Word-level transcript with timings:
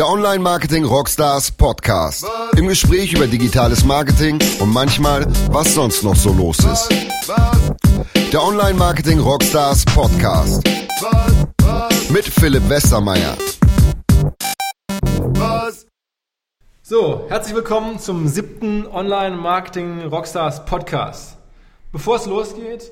Der 0.00 0.08
Online 0.08 0.38
Marketing 0.38 0.86
Rockstars 0.86 1.50
Podcast. 1.50 2.26
Im 2.56 2.68
Gespräch 2.68 3.12
über 3.12 3.26
digitales 3.26 3.84
Marketing 3.84 4.38
und 4.58 4.72
manchmal, 4.72 5.26
was 5.50 5.74
sonst 5.74 6.02
noch 6.02 6.16
so 6.16 6.32
los 6.32 6.58
ist. 6.60 6.88
Der 8.32 8.42
Online 8.42 8.72
Marketing 8.72 9.18
Rockstars 9.18 9.84
Podcast. 9.84 10.66
Mit 12.08 12.24
Philipp 12.24 12.66
Westermeier. 12.70 13.36
So, 16.82 17.26
herzlich 17.28 17.54
willkommen 17.54 17.98
zum 17.98 18.26
siebten 18.26 18.86
Online 18.86 19.36
Marketing 19.36 20.04
Rockstars 20.04 20.64
Podcast. 20.64 21.36
Bevor 21.92 22.16
es 22.16 22.24
losgeht, 22.24 22.90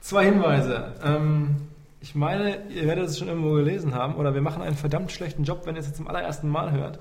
zwei 0.00 0.24
Hinweise. 0.24 0.92
Ähm, 1.04 1.68
ich 2.02 2.16
meine, 2.16 2.58
ihr 2.68 2.86
werdet 2.86 3.08
es 3.08 3.18
schon 3.18 3.28
irgendwo 3.28 3.52
gelesen 3.52 3.94
haben 3.94 4.16
oder 4.16 4.34
wir 4.34 4.42
machen 4.42 4.60
einen 4.60 4.76
verdammt 4.76 5.12
schlechten 5.12 5.44
Job, 5.44 5.62
wenn 5.64 5.76
ihr 5.76 5.80
es 5.80 5.86
jetzt 5.86 5.96
zum 5.96 6.08
allerersten 6.08 6.48
Mal 6.48 6.72
hört. 6.72 6.98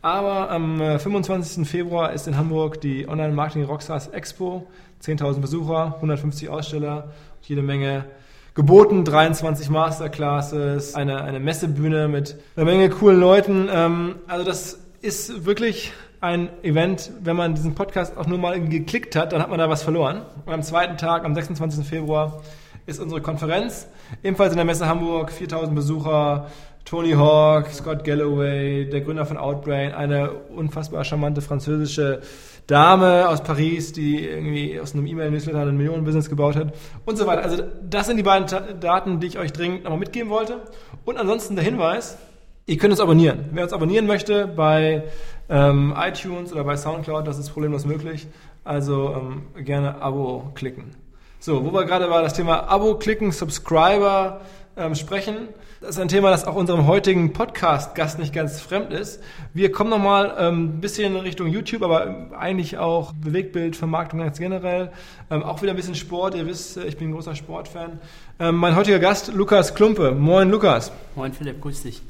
Aber 0.00 0.50
am 0.50 0.78
25. 0.78 1.58
Äh, 1.58 1.64
Februar 1.64 2.12
ist 2.12 2.28
in 2.28 2.36
Hamburg 2.36 2.80
die 2.80 3.08
Online 3.08 3.32
Marketing 3.32 3.64
Rockstars 3.64 4.08
Expo. 4.08 4.66
10.000 5.02 5.40
Besucher, 5.40 5.94
150 5.96 6.48
Aussteller, 6.48 7.10
jede 7.42 7.62
Menge 7.62 8.06
geboten, 8.54 9.04
23 9.04 9.68
Masterclasses, 9.68 10.94
eine, 10.94 11.22
eine 11.22 11.40
Messebühne 11.40 12.08
mit 12.08 12.36
einer 12.56 12.64
Menge 12.64 12.88
coolen 12.88 13.20
Leuten. 13.20 13.68
Ähm, 13.70 14.16
also 14.26 14.44
das 14.44 14.78
ist 15.02 15.44
wirklich 15.44 15.92
ein 16.20 16.48
Event, 16.62 17.10
wenn 17.22 17.36
man 17.36 17.54
diesen 17.54 17.74
Podcast 17.74 18.16
auch 18.16 18.26
nur 18.26 18.38
mal 18.38 18.58
geklickt 18.58 19.14
hat, 19.16 19.32
dann 19.32 19.42
hat 19.42 19.50
man 19.50 19.58
da 19.58 19.68
was 19.68 19.82
verloren. 19.82 20.22
Und 20.46 20.52
am 20.54 20.62
zweiten 20.62 20.96
Tag, 20.96 21.24
am 21.24 21.34
26. 21.34 21.86
Februar, 21.86 22.40
ist 22.86 23.00
unsere 23.00 23.20
Konferenz. 23.20 23.88
Ebenfalls 24.22 24.52
in 24.52 24.56
der 24.56 24.64
Messe 24.64 24.86
Hamburg, 24.86 25.32
4000 25.32 25.74
Besucher, 25.74 26.46
Tony 26.84 27.12
Hawk, 27.12 27.68
Scott 27.68 28.04
Galloway, 28.04 28.88
der 28.88 29.00
Gründer 29.00 29.24
von 29.24 29.38
Outbrain, 29.38 29.92
eine 29.92 30.32
unfassbar 30.32 31.04
charmante 31.04 31.40
französische 31.40 32.20
Dame 32.66 33.28
aus 33.28 33.42
Paris, 33.42 33.92
die 33.92 34.24
irgendwie 34.24 34.80
aus 34.80 34.94
einem 34.94 35.06
E-Mail-Newsletter 35.06 35.60
ein 35.60 35.76
Millionenbusiness 35.76 36.28
gebaut 36.28 36.56
hat 36.56 36.74
und 37.06 37.16
so 37.16 37.26
weiter. 37.26 37.42
Also 37.42 37.62
das 37.88 38.06
sind 38.06 38.18
die 38.18 38.22
beiden 38.22 38.46
Daten, 38.80 39.20
die 39.20 39.26
ich 39.28 39.38
euch 39.38 39.52
dringend 39.52 39.84
nochmal 39.84 39.98
mitgeben 39.98 40.30
wollte. 40.30 40.62
Und 41.04 41.18
ansonsten 41.18 41.56
der 41.56 41.64
Hinweis, 41.64 42.18
ihr 42.66 42.76
könnt 42.76 42.92
uns 42.92 43.00
abonnieren. 43.00 43.46
Wer 43.52 43.64
uns 43.64 43.72
abonnieren 43.72 44.06
möchte 44.06 44.46
bei 44.46 45.04
ähm, 45.48 45.94
iTunes 45.96 46.52
oder 46.52 46.64
bei 46.64 46.76
Soundcloud, 46.76 47.26
das 47.26 47.38
ist 47.38 47.50
problemlos 47.50 47.86
möglich. 47.86 48.26
Also 48.62 49.14
ähm, 49.14 49.64
gerne 49.64 50.00
Abo 50.00 50.50
klicken. 50.54 51.03
So, 51.44 51.62
wo 51.62 51.74
wir 51.74 51.84
gerade 51.84 52.08
war, 52.08 52.22
das 52.22 52.32
Thema 52.32 52.70
Abo 52.70 52.94
klicken, 52.94 53.30
Subscriber 53.30 54.40
ähm, 54.78 54.94
sprechen. 54.94 55.50
Das 55.82 55.90
ist 55.90 56.00
ein 56.00 56.08
Thema, 56.08 56.30
das 56.30 56.46
auch 56.46 56.54
unserem 56.54 56.86
heutigen 56.86 57.34
Podcast-Gast 57.34 58.18
nicht 58.18 58.32
ganz 58.32 58.62
fremd 58.62 58.94
ist. 58.94 59.22
Wir 59.52 59.70
kommen 59.70 59.90
nochmal 59.90 60.34
ähm, 60.38 60.64
ein 60.64 60.80
bisschen 60.80 61.14
in 61.14 61.20
Richtung 61.20 61.48
YouTube, 61.48 61.82
aber 61.82 62.30
eigentlich 62.38 62.78
auch 62.78 63.12
Bewegtbild, 63.12 63.76
Vermarktung 63.76 64.20
ganz 64.20 64.38
generell. 64.38 64.90
Ähm, 65.30 65.42
auch 65.42 65.60
wieder 65.60 65.74
ein 65.74 65.76
bisschen 65.76 65.94
Sport. 65.94 66.34
Ihr 66.34 66.46
wisst, 66.46 66.78
äh, 66.78 66.86
ich 66.86 66.96
bin 66.96 67.10
ein 67.10 67.12
großer 67.12 67.34
Sportfan. 67.34 68.00
Ähm, 68.40 68.54
mein 68.54 68.74
heutiger 68.74 68.98
Gast, 68.98 69.30
Lukas 69.34 69.74
Klumpe. 69.74 70.12
Moin, 70.12 70.48
Lukas. 70.48 70.92
Moin, 71.14 71.34
Philipp. 71.34 71.60
Grüß 71.60 71.82
dich. 71.82 72.00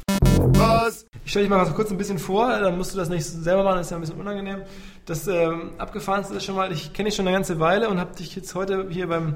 Was? 0.53 1.07
Ich 1.25 1.31
stelle 1.31 1.47
dich 1.47 1.51
mal 1.51 1.65
kurz 1.73 1.91
ein 1.91 1.97
bisschen 1.97 2.19
vor, 2.19 2.49
dann 2.61 2.77
musst 2.77 2.93
du 2.93 2.99
das 2.99 3.09
nicht 3.09 3.25
selber 3.25 3.65
machen, 3.65 3.79
das 3.79 3.87
ist 3.87 3.91
ja 3.91 3.97
ein 3.97 4.03
bisschen 4.03 4.21
unangenehm. 4.21 4.63
Das 5.07 5.29
ähm, 5.29 5.73
Abgefahrenste 5.77 6.35
ist 6.35 6.45
schon 6.45 6.55
mal, 6.55 6.73
ich 6.73 6.95
kenne 6.95 7.11
dich 7.11 7.17
schon 7.17 7.27
eine 7.27 7.37
ganze 7.37 7.61
Weile 7.61 7.91
und 7.91 8.01
habe 8.01 8.17
dich 8.17 8.35
jetzt 8.35 8.55
heute 8.55 8.87
hier 8.89 9.07
beim 9.09 9.35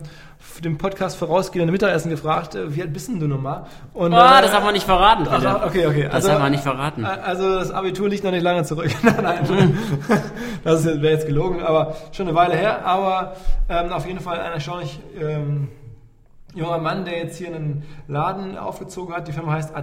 dem 0.65 0.79
Podcast 0.79 1.19
vorausgehenden 1.19 1.71
Mittagessen 1.71 2.09
gefragt, 2.09 2.55
äh, 2.55 2.75
wie 2.75 2.81
alt 2.81 2.95
bist 2.95 3.09
denn 3.09 3.21
du 3.21 3.27
nochmal? 3.27 3.67
Und, 3.93 4.15
oh, 4.15 4.17
äh, 4.17 4.41
das 4.41 4.55
haben 4.55 4.65
wir 4.65 4.73
nicht 4.73 4.87
verraten, 4.87 5.27
Philipp. 5.27 5.45
Ach, 5.47 5.67
okay, 5.67 5.87
okay. 5.87 6.05
Das 6.05 6.15
also, 6.15 6.33
haben 6.33 6.43
wir 6.43 6.51
nicht 6.51 6.63
verraten. 6.63 7.05
Also 7.05 7.57
das 7.57 7.71
Abitur 7.71 8.09
liegt 8.09 8.25
noch 8.25 8.31
nicht 8.31 8.43
lange 8.43 8.65
zurück. 8.65 8.91
Nein, 9.03 9.79
das 10.65 10.87
wäre 10.87 11.11
jetzt 11.11 11.27
gelogen, 11.27 11.63
aber 11.63 11.97
schon 12.13 12.29
eine 12.29 12.35
Weile 12.35 12.55
her. 12.57 12.87
Aber 12.87 13.37
ähm, 13.69 13.93
auf 13.93 14.07
jeden 14.07 14.21
Fall 14.21 14.41
ein 14.41 14.53
erstaunlich 14.53 15.01
ähm, 15.21 15.69
junger 16.55 16.79
Mann, 16.79 17.05
der 17.05 17.19
jetzt 17.19 17.37
hier 17.37 17.49
einen 17.49 17.85
Laden 18.07 18.57
aufgezogen 18.57 19.15
hat. 19.15 19.29
Die 19.29 19.33
Firma 19.33 19.53
heißt 19.53 19.75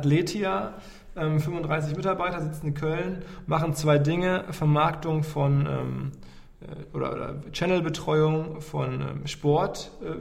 Athletia. 1.16 1.40
35 1.40 1.92
ähm, 1.92 1.98
Mitarbeiter 1.98 2.42
sitzen 2.42 2.68
in 2.68 2.74
Köln, 2.74 3.24
machen 3.48 3.74
zwei 3.74 3.98
Dinge, 3.98 4.46
Vermarktung 4.52 5.24
von 5.24 5.68
ähm, 5.68 6.12
äh, 6.62 6.96
oder, 6.96 7.14
oder 7.14 7.42
Channelbetreuung 7.52 8.62
von 8.62 9.02
ähm, 9.02 9.28
Sport, 9.28 9.92
äh, 10.04 10.16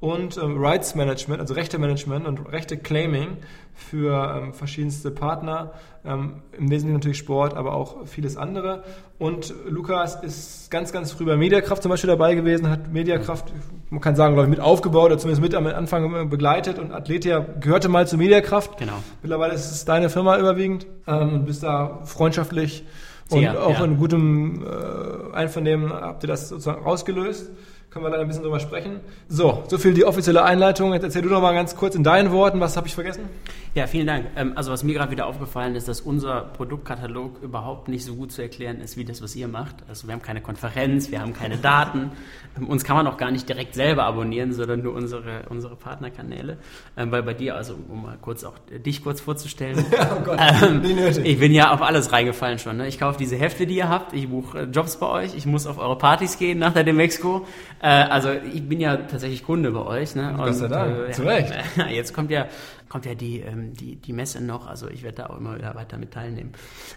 und 0.00 0.36
ähm, 0.36 0.56
Rights 0.58 0.96
Management, 0.96 1.40
also 1.40 1.54
Rechte 1.54 1.78
Management 1.78 2.26
und 2.26 2.38
Rechte 2.50 2.76
Claiming 2.76 3.36
für 3.74 4.42
ähm, 4.42 4.52
verschiedenste 4.52 5.10
Partner. 5.10 5.72
Ähm, 6.04 6.42
Im 6.52 6.70
Wesentlichen 6.70 6.94
natürlich 6.94 7.18
Sport, 7.18 7.54
aber 7.54 7.74
auch 7.74 8.06
vieles 8.06 8.36
andere. 8.36 8.82
Und 9.18 9.54
Lukas 9.68 10.16
ist 10.22 10.70
ganz, 10.70 10.92
ganz 10.92 11.12
früh 11.12 11.24
bei 11.24 11.36
Mediakraft 11.36 11.82
zum 11.82 11.90
Beispiel 11.90 12.08
dabei 12.08 12.34
gewesen, 12.34 12.68
hat 12.68 12.92
Mediakraft, 12.92 13.52
man 13.90 14.00
kann 14.00 14.16
sagen, 14.16 14.34
glaube 14.34 14.48
ich, 14.48 14.50
mit 14.50 14.60
aufgebaut 14.60 15.06
oder 15.06 15.18
zumindest 15.18 15.42
mit 15.42 15.54
am 15.54 15.66
Anfang 15.66 16.28
begleitet 16.28 16.78
und 16.78 16.92
Athletia 16.92 17.38
gehörte 17.60 17.88
mal 17.88 18.06
zu 18.06 18.16
Mediakraft. 18.16 18.78
Genau. 18.78 19.02
Mittlerweile 19.22 19.54
ist 19.54 19.70
es 19.70 19.84
deine 19.84 20.10
Firma 20.10 20.38
überwiegend 20.38 20.86
ähm, 21.06 21.34
und 21.34 21.46
bist 21.46 21.62
da 21.62 22.00
freundschaftlich 22.04 22.84
und 23.30 23.42
ja, 23.42 23.58
auch 23.58 23.78
ja. 23.78 23.84
in 23.84 23.96
gutem 23.96 24.64
äh, 24.64 25.34
Einvernehmen 25.34 25.92
habt 25.92 26.24
ihr 26.24 26.28
das 26.28 26.48
sozusagen 26.48 26.84
ausgelöst 26.84 27.50
können 27.92 28.06
wir 28.06 28.10
da 28.10 28.18
ein 28.18 28.26
bisschen 28.26 28.42
drüber 28.42 28.58
sprechen. 28.58 29.00
So, 29.28 29.64
so 29.68 29.76
viel 29.76 29.92
die 29.92 30.06
offizielle 30.06 30.42
Einleitung. 30.42 30.94
Jetzt 30.94 31.02
erzähl 31.02 31.20
du 31.20 31.28
noch 31.28 31.42
mal 31.42 31.52
ganz 31.52 31.76
kurz 31.76 31.94
in 31.94 32.02
deinen 32.02 32.32
Worten, 32.32 32.58
was 32.58 32.76
habe 32.76 32.86
ich 32.86 32.94
vergessen? 32.94 33.28
Ja, 33.74 33.86
vielen 33.86 34.06
Dank. 34.06 34.26
Ähm, 34.34 34.52
also 34.54 34.72
was 34.72 34.82
mir 34.82 34.94
gerade 34.94 35.10
wieder 35.10 35.26
aufgefallen 35.26 35.74
ist, 35.74 35.88
dass 35.88 36.00
unser 36.00 36.40
Produktkatalog 36.40 37.42
überhaupt 37.42 37.88
nicht 37.88 38.04
so 38.04 38.14
gut 38.14 38.32
zu 38.32 38.40
erklären 38.40 38.80
ist, 38.80 38.96
wie 38.96 39.04
das, 39.04 39.22
was 39.22 39.36
ihr 39.36 39.46
macht. 39.46 39.76
Also 39.88 40.06
wir 40.08 40.14
haben 40.14 40.22
keine 40.22 40.40
Konferenz, 40.40 41.10
wir 41.10 41.20
haben 41.20 41.34
keine 41.34 41.58
Daten. 41.58 42.12
Ähm, 42.58 42.66
uns 42.68 42.82
kann 42.84 42.96
man 42.96 43.06
auch 43.06 43.18
gar 43.18 43.30
nicht 43.30 43.46
direkt 43.46 43.74
selber 43.74 44.04
abonnieren, 44.04 44.54
sondern 44.54 44.82
nur 44.82 44.94
unsere, 44.94 45.42
unsere 45.50 45.76
Partnerkanäle. 45.76 46.56
Ähm, 46.96 47.12
weil 47.12 47.22
bei 47.22 47.34
dir, 47.34 47.56
also 47.56 47.74
um 47.88 48.02
mal 48.02 48.16
kurz 48.20 48.44
auch 48.44 48.54
dich 48.70 49.02
kurz 49.02 49.20
vorzustellen. 49.20 49.84
ja, 49.92 50.16
oh 50.18 50.24
Gott, 50.24 50.38
ähm, 50.62 50.82
ich 51.24 51.38
bin 51.38 51.52
ja 51.52 51.72
auf 51.72 51.82
alles 51.82 52.10
reingefallen 52.10 52.58
schon. 52.58 52.78
Ne? 52.78 52.88
Ich 52.88 52.98
kaufe 52.98 53.18
diese 53.18 53.36
Hefte, 53.36 53.66
die 53.66 53.76
ihr 53.76 53.90
habt. 53.90 54.14
Ich 54.14 54.30
buche 54.30 54.60
äh, 54.60 54.64
Jobs 54.64 54.96
bei 54.96 55.08
euch. 55.08 55.34
Ich 55.34 55.44
muss 55.44 55.66
auf 55.66 55.78
eure 55.78 55.98
Partys 55.98 56.38
gehen 56.38 56.58
nach 56.58 56.72
der 56.72 56.84
Demexco. 56.84 57.46
Äh, 57.82 57.88
also 57.88 58.30
ich 58.30 58.66
bin 58.68 58.80
ja 58.80 58.96
tatsächlich 58.96 59.44
Kunde 59.44 59.72
bei 59.72 59.80
euch. 59.80 60.14
Ne? 60.14 60.32
Gott 60.36 60.54
sei 60.54 60.68
Dank, 60.68 61.08
äh, 61.08 61.12
zu 61.12 61.22
Recht. 61.22 61.52
Jetzt 61.90 62.14
kommt 62.14 62.30
ja, 62.30 62.46
kommt 62.88 63.06
ja 63.06 63.14
die, 63.14 63.40
ähm, 63.40 63.74
die, 63.74 63.96
die 63.96 64.12
Messe 64.12 64.42
noch, 64.42 64.68
also 64.68 64.88
ich 64.88 65.02
werde 65.02 65.16
da 65.16 65.26
auch 65.26 65.36
immer 65.36 65.56
wieder 65.56 65.74
weiter 65.74 65.98
mit 65.98 66.12
teilnehmen. 66.12 66.52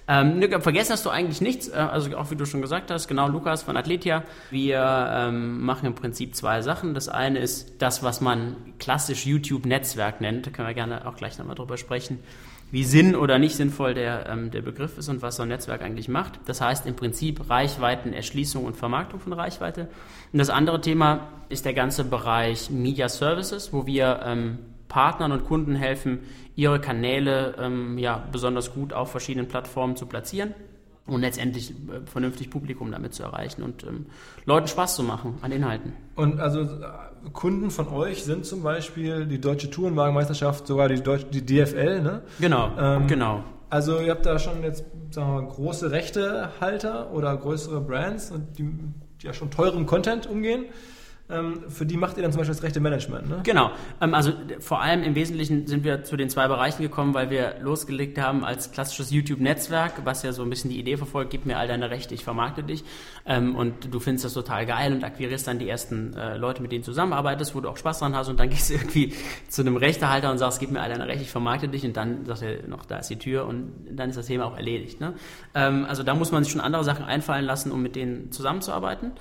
Ähm, 0.08 0.42
vergessen 0.62 0.94
hast 0.94 1.06
du 1.06 1.10
eigentlich 1.10 1.42
nichts, 1.42 1.70
äh, 1.70 1.74
also 1.74 2.16
auch 2.16 2.30
wie 2.30 2.36
du 2.36 2.46
schon 2.46 2.62
gesagt 2.62 2.92
hast, 2.92 3.08
genau 3.08 3.28
Lukas 3.28 3.64
von 3.64 3.76
Athletia. 3.76 4.24
Wir 4.52 5.10
ähm, 5.12 5.66
machen 5.66 5.88
im 5.88 5.96
Prinzip 5.96 6.36
zwei 6.36 6.62
Sachen. 6.62 6.94
Das 6.94 7.10
eine 7.10 7.40
ist 7.40 7.82
das, 7.82 8.04
was 8.04 8.22
man 8.22 8.56
klassisch 8.78 9.26
YouTube-Netzwerk 9.26 10.22
nennt, 10.22 10.46
da 10.46 10.52
können 10.52 10.68
wir 10.68 10.76
gerne 10.76 11.08
auch 11.08 11.16
gleich 11.16 11.40
nochmal 11.40 11.56
drüber 11.56 11.78
sprechen 11.78 12.20
wie 12.72 12.84
sinn- 12.84 13.16
oder 13.16 13.40
nicht 13.40 13.56
sinnvoll 13.56 13.94
der, 13.94 14.28
ähm, 14.28 14.52
der 14.52 14.62
Begriff 14.62 14.98
ist 14.98 15.10
und 15.10 15.22
was 15.22 15.38
so 15.38 15.44
ein 15.44 15.50
Netzwerk 15.50 15.82
eigentlich 15.82 16.10
macht. 16.10 16.40
Das 16.46 16.62
heißt 16.62 16.86
im 16.86 16.96
Prinzip 16.96 17.50
Reichweitenerschließung 17.50 18.66
und 18.66 18.76
Vermarktung 18.76 19.20
von 19.20 19.34
Reichweite. 19.34 19.88
Und 20.34 20.40
das 20.40 20.50
andere 20.50 20.82
Thema 20.82 21.28
ist 21.50 21.66
der 21.66 21.74
ganze 21.74 22.04
Bereich 22.04 22.70
Media 22.70 23.08
Services, 23.10 23.72
wo 23.72 23.86
wir 23.86 24.22
ähm, 24.24 24.60
Partnern 24.88 25.32
und 25.32 25.46
Kunden 25.46 25.76
helfen, 25.76 26.20
ihre 26.56 26.80
Kanäle 26.80 27.56
ähm, 27.60 27.98
ja, 27.98 28.24
besonders 28.32 28.74
gut 28.74 28.94
auf 28.94 29.12
verschiedenen 29.12 29.48
Plattformen 29.48 29.96
zu 29.96 30.06
platzieren 30.06 30.54
und 31.08 31.22
letztendlich 31.22 31.72
äh, 31.72 32.06
vernünftig 32.06 32.50
Publikum 32.50 32.92
damit 32.92 33.14
zu 33.14 33.24
erreichen 33.24 33.64
und 33.64 33.84
ähm, 33.84 34.08
Leuten 34.46 34.68
Spaß 34.68 34.96
zu 34.96 35.04
machen 35.04 35.38
an 35.42 35.52
Inhalten. 35.52 35.94
Und 36.16 36.40
also 36.40 36.68
Kunden 37.34 37.72
von 37.72 37.88
euch 37.90 38.24
sind 38.24 38.46
zum 38.46 38.64
Beispiel 38.64 39.26
die 39.26 39.40
Deutsche 39.40 39.70
Tourenwagenmeisterschaft, 39.70 40.68
sogar 40.68 40.90
die, 40.90 41.02
Deutsche, 41.02 41.26
die 41.26 41.46
DFL, 41.46 42.02
ne? 42.02 42.22
Genau, 42.40 42.72
ähm, 42.80 43.08
genau. 43.08 43.44
Also 43.70 44.00
ihr 44.00 44.12
habt 44.12 44.26
da 44.26 44.40
schon 44.40 44.64
jetzt 44.64 44.86
sagen 45.16 45.34
wir 45.34 45.42
mal, 45.42 45.48
große 45.50 45.92
Rechtehalter 45.92 47.12
oder 47.12 47.36
größere 47.36 47.82
Brands, 47.82 48.32
die, 48.58 48.64
die 49.22 49.26
ja 49.26 49.34
schon 49.34 49.50
teurem 49.50 49.86
Content 49.86 50.28
umgehen. 50.28 50.66
Ähm, 51.28 51.64
für 51.70 51.88
die 51.88 51.98
macht 51.98 52.18
ihr 52.18 52.24
dann 52.24 52.32
zum 52.32 52.40
Beispiel 52.40 52.54
das 52.54 52.62
rechte 52.62 52.80
Management, 52.80 53.28
ne? 53.28 53.40
Genau. 53.44 53.72
Ähm, 54.00 54.14
also 54.14 54.32
vor 54.60 54.82
allem 54.82 55.02
im 55.02 55.16
Wesentlichen 55.16 55.66
sind 55.66 55.84
wir 55.84 56.04
zu 56.04 56.18
den 56.18 56.30
zwei 56.30 56.48
Bereichen 56.48 56.84
gekommen, 56.84 57.16
weil 57.16 57.32
wir 57.32 57.56
losgelegt 57.62 58.20
haben 58.20 58.46
als 58.46 58.72
klassisches 58.72 59.10
YouTube-Netzwerk, 59.10 60.06
was 60.06 60.22
ja 60.22 60.34
so 60.34 60.44
ein 60.44 60.52
bisschen 60.52 60.70
die 60.70 60.80
Idee 60.80 60.98
verfolgt, 60.98 61.32
gib 61.32 61.48
mir 61.48 61.58
all 61.58 61.68
deine 61.68 61.90
Rechte, 61.90 62.14
ich 62.14 62.24
vermarkte 62.24 62.62
dich. 62.62 62.84
Ähm, 63.26 63.56
und 63.56 63.92
du 63.92 64.00
findest 64.00 64.26
das 64.26 64.34
total 64.34 64.68
geil 64.68 64.94
und 64.94 65.04
akquirierst 65.04 65.48
dann 65.48 65.58
die 65.58 65.68
ersten 65.68 66.14
äh, 66.14 66.38
Leute, 66.38 66.62
mit 66.62 66.72
denen 66.72 66.84
du 66.84 66.86
zusammenarbeitest, 66.86 67.56
wo 67.56 67.60
du 67.60 67.70
auch 67.70 67.78
Spaß 67.78 68.00
dran 68.00 68.16
hast 68.16 68.28
und 68.30 68.40
dann 68.40 68.50
gehst 68.52 68.70
du 68.70 68.76
irgendwie 68.76 69.14
zu 69.50 69.64
einem 69.64 69.78
Rechtehalter 69.78 70.30
und 70.30 70.38
sagst, 70.38 70.60
gib 70.60 70.70
mir 70.70 70.82
all 70.82 70.90
deine 70.90 71.08
Rechte, 71.08 71.24
ich 71.24 71.32
vermarkte 71.32 71.68
dich 71.68 71.84
und 71.86 71.98
dann 71.98 72.28
sagt 72.28 72.44
er 72.44 72.68
noch, 72.68 72.86
da 72.86 73.00
ist 73.00 73.10
die 73.10 73.18
Tür 73.18 73.48
und 73.48 73.72
dann 73.90 74.12
ist 74.12 74.18
das 74.18 74.28
Thema 74.28 74.46
auch 74.46 74.58
erledigt. 74.58 75.02
Ne? 75.02 75.14
also 75.54 76.04
da 76.04 76.14
muss 76.14 76.32
man 76.32 76.44
sich 76.44 76.52
schon 76.52 76.62
andere 76.62 76.84
Sachen 76.84 77.06
einfallen 77.06 77.46
lassen, 77.46 77.72
um 77.72 77.82
mit 77.82 77.96
denen 77.96 78.32
zusammenzuarbeiten. 78.32 79.12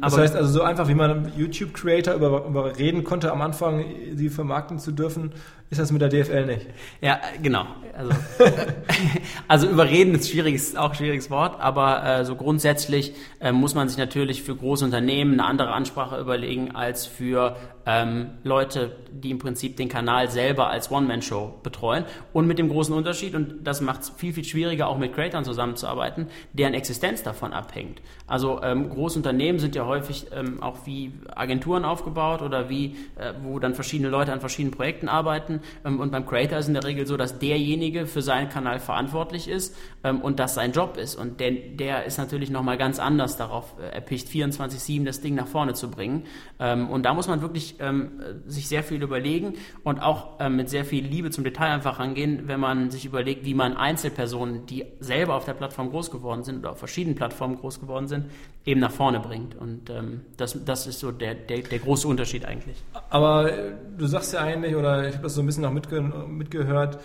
Das 0.00 0.18
heißt 0.18 0.34
also 0.34 0.52
so 0.52 0.62
einfach, 0.62 0.88
wie 0.88 0.96
man 0.96 1.30
YouTube-Creator 1.36 2.14
über, 2.14 2.44
überreden 2.44 3.04
konnte, 3.04 3.30
am 3.30 3.40
Anfang 3.40 3.84
sie 4.14 4.28
vermarkten 4.28 4.80
zu 4.80 4.90
dürfen, 4.90 5.32
ist 5.70 5.78
das 5.78 5.92
mit 5.92 6.02
der 6.02 6.08
DFL 6.08 6.46
nicht. 6.46 6.66
Ja, 7.00 7.20
genau. 7.40 7.64
Also, 7.96 8.12
also 9.48 9.68
überreden 9.68 10.16
ist 10.16 10.28
schwieriges, 10.28 10.74
auch 10.74 10.90
ein 10.90 10.96
schwieriges 10.96 11.30
Wort, 11.30 11.60
aber 11.60 12.04
äh, 12.04 12.24
so 12.24 12.34
grundsätzlich 12.34 13.14
äh, 13.38 13.52
muss 13.52 13.76
man 13.76 13.88
sich 13.88 13.96
natürlich 13.96 14.42
für 14.42 14.56
große 14.56 14.84
Unternehmen 14.84 15.34
eine 15.34 15.44
andere 15.44 15.70
Ansprache 15.70 16.18
überlegen 16.18 16.74
als 16.74 17.06
für 17.06 17.56
ähm, 17.86 18.30
Leute, 18.42 18.96
die 19.12 19.30
im 19.30 19.38
Prinzip 19.38 19.76
den 19.76 19.88
Kanal 19.88 20.30
selber 20.30 20.68
als 20.68 20.90
One-Man-Show 20.90 21.54
betreuen. 21.62 22.04
Und 22.32 22.46
mit 22.46 22.58
dem 22.58 22.68
großen 22.68 22.94
Unterschied, 22.94 23.34
und 23.34 23.64
das 23.64 23.80
macht 23.80 24.02
es 24.02 24.10
viel, 24.10 24.32
viel 24.32 24.44
schwieriger, 24.44 24.88
auch 24.88 24.98
mit 24.98 25.14
Creators 25.14 25.46
zusammenzuarbeiten, 25.46 26.28
deren 26.52 26.74
Existenz 26.74 27.22
davon 27.22 27.52
abhängt. 27.52 28.00
Also 28.26 28.62
ähm, 28.62 28.88
große 28.88 29.18
Unternehmen 29.18 29.58
sind 29.58 29.74
ja 29.74 29.86
häufig 29.86 30.26
ähm, 30.32 30.62
auch 30.62 30.86
wie 30.86 31.12
Agenturen 31.34 31.84
aufgebaut 31.84 32.42
oder 32.42 32.70
wie, 32.70 32.96
äh, 33.16 33.34
wo 33.42 33.58
dann 33.58 33.74
verschiedene 33.74 34.08
Leute 34.08 34.32
an 34.32 34.40
verschiedenen 34.40 34.74
Projekten 34.74 35.08
arbeiten. 35.08 35.60
Ähm, 35.84 36.00
und 36.00 36.10
beim 36.10 36.26
Creator 36.26 36.58
ist 36.58 36.68
in 36.68 36.74
der 36.74 36.84
Regel 36.84 37.06
so, 37.06 37.16
dass 37.16 37.38
derjenige 37.38 38.06
für 38.06 38.22
seinen 38.22 38.48
Kanal 38.48 38.78
verantwortlich 38.78 39.48
ist 39.48 39.76
ähm, 40.02 40.20
und 40.20 40.38
das 40.38 40.54
sein 40.54 40.72
Job 40.72 40.96
ist. 40.96 41.16
Und 41.16 41.40
der, 41.40 41.50
der 41.50 42.04
ist 42.04 42.18
natürlich 42.18 42.50
nochmal 42.50 42.78
ganz 42.78 42.98
anders 42.98 43.36
darauf 43.36 43.74
äh, 43.78 43.94
erpicht, 43.94 44.28
24-7 44.28 45.04
das 45.04 45.20
Ding 45.20 45.34
nach 45.34 45.46
vorne 45.46 45.74
zu 45.74 45.90
bringen. 45.90 46.24
Ähm, 46.58 46.88
und 46.88 47.04
da 47.04 47.12
muss 47.12 47.28
man 47.28 47.42
wirklich 47.42 47.73
ähm, 47.80 48.12
sich 48.46 48.68
sehr 48.68 48.82
viel 48.82 49.02
überlegen 49.02 49.54
und 49.82 50.00
auch 50.00 50.40
ähm, 50.40 50.56
mit 50.56 50.68
sehr 50.68 50.84
viel 50.84 51.04
Liebe 51.04 51.30
zum 51.30 51.44
Detail 51.44 51.70
einfach 51.70 51.98
rangehen, 51.98 52.46
wenn 52.46 52.60
man 52.60 52.90
sich 52.90 53.04
überlegt, 53.04 53.44
wie 53.44 53.54
man 53.54 53.76
Einzelpersonen, 53.76 54.66
die 54.66 54.84
selber 55.00 55.34
auf 55.34 55.44
der 55.44 55.54
Plattform 55.54 55.90
groß 55.90 56.10
geworden 56.10 56.44
sind 56.44 56.58
oder 56.58 56.72
auf 56.72 56.78
verschiedenen 56.78 57.16
Plattformen 57.16 57.56
groß 57.56 57.80
geworden 57.80 58.08
sind, 58.08 58.26
eben 58.64 58.80
nach 58.80 58.92
vorne 58.92 59.20
bringt. 59.20 59.54
Und 59.54 59.90
ähm, 59.90 60.22
das, 60.36 60.64
das 60.64 60.86
ist 60.86 61.00
so 61.00 61.12
der, 61.12 61.34
der, 61.34 61.58
der 61.58 61.78
große 61.78 62.08
Unterschied 62.08 62.44
eigentlich. 62.44 62.82
Aber 63.10 63.52
äh, 63.52 63.72
du 63.96 64.06
sagst 64.06 64.32
ja 64.32 64.40
eigentlich, 64.40 64.74
oder 64.74 65.08
ich 65.08 65.14
habe 65.14 65.24
das 65.24 65.34
so 65.34 65.42
ein 65.42 65.46
bisschen 65.46 65.64
auch 65.64 65.72
mitge 65.72 66.00
mitgehört, 66.00 66.98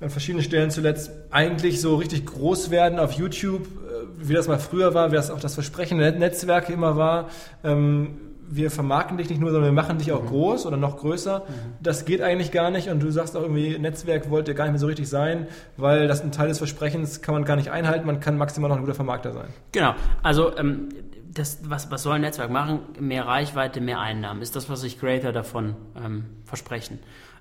an 0.00 0.10
verschiedenen 0.10 0.44
Stellen 0.44 0.70
zuletzt 0.70 1.10
eigentlich 1.30 1.80
so 1.80 1.96
richtig 1.96 2.24
groß 2.26 2.70
werden 2.70 2.98
auf 2.98 3.12
YouTube, 3.12 3.62
äh, 3.62 4.06
wie 4.18 4.34
das 4.34 4.46
mal 4.46 4.58
früher 4.58 4.94
war, 4.94 5.10
wie 5.10 5.16
das 5.16 5.30
auch 5.30 5.40
das 5.40 5.54
Versprechen 5.54 5.98
der 5.98 6.12
Netzwerke 6.12 6.72
immer 6.72 6.96
war. 6.96 7.30
Ähm, 7.64 8.20
wir 8.50 8.70
vermarkten 8.70 9.16
dich 9.18 9.28
nicht 9.28 9.40
nur, 9.40 9.50
sondern 9.50 9.70
wir 9.70 9.82
machen 9.82 9.98
dich 9.98 10.12
auch 10.12 10.22
mhm. 10.22 10.28
groß 10.28 10.66
oder 10.66 10.76
noch 10.76 10.96
größer. 10.98 11.40
Mhm. 11.40 11.52
Das 11.80 12.04
geht 12.04 12.22
eigentlich 12.22 12.50
gar 12.50 12.70
nicht 12.70 12.88
und 12.88 13.02
du 13.02 13.10
sagst 13.10 13.36
auch 13.36 13.42
irgendwie, 13.42 13.78
Netzwerk 13.78 14.30
wollt 14.30 14.48
ihr 14.48 14.54
gar 14.54 14.64
nicht 14.64 14.72
mehr 14.72 14.80
so 14.80 14.86
richtig 14.86 15.08
sein, 15.08 15.46
weil 15.76 16.08
das 16.08 16.22
ein 16.22 16.32
Teil 16.32 16.48
des 16.48 16.58
Versprechens 16.58 17.22
kann 17.22 17.34
man 17.34 17.44
gar 17.44 17.56
nicht 17.56 17.70
einhalten, 17.70 18.06
man 18.06 18.20
kann 18.20 18.36
maximal 18.38 18.68
noch 18.68 18.76
ein 18.76 18.82
guter 18.82 18.94
Vermarkter 18.94 19.32
sein. 19.32 19.48
Genau, 19.72 19.94
also 20.22 20.56
ähm, 20.56 20.88
das, 21.32 21.60
was, 21.64 21.90
was 21.90 22.02
soll 22.02 22.14
ein 22.14 22.22
Netzwerk 22.22 22.50
machen? 22.50 22.80
Mehr 22.98 23.26
Reichweite, 23.26 23.80
mehr 23.80 24.00
Einnahmen, 24.00 24.42
ist 24.42 24.56
das, 24.56 24.68
was 24.68 24.80
sich 24.80 24.98
Creator 24.98 25.32
davon 25.32 25.76
ähm, 25.96 26.24
versprechen. 26.44 26.98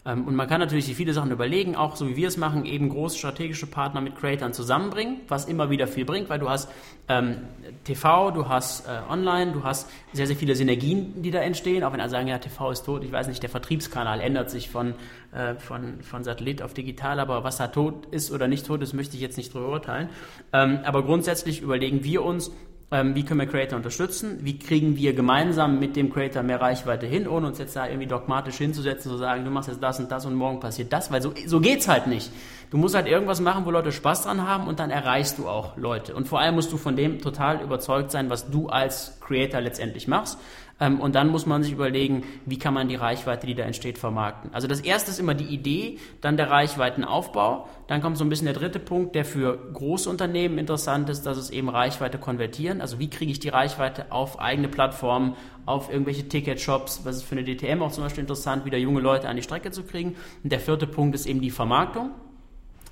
Ähm, 0.08 0.26
und 0.26 0.36
man 0.36 0.48
kann 0.48 0.62
natürlich 0.62 0.96
viele 0.96 1.14
Sachen 1.14 1.32
überlegen, 1.32 1.76
auch 1.76 1.98
so 1.98 2.08
wie 2.08 2.16
wir 2.16 2.30
es 2.30 2.38
machen, 2.38 2.66
eben 2.66 2.90
große 2.90 3.18
strategische 3.18 3.68
Partner 3.68 4.00
mit 4.00 4.16
Creators 4.16 4.56
zusammenbringen, 4.56 5.18
was 5.28 5.46
immer 5.46 5.70
wieder 5.70 5.86
viel 5.86 6.06
bringt, 6.06 6.30
weil 6.30 6.40
du 6.40 6.50
hast 6.50 6.70
ähm, 7.10 7.40
TV, 7.84 8.32
du 8.32 8.48
hast 8.48 8.88
äh, 8.88 9.12
Online, 9.12 9.52
du 9.52 9.64
hast 9.64 9.90
sehr, 10.14 10.26
sehr 10.26 10.36
viele 10.36 10.56
Synergien, 10.56 11.22
die 11.22 11.32
da 11.32 11.40
entstehen, 11.40 11.84
auch 11.84 11.92
wenn 11.92 12.00
alle 12.00 12.10
sagen, 12.10 12.28
ja, 12.28 12.38
TV 12.38 12.72
ist 12.72 12.84
tot, 12.84 13.04
ich 13.04 13.12
weiß 13.12 13.28
nicht, 13.28 13.44
der 13.44 13.50
Vertriebskanal 13.50 14.22
ändert 14.22 14.50
sich 14.50 14.70
von, 14.70 14.96
äh, 15.34 15.56
von, 15.56 16.02
von 16.02 16.24
Satellit 16.24 16.62
auf 16.62 16.74
digital, 16.74 17.20
aber 17.20 17.44
was 17.44 17.58
da 17.58 17.68
tot 17.68 18.06
ist 18.12 18.32
oder 18.32 18.48
nicht 18.48 18.66
tot 18.66 18.82
ist, 18.82 18.94
möchte 18.94 19.16
ich 19.16 19.22
jetzt 19.22 19.38
nicht 19.38 19.54
drüber 19.54 19.70
urteilen. 19.70 20.10
Ähm, 20.54 20.80
aber 20.86 21.04
grundsätzlich 21.04 21.62
überlegen 21.62 22.04
wir 22.06 22.24
uns, 22.24 22.52
ähm, 22.90 23.16
wie 23.16 23.26
können 23.26 23.42
wir 23.42 23.48
Creator 23.48 23.76
unterstützen? 23.76 24.40
Wie 24.44 24.58
kriegen 24.58 24.96
wir 24.96 25.14
gemeinsam 25.14 25.78
mit 25.78 25.98
dem 25.98 26.12
Creator 26.12 26.42
mehr 26.42 26.62
Reichweite 26.62 27.06
hin, 27.06 27.28
ohne 27.28 27.48
uns 27.48 27.60
jetzt 27.60 27.76
da 27.76 27.86
irgendwie 27.86 28.08
dogmatisch 28.08 28.56
hinzusetzen, 28.56 29.12
zu 29.12 29.18
sagen, 29.18 29.44
du 29.44 29.52
machst 29.52 29.68
jetzt 29.68 29.84
das 29.84 30.00
und 30.00 30.10
das 30.10 30.26
und 30.26 30.36
morgen 30.36 30.62
passiert 30.62 30.94
das, 30.94 31.12
weil 31.12 31.22
so, 31.22 31.34
so 31.46 31.60
geht's 31.60 31.90
halt 31.90 32.08
nicht. 32.08 32.32
Du 32.72 32.78
musst 32.78 32.96
halt 32.96 33.08
irgendwas 33.08 33.42
machen, 33.42 33.66
wo 33.66 33.72
Leute 33.72 33.92
Spaß 33.92 34.24
dran 34.24 34.48
haben 34.48 34.68
und 34.68 34.80
dann 34.80 34.90
erreichst 34.90 35.38
du 35.38 35.50
auch 35.50 35.76
Leute. 35.76 36.16
Und 36.16 36.30
vor 36.30 36.40
allem 36.40 36.56
musst 36.56 36.72
du 36.72 36.78
von 36.78 36.96
dem 36.96 37.20
total 37.20 37.62
überzeugt 37.62 38.12
sein, 38.12 38.30
was 38.30 38.50
du 38.50 38.70
als 38.70 39.20
Creator 39.20 39.60
letztendlich 39.60 40.08
machst. 40.08 40.40
Ähm, 40.80 41.00
und 41.00 41.16
dann 41.16 41.30
muss 41.30 41.46
man 41.46 41.64
sich 41.64 41.72
überlegen, 41.72 42.24
wie 42.46 42.60
kann 42.60 42.74
man 42.74 42.88
die 42.88 42.96
Reichweite, 42.96 43.48
die 43.48 43.56
da 43.56 43.64
entsteht, 43.64 43.98
vermarkten. 43.98 44.54
Also 44.54 44.68
das 44.68 44.82
erste 44.82 45.12
ist 45.12 45.20
immer 45.20 45.34
die 45.34 45.46
Idee, 45.46 45.98
dann 46.22 46.38
der 46.38 46.50
Reichweitenaufbau. 46.50 47.68
Dann 47.88 48.02
kommt 48.02 48.18
so 48.18 48.26
ein 48.26 48.30
bisschen 48.30 48.46
der 48.46 48.54
dritte 48.54 48.80
Punkt, 48.80 49.16
der 49.16 49.26
für 49.26 49.58
Großunternehmen 49.74 50.58
interessant 50.58 51.10
ist, 51.10 51.26
dass 51.26 51.38
es 51.38 51.50
eben 51.50 51.70
Reichweite 51.70 52.18
konvertieren. 52.18 52.82
Also 52.82 53.00
wie 53.00 53.10
kriege 53.10 53.32
ich 53.32 53.40
die 53.40 53.50
Reichweite 53.50 54.12
auf 54.12 54.40
eigene 54.40 54.68
Plattformen, 54.68 55.36
auf 55.66 55.92
irgendwelche 55.92 56.28
Ticketshops, 56.28 57.02
was 57.04 57.18
ist 57.18 57.24
für 57.24 57.36
eine 57.38 57.44
DTM 57.44 57.82
auch 57.82 57.92
zum 57.92 58.04
Beispiel 58.04 58.22
interessant, 58.22 58.66
wieder 58.66 58.78
junge 58.78 59.02
Leute 59.02 59.28
an 59.28 59.36
die 59.36 59.42
Strecke 59.42 59.72
zu 59.72 59.84
kriegen. 59.84 60.16
Und 60.44 60.52
der 60.52 60.60
vierte 60.60 60.88
Punkt 60.88 61.16
ist 61.16 61.26
eben 61.26 61.42
die 61.42 61.52
Vermarktung 61.52 62.12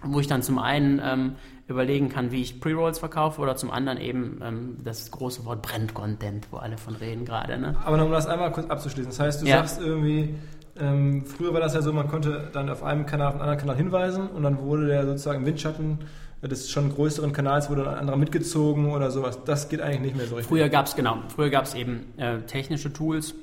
wo 0.06 0.20
ich 0.20 0.28
dann 0.28 0.42
zum 0.42 0.60
einen 0.60 1.02
ähm, 1.04 1.36
überlegen 1.68 2.10
kann, 2.10 2.32
wie 2.32 2.42
ich 2.42 2.60
Pre-Rolls 2.60 3.00
verkaufe 3.00 3.42
oder 3.42 3.56
zum 3.56 3.72
anderen 3.72 4.00
eben 4.00 4.40
ähm, 4.44 4.78
das 4.84 5.12
große 5.12 5.46
Wort 5.46 5.62
Brand-Content, 5.62 6.48
wo 6.52 6.58
alle 6.58 6.78
von 6.78 6.96
reden 6.96 7.26
gerade. 7.26 7.58
Ne? 7.58 7.76
Aber 7.84 8.04
um 8.04 8.12
das 8.12 8.28
einmal 8.28 8.52
kurz 8.52 8.70
abzuschließen, 8.70 9.12
das 9.12 9.20
heißt, 9.20 9.42
du 9.42 9.48
ja. 9.48 9.58
sagst 9.58 9.82
irgendwie, 9.82 10.36
ähm, 10.80 11.26
früher 11.26 11.54
war 11.54 11.62
das 11.62 11.74
ja 11.74 11.82
so, 11.82 11.94
man 11.94 12.08
konnte 12.08 12.50
dann 12.54 12.70
auf 12.70 12.84
einem 12.84 13.06
Kanal 13.06 13.28
auf 13.30 13.34
einen 13.34 13.42
anderen 13.42 13.60
Kanal 13.60 13.78
hinweisen 13.78 14.28
und 14.28 14.44
dann 14.44 14.60
wurde 14.60 14.88
der 14.88 15.06
sozusagen 15.06 15.40
im 15.40 15.46
Windschatten 15.46 16.00
des 16.42 16.70
schon 16.70 16.94
größeren 16.94 17.34
Kanals 17.34 17.70
wurde 17.70 17.90
ein 17.90 17.96
anderer 17.96 18.18
mitgezogen 18.18 18.92
oder 18.92 19.10
sowas. 19.10 19.40
Das 19.46 19.70
geht 19.70 19.82
eigentlich 19.82 20.02
nicht 20.02 20.18
mehr 20.18 20.28
so 20.28 20.36
richtig. 20.36 20.50
Früher 20.50 20.70
gab 20.70 20.86
es 20.86 20.96
genau, 20.96 21.18
früher 21.34 21.50
gab 21.50 21.66
es 21.66 21.74
eben 21.74 22.14
äh, 22.18 22.42
technische 22.42 22.92
Tools, 22.94 23.34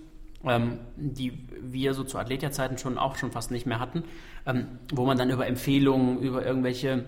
ähm, 0.44 0.80
die 0.96 1.46
wir 1.60 1.94
so 1.94 2.04
zu 2.04 2.18
Athletia-Zeiten 2.18 2.78
schon 2.78 2.98
auch 2.98 3.16
schon 3.16 3.30
fast 3.32 3.50
nicht 3.50 3.66
mehr 3.66 3.80
hatten, 3.80 4.04
ähm, 4.46 4.66
wo 4.92 5.04
man 5.06 5.16
dann 5.18 5.30
über 5.30 5.46
Empfehlungen, 5.46 6.18
über 6.18 6.44
irgendwelche 6.44 7.04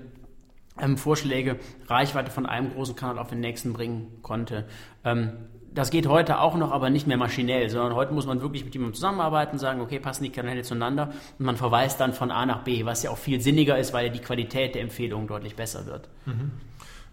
ähm, 0.81 0.96
Vorschläge 0.96 1.58
Reichweite 1.86 2.31
von 2.31 2.46
einem 2.46 2.72
großen 2.72 2.96
Kanal 2.96 3.19
auf 3.19 3.28
den 3.28 3.40
nächsten 3.40 3.72
bringen 3.72 4.19
konnte. 4.22 4.66
Ähm, 5.04 5.32
das 5.72 5.90
geht 5.90 6.06
heute 6.06 6.38
auch 6.38 6.56
noch, 6.56 6.70
aber 6.70 6.88
nicht 6.88 7.08
mehr 7.08 7.16
maschinell, 7.16 7.69
sondern 7.69 7.94
heute 7.94 8.14
muss 8.14 8.26
man 8.26 8.40
wirklich 8.40 8.64
mit 8.64 8.75
jemandem 8.75 8.94
zusammenarbeiten, 8.94 9.58
sagen, 9.58 9.81
okay, 9.81 9.98
passen 9.98 10.22
die 10.22 10.31
Kanäle 10.31 10.62
zueinander 10.62 11.12
und 11.38 11.44
man 11.44 11.56
verweist 11.56 11.98
dann 11.98 12.12
von 12.12 12.31
A 12.31 12.46
nach 12.46 12.62
B, 12.62 12.84
was 12.84 13.02
ja 13.02 13.10
auch 13.10 13.19
viel 13.19 13.40
sinniger 13.40 13.76
ist, 13.76 13.92
weil 13.92 14.06
ja 14.06 14.12
die 14.12 14.20
Qualität 14.20 14.76
der 14.76 14.82
Empfehlungen 14.82 15.26
deutlich 15.26 15.56
besser 15.56 15.86
wird. 15.86 16.08
Mhm. 16.26 16.52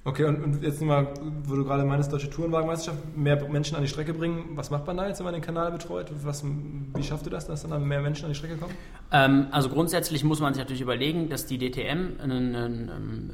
Okay, 0.03 0.25
und, 0.25 0.44
und 0.44 0.63
jetzt 0.63 0.81
nochmal, 0.81 1.13
wo 1.44 1.56
du 1.56 1.63
gerade 1.63 1.86
meinst, 1.86 2.12
deutsche 2.12 2.30
Tourenwagenmeisterschaft, 2.30 3.15
mehr 3.15 3.48
Menschen 3.48 3.75
an 3.75 3.83
die 3.83 3.88
Strecke 3.88 4.15
bringen. 4.15 4.50
Was 4.56 4.71
macht 4.71 4.88
man 4.88 4.98
da 4.98 5.07
jetzt, 5.07 5.19
wenn 5.19 5.25
man 5.25 5.36
den 5.36 5.44
Kanal 5.44 5.71
betreut? 5.71 6.12
Was, 6.24 6.44
wie 6.44 7.03
schafft 7.03 7.27
ihr 7.27 7.30
das, 7.30 7.45
dass 7.45 7.68
dann 7.68 7.88
mehr 7.88 8.01
Menschen 8.01 8.25
an 8.25 8.31
die 8.31 8.36
Strecke 8.36 8.57
kommen? 8.57 8.74
Ähm, 9.12 9.48
also 9.51 9.69
grundsätzlich 9.69 10.24
muss 10.24 10.39
man 10.39 10.56
sich 10.56 10.62
natürlich 10.62 10.81
überlegen, 10.81 11.30
dass 11.30 11.45
die 11.45 11.59
DTM 11.59 12.19
ein, 12.19 12.31
ein, 12.56 13.31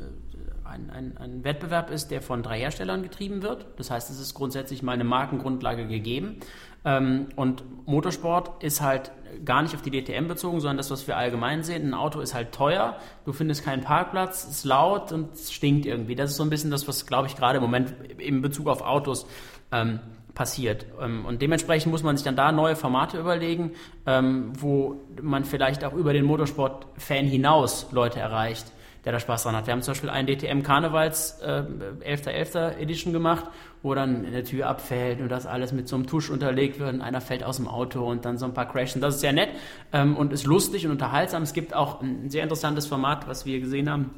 ein, 0.77 0.89
ein, 0.91 1.18
ein 1.18 1.44
Wettbewerb 1.44 1.90
ist, 1.90 2.11
der 2.11 2.21
von 2.21 2.44
drei 2.44 2.59
Herstellern 2.59 3.04
getrieben 3.04 3.42
wird. 3.42 3.66
Das 3.78 3.92
heißt, 3.92 4.09
es 4.09 4.19
ist 4.19 4.33
grundsätzlich 4.33 4.83
mal 4.83 4.94
eine 4.94 5.04
Markengrundlage 5.04 5.87
gegeben. 5.87 6.37
Ähm, 6.85 7.28
und 7.35 7.63
Motorsport 7.87 8.63
ist 8.63 8.81
halt 8.81 9.11
gar 9.44 9.61
nicht 9.61 9.75
auf 9.75 9.81
die 9.81 9.92
DTM 9.92 10.28
bezogen, 10.28 10.59
sondern 10.61 10.78
das, 10.78 10.90
was 10.90 11.07
wir 11.07 11.18
allgemein 11.18 11.63
sehen. 11.63 11.87
Ein 11.87 11.94
Auto 11.94 12.19
ist 12.19 12.33
halt 12.33 12.51
teuer, 12.51 12.97
du 13.25 13.33
findest 13.33 13.66
keinen 13.66 13.83
Parkplatz, 13.83 14.45
ist 14.45 14.63
laut 14.63 15.11
und 15.11 15.33
es 15.33 15.51
stinkt 15.51 15.85
irgendwie. 15.85 16.16
Das 16.16 16.31
ist 16.31 16.37
so 16.37 16.44
ein 16.44 16.49
bisschen 16.49 16.71
das, 16.71 16.87
was, 16.87 17.06
glaube 17.06 17.28
ich, 17.28 17.35
gerade 17.35 17.57
im 17.57 17.63
Moment 17.63 17.94
in 18.19 18.42
Bezug 18.42 18.68
auf 18.68 18.81
Autos 18.81 19.28
ähm, 19.71 19.99
passiert. 20.33 20.85
Ähm, 21.01 21.25
und 21.25 21.42
dementsprechend 21.42 21.92
muss 21.92 22.04
man 22.04 22.16
sich 22.16 22.23
dann 22.23 22.35
da 22.35 22.51
neue 22.51 22.75
Formate 22.75 23.19
überlegen, 23.19 23.71
ähm, 24.06 24.54
wo 24.57 25.01
man 25.21 25.44
vielleicht 25.44 25.83
auch 25.83 25.94
über 25.94 26.13
den 26.13 26.25
Motorsport-Fan 26.25 27.25
hinaus 27.25 27.87
Leute 27.92 28.19
erreicht 28.19 28.71
der 29.07 29.14
da 29.14 29.21
Spaß 29.21 29.44
dran 29.44 29.56
hat. 29.56 29.68
Wir 29.68 29.71
haben 29.71 29.81
zum 29.81 29.94
Beispiel 29.94 30.09
einen 30.09 30.28
DTM 30.28 30.64
Karnevals 30.64 31.40
äh, 31.42 31.64
11.11. 32.06 32.78
Edition 32.78 33.14
gemacht, 33.14 33.45
wo 33.81 33.95
dann 33.95 34.26
eine 34.26 34.44
Tür 34.44 34.68
abfällt 34.68 35.21
und 35.21 35.30
das 35.30 35.45
alles 35.45 35.71
mit 35.71 35.87
so 35.87 35.95
einem 35.95 36.07
Tusch 36.07 36.30
unterlegt 36.30 36.78
wird 36.78 36.94
und 36.94 36.99
einer 36.99 37.21
fällt 37.21 37.42
aus 37.42 37.56
dem 37.56 37.69
Auto 37.69 38.04
und 38.04 38.26
dann 38.26 38.37
so 38.37 38.44
ein 38.44 38.54
paar 38.54 38.69
Crashen. 38.69 38.99
Das 38.99 39.16
ist 39.16 39.21
sehr 39.21 39.31
nett 39.31 39.47
ähm, 39.94 40.18
und 40.18 40.33
ist 40.33 40.45
lustig 40.45 40.85
und 40.85 40.92
unterhaltsam. 40.92 41.44
Es 41.44 41.54
gibt 41.54 41.73
auch 41.73 42.02
ein 42.02 42.30
sehr 42.30 42.44
interessantes 42.44 42.85
Format, 42.85 43.30
was 43.30 43.45
wir 43.45 43.61
gesehen 43.61 43.90
haben 43.90 44.11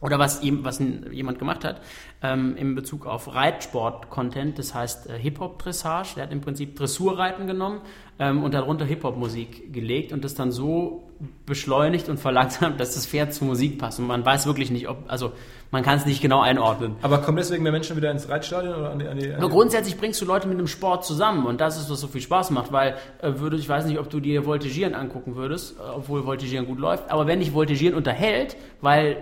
oder 0.00 0.18
was, 0.18 0.40
was 0.42 0.78
jemand 1.12 1.38
gemacht 1.38 1.62
hat 1.62 1.82
ähm, 2.22 2.56
in 2.56 2.74
Bezug 2.74 3.04
auf 3.04 3.34
Reitsport-Content, 3.34 4.58
das 4.58 4.74
heißt 4.74 5.10
äh, 5.10 5.18
Hip-Hop-Dressage. 5.18 6.14
Der 6.14 6.24
hat 6.24 6.32
im 6.32 6.40
Prinzip 6.40 6.74
Dressurreiten 6.74 7.46
genommen 7.46 7.82
ähm, 8.18 8.42
und 8.42 8.54
darunter 8.54 8.86
Hip-Hop-Musik 8.86 9.74
gelegt 9.74 10.14
und 10.14 10.24
das 10.24 10.34
dann 10.34 10.52
so 10.52 11.05
beschleunigt 11.46 12.08
und 12.08 12.18
verlangsamt, 12.18 12.80
dass 12.80 12.94
das 12.94 13.06
Pferd 13.06 13.32
zur 13.32 13.46
Musik 13.46 13.78
passt. 13.78 13.98
Und 13.98 14.06
man 14.06 14.24
weiß 14.24 14.46
wirklich 14.46 14.70
nicht, 14.70 14.88
ob, 14.88 14.98
also 15.08 15.32
man 15.70 15.82
kann 15.82 15.98
es 15.98 16.06
nicht 16.06 16.20
genau 16.20 16.40
einordnen. 16.40 16.96
Aber 17.02 17.18
kommen 17.18 17.38
deswegen 17.38 17.62
mehr 17.62 17.72
Menschen 17.72 17.96
wieder 17.96 18.10
ins 18.10 18.28
Reitstadion 18.28 18.74
oder 18.74 18.90
an 18.90 18.98
die, 18.98 19.06
an 19.06 19.18
die, 19.18 19.32
an 19.32 19.40
die 19.40 19.48
Grundsätzlich 19.48 19.96
bringst 19.96 20.20
du 20.20 20.24
Leute 20.24 20.48
mit 20.48 20.58
einem 20.58 20.66
Sport 20.66 21.04
zusammen 21.04 21.46
und 21.46 21.60
das 21.60 21.80
ist, 21.80 21.90
was 21.90 22.00
so 22.00 22.06
viel 22.06 22.20
Spaß 22.20 22.50
macht, 22.50 22.72
weil 22.72 22.96
äh, 23.22 23.32
würde, 23.38 23.56
ich 23.56 23.68
weiß 23.68 23.86
nicht, 23.86 23.98
ob 23.98 24.10
du 24.10 24.20
dir 24.20 24.44
Voltigieren 24.44 24.94
angucken 24.94 25.36
würdest, 25.36 25.76
äh, 25.78 25.82
obwohl 25.82 26.24
Voltigieren 26.24 26.66
gut 26.66 26.78
läuft, 26.78 27.10
aber 27.10 27.26
wenn 27.26 27.40
dich 27.40 27.52
Voltigieren 27.52 27.94
unterhält, 27.94 28.56
weil 28.80 29.16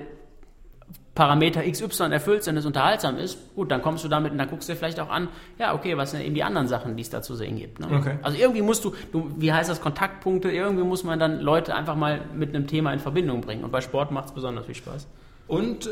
Parameter 1.15 1.63
XY 1.63 2.11
erfüllt 2.11 2.43
sind, 2.43 2.57
es 2.57 2.67
unterhaltsam 2.67 3.17
ist, 3.19 3.39
gut, 3.55 3.71
dann 3.71 3.83
kommst 3.83 4.05
du 4.05 4.09
damit 4.09 4.33
und 4.33 4.39
dann 4.39 4.49
guckst 4.49 4.69
du 4.69 4.73
dir 4.73 4.79
vielleicht 4.79 4.99
auch 4.99 5.11
an, 5.11 5.29
ja, 5.59 5.75
okay, 5.75 5.97
was 5.97 6.11
sind 6.11 6.23
eben 6.23 6.35
die 6.35 6.43
anderen 6.43 6.67
Sachen, 6.67 6.97
die 6.97 7.03
es 7.03 7.11
da 7.11 7.23
zu 7.23 7.37
sehen 7.37 7.57
gibt. 7.57 7.79
Ne? 7.79 7.87
Okay. 7.97 8.19
Also 8.23 8.37
irgendwie 8.37 8.63
musst 8.63 8.85
du, 8.85 8.95
du, 9.13 9.31
wie 9.37 9.53
heißt 9.53 9.71
das, 9.71 9.81
Kontaktpunkte, 9.81 10.51
irgendwie 10.51 10.83
muss 10.83 11.05
man 11.05 11.21
dann 11.21 11.41
Leute 11.41 11.75
einfach 11.75 11.95
mal 11.95 12.23
mit 12.35 12.55
einem 12.55 12.67
Thema 12.67 12.93
in 12.93 12.99
Verbindung 12.99 13.43
bringen. 13.43 13.63
Und 13.63 13.71
bei 13.71 13.81
Sport 13.81 14.11
macht 14.11 14.27
es 14.27 14.33
besonders 14.33 14.67
viel 14.67 14.75
Spaß. 14.75 15.07
Und 15.47 15.87
äh, 15.87 15.91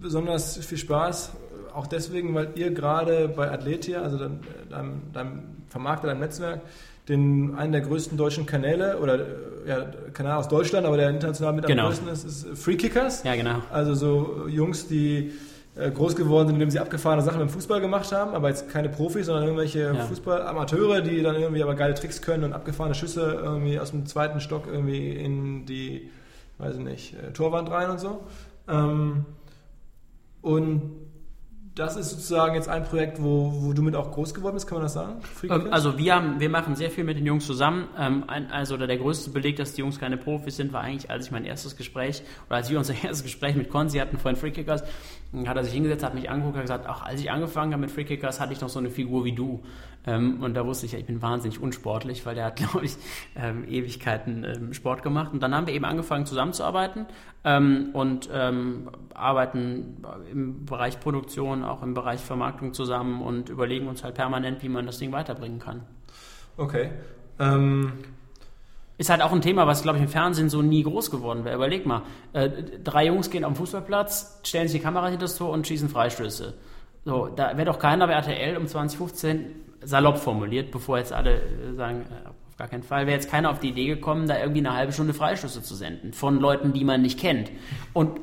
besonders 0.00 0.64
viel 0.64 0.78
Spaß, 0.78 1.32
auch 1.74 1.86
deswegen, 1.86 2.34
weil 2.34 2.50
ihr 2.54 2.70
gerade 2.70 3.28
bei 3.28 3.50
Athletia, 3.50 4.02
also 4.02 4.18
deinem, 4.18 4.40
deinem, 4.68 5.12
deinem 5.12 5.42
Vermarkter, 5.68 6.08
deinem 6.08 6.20
Netzwerk, 6.20 6.60
den, 7.10 7.54
einen 7.56 7.72
der 7.72 7.82
größten 7.82 8.16
deutschen 8.16 8.46
Kanäle 8.46 8.98
oder 8.98 9.18
ja, 9.66 9.84
Kanal 10.14 10.38
aus 10.38 10.48
Deutschland, 10.48 10.86
aber 10.86 10.96
der 10.96 11.10
international 11.10 11.52
mit 11.52 11.66
Genau. 11.66 11.82
am 11.82 11.88
größten 11.88 12.08
ist, 12.08 12.24
ist 12.24 12.46
Free 12.62 12.76
Kickers. 12.76 13.22
Ja, 13.24 13.34
genau. 13.36 13.56
Also 13.70 13.94
so 13.94 14.46
Jungs, 14.48 14.86
die 14.88 15.32
äh, 15.76 15.90
groß 15.90 16.16
geworden 16.16 16.48
sind, 16.48 16.56
indem 16.56 16.70
sie 16.70 16.78
abgefahrene 16.80 17.22
Sachen 17.22 17.40
im 17.42 17.48
Fußball 17.50 17.80
gemacht 17.80 18.10
haben, 18.12 18.34
aber 18.34 18.48
jetzt 18.48 18.70
keine 18.70 18.88
Profis, 18.88 19.26
sondern 19.26 19.44
irgendwelche 19.44 19.80
Ja. 19.80 19.94
Fußballamateure, 20.06 21.02
die 21.02 21.22
dann 21.22 21.36
irgendwie 21.36 21.62
aber 21.62 21.74
geile 21.74 21.94
Tricks 21.94 22.22
können 22.22 22.44
und 22.44 22.52
abgefahrene 22.54 22.94
Schüsse 22.94 23.38
irgendwie 23.42 23.78
aus 23.78 23.90
dem 23.90 24.06
zweiten 24.06 24.40
Stock 24.40 24.64
irgendwie 24.66 25.10
in 25.10 25.66
die, 25.66 26.08
weiß 26.58 26.76
ich 26.76 26.80
nicht, 26.82 27.14
äh, 27.14 27.32
Torwand 27.32 27.70
rein 27.70 27.90
und 27.90 28.00
so. 28.00 28.20
Ähm, 28.68 29.26
und 30.42 30.92
das 31.74 31.96
ist 31.96 32.10
sozusagen 32.10 32.54
jetzt 32.54 32.68
ein 32.68 32.84
Projekt, 32.84 33.22
wo, 33.22 33.52
wo 33.54 33.72
du 33.72 33.82
mit 33.82 33.94
auch 33.94 34.10
groß 34.10 34.34
geworden 34.34 34.54
bist, 34.54 34.66
kann 34.66 34.78
man 34.78 34.84
das 34.84 34.94
sagen? 34.94 35.20
Ähm? 35.42 35.72
Also 35.72 35.96
wir, 35.98 36.14
haben, 36.14 36.40
wir 36.40 36.48
machen 36.48 36.74
sehr 36.74 36.90
viel 36.90 37.04
mit 37.04 37.16
den 37.16 37.24
Jungs 37.24 37.46
zusammen. 37.46 37.88
Ähm, 37.96 38.24
ein, 38.26 38.50
also 38.50 38.76
der 38.76 38.96
größte 38.96 39.30
Beleg, 39.30 39.56
dass 39.56 39.74
die 39.74 39.80
Jungs 39.80 39.98
keine 39.98 40.16
Profis 40.16 40.56
sind, 40.56 40.72
war 40.72 40.82
eigentlich, 40.82 41.10
als 41.10 41.26
ich 41.26 41.32
mein 41.32 41.44
erstes 41.44 41.76
Gespräch 41.76 42.22
oder 42.48 42.56
als 42.56 42.70
wir 42.70 42.78
unser 42.78 42.94
erstes 43.04 43.22
Gespräch 43.22 43.54
mit 43.54 43.70
Konzi 43.70 43.98
hatten 43.98 44.18
vor 44.18 44.32
den 44.32 44.36
Free 44.36 44.50
Kickers, 44.50 44.82
hat 45.46 45.56
er 45.56 45.62
sich 45.62 45.72
hingesetzt, 45.72 46.02
hat 46.02 46.14
mich 46.14 46.28
angeguckt 46.28 46.56
und 46.56 46.62
gesagt, 46.62 46.88
auch 46.88 47.02
als 47.02 47.20
ich 47.20 47.30
angefangen 47.30 47.72
habe 47.72 47.82
mit 47.82 47.90
Free 47.90 48.04
Kickers, 48.04 48.40
hatte 48.40 48.52
ich 48.52 48.60
noch 48.60 48.68
so 48.68 48.80
eine 48.80 48.90
Figur 48.90 49.24
wie 49.24 49.32
du. 49.32 49.62
Ähm, 50.06 50.42
und 50.42 50.54
da 50.54 50.66
wusste 50.66 50.86
ich, 50.86 50.92
ja, 50.92 50.98
ich 50.98 51.06
bin 51.06 51.22
wahnsinnig 51.22 51.60
unsportlich, 51.60 52.26
weil 52.26 52.34
der 52.34 52.46
hat, 52.46 52.56
glaube 52.56 52.84
ich, 52.84 52.96
ähm, 53.36 53.64
Ewigkeiten 53.68 54.44
ähm, 54.44 54.72
Sport 54.72 55.02
gemacht. 55.02 55.32
Und 55.32 55.42
dann 55.42 55.54
haben 55.54 55.66
wir 55.66 55.74
eben 55.74 55.84
angefangen 55.84 56.26
zusammenzuarbeiten 56.26 57.06
ähm, 57.44 57.90
und 57.92 58.28
ähm, 58.32 58.90
arbeiten 59.14 60.02
im 60.32 60.64
Bereich 60.64 60.98
Produktion, 60.98 61.62
auch 61.62 61.82
im 61.82 61.94
Bereich 61.94 62.20
Vermarktung 62.20 62.74
zusammen 62.74 63.22
und 63.22 63.50
überlegen 63.50 63.86
uns 63.86 64.02
halt 64.02 64.16
permanent, 64.16 64.62
wie 64.62 64.68
man 64.68 64.86
das 64.86 64.98
Ding 64.98 65.12
weiterbringen 65.12 65.60
kann. 65.60 65.82
okay. 66.56 66.90
Ist 69.00 69.08
halt 69.08 69.22
auch 69.22 69.32
ein 69.32 69.40
Thema, 69.40 69.66
was, 69.66 69.80
glaube 69.80 69.96
ich, 69.96 70.04
im 70.04 70.10
Fernsehen 70.10 70.50
so 70.50 70.60
nie 70.60 70.82
groß 70.82 71.10
geworden 71.10 71.46
wäre. 71.46 71.56
Überleg 71.56 71.86
mal, 71.86 72.02
äh, 72.34 72.50
drei 72.84 73.06
Jungs 73.06 73.30
gehen 73.30 73.46
auf 73.46 73.52
den 73.52 73.56
Fußballplatz, 73.56 74.40
stellen 74.44 74.68
sich 74.68 74.78
die 74.78 74.84
Kamera 74.84 75.06
hinter 75.06 75.24
das 75.24 75.36
Tor 75.36 75.48
und 75.52 75.66
schießen 75.66 75.88
Freistöße. 75.88 76.52
So, 77.06 77.28
da 77.28 77.56
wäre 77.56 77.64
doch 77.64 77.78
keiner 77.78 78.06
bei 78.06 78.12
RTL 78.12 78.58
um 78.58 78.66
2015 78.66 79.46
salopp 79.82 80.18
formuliert, 80.18 80.70
bevor 80.70 80.98
jetzt 80.98 81.14
alle 81.14 81.36
äh, 81.36 81.74
sagen, 81.76 82.02
äh, 82.10 82.28
auf 82.28 82.56
gar 82.58 82.68
keinen 82.68 82.82
Fall, 82.82 83.06
wäre 83.06 83.16
jetzt 83.16 83.30
keiner 83.30 83.50
auf 83.50 83.60
die 83.60 83.70
Idee 83.70 83.86
gekommen, 83.86 84.28
da 84.28 84.38
irgendwie 84.38 84.60
eine 84.60 84.74
halbe 84.74 84.92
Stunde 84.92 85.14
Freistöße 85.14 85.62
zu 85.62 85.74
senden 85.74 86.12
von 86.12 86.38
Leuten, 86.38 86.74
die 86.74 86.84
man 86.84 87.00
nicht 87.00 87.18
kennt. 87.18 87.50
Und 87.94 88.20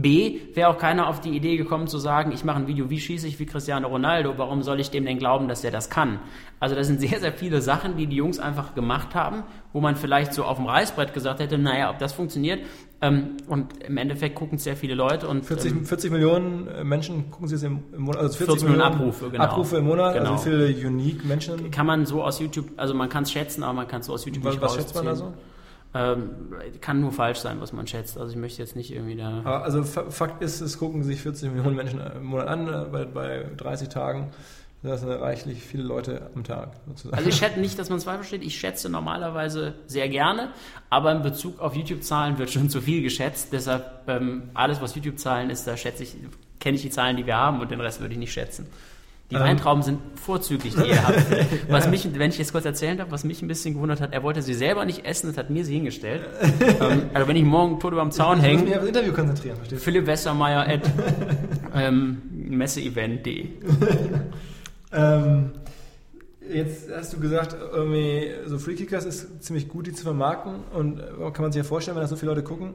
B, 0.00 0.40
wäre 0.54 0.68
auch 0.68 0.78
keiner 0.78 1.08
auf 1.08 1.20
die 1.20 1.30
Idee 1.30 1.56
gekommen 1.56 1.88
zu 1.88 1.98
sagen, 1.98 2.30
ich 2.30 2.44
mache 2.44 2.58
ein 2.58 2.66
Video, 2.68 2.88
wie 2.88 3.00
schieße 3.00 3.26
ich 3.26 3.40
wie 3.40 3.46
Cristiano 3.46 3.88
Ronaldo, 3.88 4.34
warum 4.36 4.62
soll 4.62 4.78
ich 4.78 4.90
dem 4.90 5.04
denn 5.04 5.18
glauben, 5.18 5.48
dass 5.48 5.62
der 5.62 5.72
das 5.72 5.90
kann? 5.90 6.20
Also 6.60 6.76
das 6.76 6.86
sind 6.86 7.00
sehr, 7.06 7.18
sehr 7.18 7.32
viele 7.32 7.60
Sachen, 7.60 7.96
die 7.96 8.06
die 8.06 8.16
Jungs 8.16 8.38
einfach 8.38 8.74
gemacht 8.74 9.14
haben, 9.14 9.42
wo 9.72 9.80
man 9.80 9.96
vielleicht 9.96 10.34
so 10.34 10.44
auf 10.44 10.56
dem 10.56 10.66
Reißbrett 10.66 11.14
gesagt 11.14 11.40
hätte, 11.40 11.58
naja, 11.58 11.90
ob 11.90 11.98
das 11.98 12.12
funktioniert. 12.12 12.60
Ähm, 13.00 13.36
und 13.48 13.82
im 13.82 13.96
Endeffekt 13.96 14.34
gucken 14.34 14.58
sehr 14.58 14.76
viele 14.76 14.94
Leute 14.94 15.28
und 15.28 15.44
40, 15.44 15.70
ähm, 15.70 15.84
40 15.84 16.10
Millionen 16.10 16.66
äh, 16.66 16.82
Menschen 16.84 17.30
gucken 17.30 17.46
sie 17.46 17.54
es 17.54 17.62
im, 17.62 17.82
Monat, 17.96 18.22
also 18.22 18.38
40, 18.38 18.46
40 18.46 18.62
Millionen 18.68 18.92
Abrufe, 18.92 19.30
genau. 19.30 19.44
Abrufe 19.44 19.76
im 19.76 19.84
Monat, 19.84 20.14
Genau. 20.14 20.32
also 20.32 20.46
wie 20.46 20.50
viele 20.50 20.88
unique 20.88 21.24
Menschen. 21.24 21.70
kann 21.70 21.86
man 21.86 22.06
so 22.06 22.24
aus 22.24 22.40
YouTube, 22.40 22.66
also 22.76 22.94
man 22.94 23.08
kann 23.08 23.22
es 23.22 23.30
schätzen, 23.30 23.62
aber 23.62 23.72
man 23.74 23.88
kann 23.88 24.00
es 24.00 24.06
so 24.06 24.14
aus 24.14 24.24
YouTube 24.24 24.44
Was, 24.44 24.54
nicht 24.54 24.62
was 24.62 24.74
schätzt 24.74 24.94
man 24.96 25.04
da 25.04 25.14
so? 25.14 25.32
Ähm, 25.94 26.30
kann 26.82 27.00
nur 27.00 27.12
falsch 27.12 27.38
sein, 27.38 27.60
was 27.60 27.72
man 27.72 27.86
schätzt. 27.86 28.18
Also 28.18 28.30
ich 28.32 28.36
möchte 28.38 28.60
jetzt 28.60 28.76
nicht 28.76 28.92
irgendwie 28.92 29.16
da... 29.16 29.40
Also 29.42 29.82
Fa- 29.84 30.10
Fakt 30.10 30.42
ist, 30.42 30.60
es 30.60 30.78
gucken 30.78 31.02
sich 31.02 31.22
40 31.22 31.50
Millionen 31.52 31.76
Menschen 31.76 31.98
im 32.00 32.24
Monat 32.24 32.46
an, 32.48 32.68
äh, 32.68 32.84
bei, 32.92 33.04
bei 33.06 33.46
30 33.56 33.88
Tagen. 33.88 34.30
Das 34.82 35.00
sind 35.00 35.10
reichlich 35.10 35.60
viele 35.62 35.82
Leute 35.82 36.30
am 36.36 36.44
Tag 36.44 36.72
sozusagen. 36.86 37.16
Also 37.16 37.30
ich 37.30 37.36
schätze 37.36 37.58
nicht, 37.58 37.78
dass 37.78 37.88
man 37.88 37.98
es 37.98 38.04
falsch 38.04 38.18
versteht. 38.18 38.44
Ich 38.44 38.60
schätze 38.60 38.88
normalerweise 38.88 39.74
sehr 39.86 40.08
gerne, 40.08 40.50
aber 40.90 41.10
in 41.10 41.22
Bezug 41.22 41.58
auf 41.58 41.74
YouTube-Zahlen 41.74 42.38
wird 42.38 42.50
schon 42.50 42.68
zu 42.70 42.80
viel 42.80 43.02
geschätzt. 43.02 43.48
Deshalb 43.52 44.02
ähm, 44.06 44.50
alles, 44.54 44.80
was 44.80 44.94
YouTube-Zahlen 44.94 45.50
ist, 45.50 45.66
da 45.66 45.76
schätze 45.76 46.04
ich, 46.04 46.14
kenne 46.60 46.76
ich 46.76 46.82
die 46.82 46.90
Zahlen, 46.90 47.16
die 47.16 47.26
wir 47.26 47.36
haben 47.36 47.60
und 47.60 47.70
den 47.72 47.80
Rest 47.80 48.00
würde 48.00 48.12
ich 48.12 48.20
nicht 48.20 48.32
schätzen. 48.32 48.66
Die 49.30 49.34
Ähm. 49.34 49.42
Weintrauben 49.42 49.82
sind 49.82 49.98
vorzüglich, 50.14 50.74
die 50.74 50.88
ihr 50.88 51.06
habt. 51.06 51.22
Was 51.68 51.88
mich, 51.88 52.08
wenn 52.18 52.30
ich 52.30 52.38
jetzt 52.38 52.52
kurz 52.52 52.64
erzählen 52.64 52.96
darf, 52.96 53.10
was 53.10 53.24
mich 53.24 53.42
ein 53.42 53.48
bisschen 53.48 53.74
gewundert 53.74 54.00
hat, 54.00 54.12
er 54.12 54.22
wollte 54.22 54.40
sie 54.40 54.54
selber 54.54 54.84
nicht 54.84 55.04
essen, 55.04 55.28
das 55.28 55.36
hat 55.36 55.50
mir 55.50 55.64
sie 55.64 55.74
hingestellt. 55.74 56.26
ähm, 56.80 57.10
also 57.12 57.28
wenn 57.28 57.36
ich 57.36 57.44
morgen 57.44 57.78
tot 57.78 57.92
über 57.92 58.02
dem 58.02 58.10
Zaun 58.10 58.38
ich 58.38 58.42
muss 58.42 58.46
hänge, 58.46 58.62
mich 58.62 58.74
auf 58.74 58.80
das 58.80 58.88
Interview 58.88 59.12
konzentrieren, 59.12 59.56
verstehst 59.56 59.80
du? 59.80 59.84
Philipp 59.84 60.06
Wessermeier 60.06 60.66
at 60.66 60.80
ähm, 61.74 62.22
messeevent.de. 62.32 63.48
Ähm, 64.92 65.50
jetzt 66.50 66.88
hast 66.94 67.12
du 67.12 67.20
gesagt, 67.20 67.54
irgendwie 67.72 68.30
so 68.46 68.58
Free 68.58 68.74
Kickers 68.74 69.04
ist 69.04 69.42
ziemlich 69.42 69.68
gut, 69.68 69.86
die 69.86 69.92
zu 69.92 70.04
vermarkten 70.04 70.64
und 70.72 71.00
äh, 71.00 71.02
kann 71.32 71.42
man 71.42 71.52
sich 71.52 71.62
ja 71.62 71.64
vorstellen, 71.64 71.96
wenn 71.96 72.02
das 72.02 72.10
so 72.10 72.16
viele 72.16 72.32
Leute 72.32 72.44
gucken. 72.44 72.74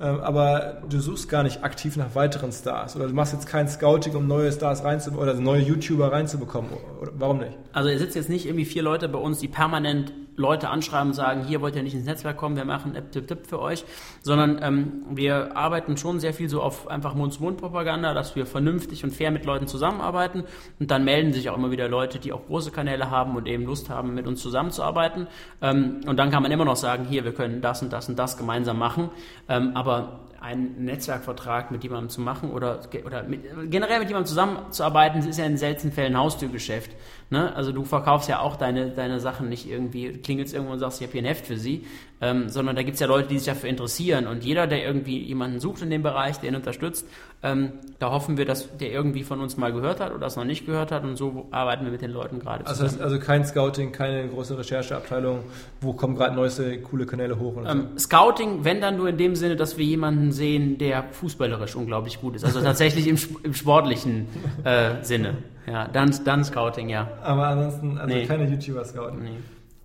Ähm, 0.00 0.20
aber 0.20 0.82
du 0.88 1.00
suchst 1.00 1.28
gar 1.28 1.42
nicht 1.42 1.64
aktiv 1.64 1.96
nach 1.96 2.14
weiteren 2.14 2.52
Stars 2.52 2.96
oder 2.96 3.06
du 3.08 3.14
machst 3.14 3.32
jetzt 3.32 3.46
kein 3.46 3.68
Scouting, 3.68 4.14
um 4.16 4.26
neue 4.26 4.50
Stars 4.50 4.84
reinzubekommen 4.84 5.30
oder 5.30 5.40
neue 5.40 5.62
YouTuber 5.62 6.10
reinzubekommen. 6.12 6.70
Warum 7.14 7.38
nicht? 7.38 7.52
Also 7.72 7.88
es 7.88 8.00
sitzen 8.00 8.18
jetzt 8.18 8.28
nicht 8.28 8.46
irgendwie 8.46 8.64
vier 8.64 8.82
Leute 8.82 9.08
bei 9.08 9.18
uns, 9.18 9.38
die 9.38 9.48
permanent 9.48 10.12
Leute 10.36 10.70
anschreiben 10.70 11.08
und 11.08 11.14
sagen, 11.14 11.44
hier 11.44 11.60
wollt 11.60 11.76
ihr 11.76 11.82
nicht 11.82 11.94
ins 11.94 12.06
Netzwerk 12.06 12.36
kommen, 12.36 12.56
wir 12.56 12.64
machen 12.64 12.94
App 12.94 13.12
Tipp 13.12 13.28
Tipp 13.28 13.46
für 13.46 13.60
euch, 13.60 13.84
sondern 14.22 14.60
ähm, 14.62 15.02
wir 15.10 15.56
arbeiten 15.56 15.96
schon 15.96 16.20
sehr 16.20 16.32
viel 16.32 16.48
so 16.48 16.62
auf 16.62 16.88
einfach 16.88 17.14
Mund-zu-Mund-Propaganda, 17.14 18.14
dass 18.14 18.34
wir 18.34 18.46
vernünftig 18.46 19.04
und 19.04 19.12
fair 19.12 19.30
mit 19.30 19.44
Leuten 19.44 19.66
zusammenarbeiten. 19.66 20.44
Und 20.80 20.90
dann 20.90 21.04
melden 21.04 21.32
sich 21.32 21.50
auch 21.50 21.56
immer 21.56 21.70
wieder 21.70 21.88
Leute, 21.88 22.18
die 22.18 22.32
auch 22.32 22.46
große 22.46 22.70
Kanäle 22.70 23.10
haben 23.10 23.36
und 23.36 23.46
eben 23.46 23.64
Lust 23.64 23.90
haben, 23.90 24.14
mit 24.14 24.26
uns 24.26 24.40
zusammenzuarbeiten. 24.40 25.26
Ähm, 25.60 26.00
und 26.06 26.16
dann 26.16 26.30
kann 26.30 26.42
man 26.42 26.50
immer 26.50 26.64
noch 26.64 26.76
sagen, 26.76 27.04
hier, 27.04 27.24
wir 27.24 27.32
können 27.32 27.60
das 27.60 27.82
und 27.82 27.92
das 27.92 28.08
und 28.08 28.18
das 28.18 28.36
gemeinsam 28.36 28.78
machen, 28.78 29.10
ähm, 29.48 29.72
aber 29.74 30.20
einen 30.42 30.84
Netzwerkvertrag 30.84 31.70
mit 31.70 31.84
jemandem 31.84 32.08
zu 32.10 32.20
machen 32.20 32.50
oder, 32.50 32.80
oder 33.04 33.22
mit, 33.22 33.42
generell 33.70 34.00
mit 34.00 34.08
jemandem 34.08 34.28
zusammenzuarbeiten, 34.28 35.26
ist 35.26 35.38
ja 35.38 35.44
in 35.44 35.56
seltenen 35.56 35.92
Fällen 35.92 36.16
Haustürgeschäft. 36.16 36.90
Ne? 37.30 37.54
Also 37.54 37.72
du 37.72 37.84
verkaufst 37.84 38.28
ja 38.28 38.40
auch 38.40 38.56
deine, 38.56 38.90
deine 38.90 39.20
Sachen 39.20 39.48
nicht 39.48 39.68
irgendwie, 39.68 40.12
klingelst 40.12 40.52
irgendwo 40.52 40.72
und 40.72 40.80
sagst, 40.80 41.00
ich 41.00 41.06
habe 41.06 41.12
hier 41.12 41.22
ein 41.22 41.26
Heft 41.26 41.46
für 41.46 41.56
sie, 41.56 41.86
ähm, 42.22 42.48
sondern 42.48 42.76
da 42.76 42.82
gibt 42.82 42.94
es 42.94 43.00
ja 43.00 43.08
Leute, 43.08 43.28
die 43.28 43.38
sich 43.38 43.46
dafür 43.46 43.68
interessieren 43.68 44.26
und 44.28 44.44
jeder, 44.44 44.66
der 44.66 44.86
irgendwie 44.86 45.18
jemanden 45.18 45.60
sucht 45.60 45.82
in 45.82 45.90
dem 45.90 46.02
Bereich, 46.02 46.38
der 46.38 46.50
ihn 46.50 46.56
unterstützt, 46.56 47.06
ähm, 47.42 47.72
da 47.98 48.12
hoffen 48.12 48.36
wir, 48.36 48.44
dass 48.44 48.76
der 48.78 48.92
irgendwie 48.92 49.24
von 49.24 49.40
uns 49.40 49.56
mal 49.56 49.72
gehört 49.72 49.98
hat 49.98 50.12
oder 50.12 50.20
das 50.20 50.36
noch 50.36 50.44
nicht 50.44 50.64
gehört 50.64 50.92
hat 50.92 51.02
und 51.02 51.16
so 51.16 51.48
arbeiten 51.50 51.84
wir 51.84 51.90
mit 51.90 52.00
den 52.00 52.12
Leuten 52.12 52.38
gerade 52.38 52.64
Also, 52.64 52.84
das, 52.84 53.00
also 53.00 53.18
kein 53.18 53.44
Scouting, 53.44 53.90
keine 53.90 54.28
große 54.28 54.56
Rechercheabteilung, 54.56 55.40
wo 55.80 55.92
kommen 55.92 56.14
gerade 56.14 56.36
neueste 56.36 56.80
coole 56.80 57.04
Kanäle 57.04 57.38
hoch 57.40 57.56
Ähm, 57.66 57.88
Scouting, 57.98 58.64
wenn 58.64 58.80
dann 58.80 58.96
nur 58.96 59.08
in 59.08 59.16
dem 59.16 59.34
Sinne, 59.34 59.56
dass 59.56 59.76
wir 59.76 59.84
jemanden 59.84 60.30
sehen, 60.30 60.78
der 60.78 61.02
fußballerisch 61.10 61.74
unglaublich 61.74 62.20
gut 62.20 62.36
ist. 62.36 62.44
Also 62.44 62.60
tatsächlich 62.60 63.08
im, 63.08 63.18
im 63.42 63.54
sportlichen 63.54 64.28
äh, 64.62 65.02
Sinne. 65.02 65.38
Ja, 65.66 65.88
dann, 65.88 66.14
dann 66.24 66.44
Scouting, 66.44 66.88
ja. 66.88 67.08
so. 67.18 67.24
Aber 67.24 67.46
ansonsten, 67.48 67.98
also 67.98 68.14
Nee. 68.14 68.26
keine 68.26 68.48
YouTuber 68.48 68.84
Scouting. 68.84 69.22
Nee. 69.22 69.30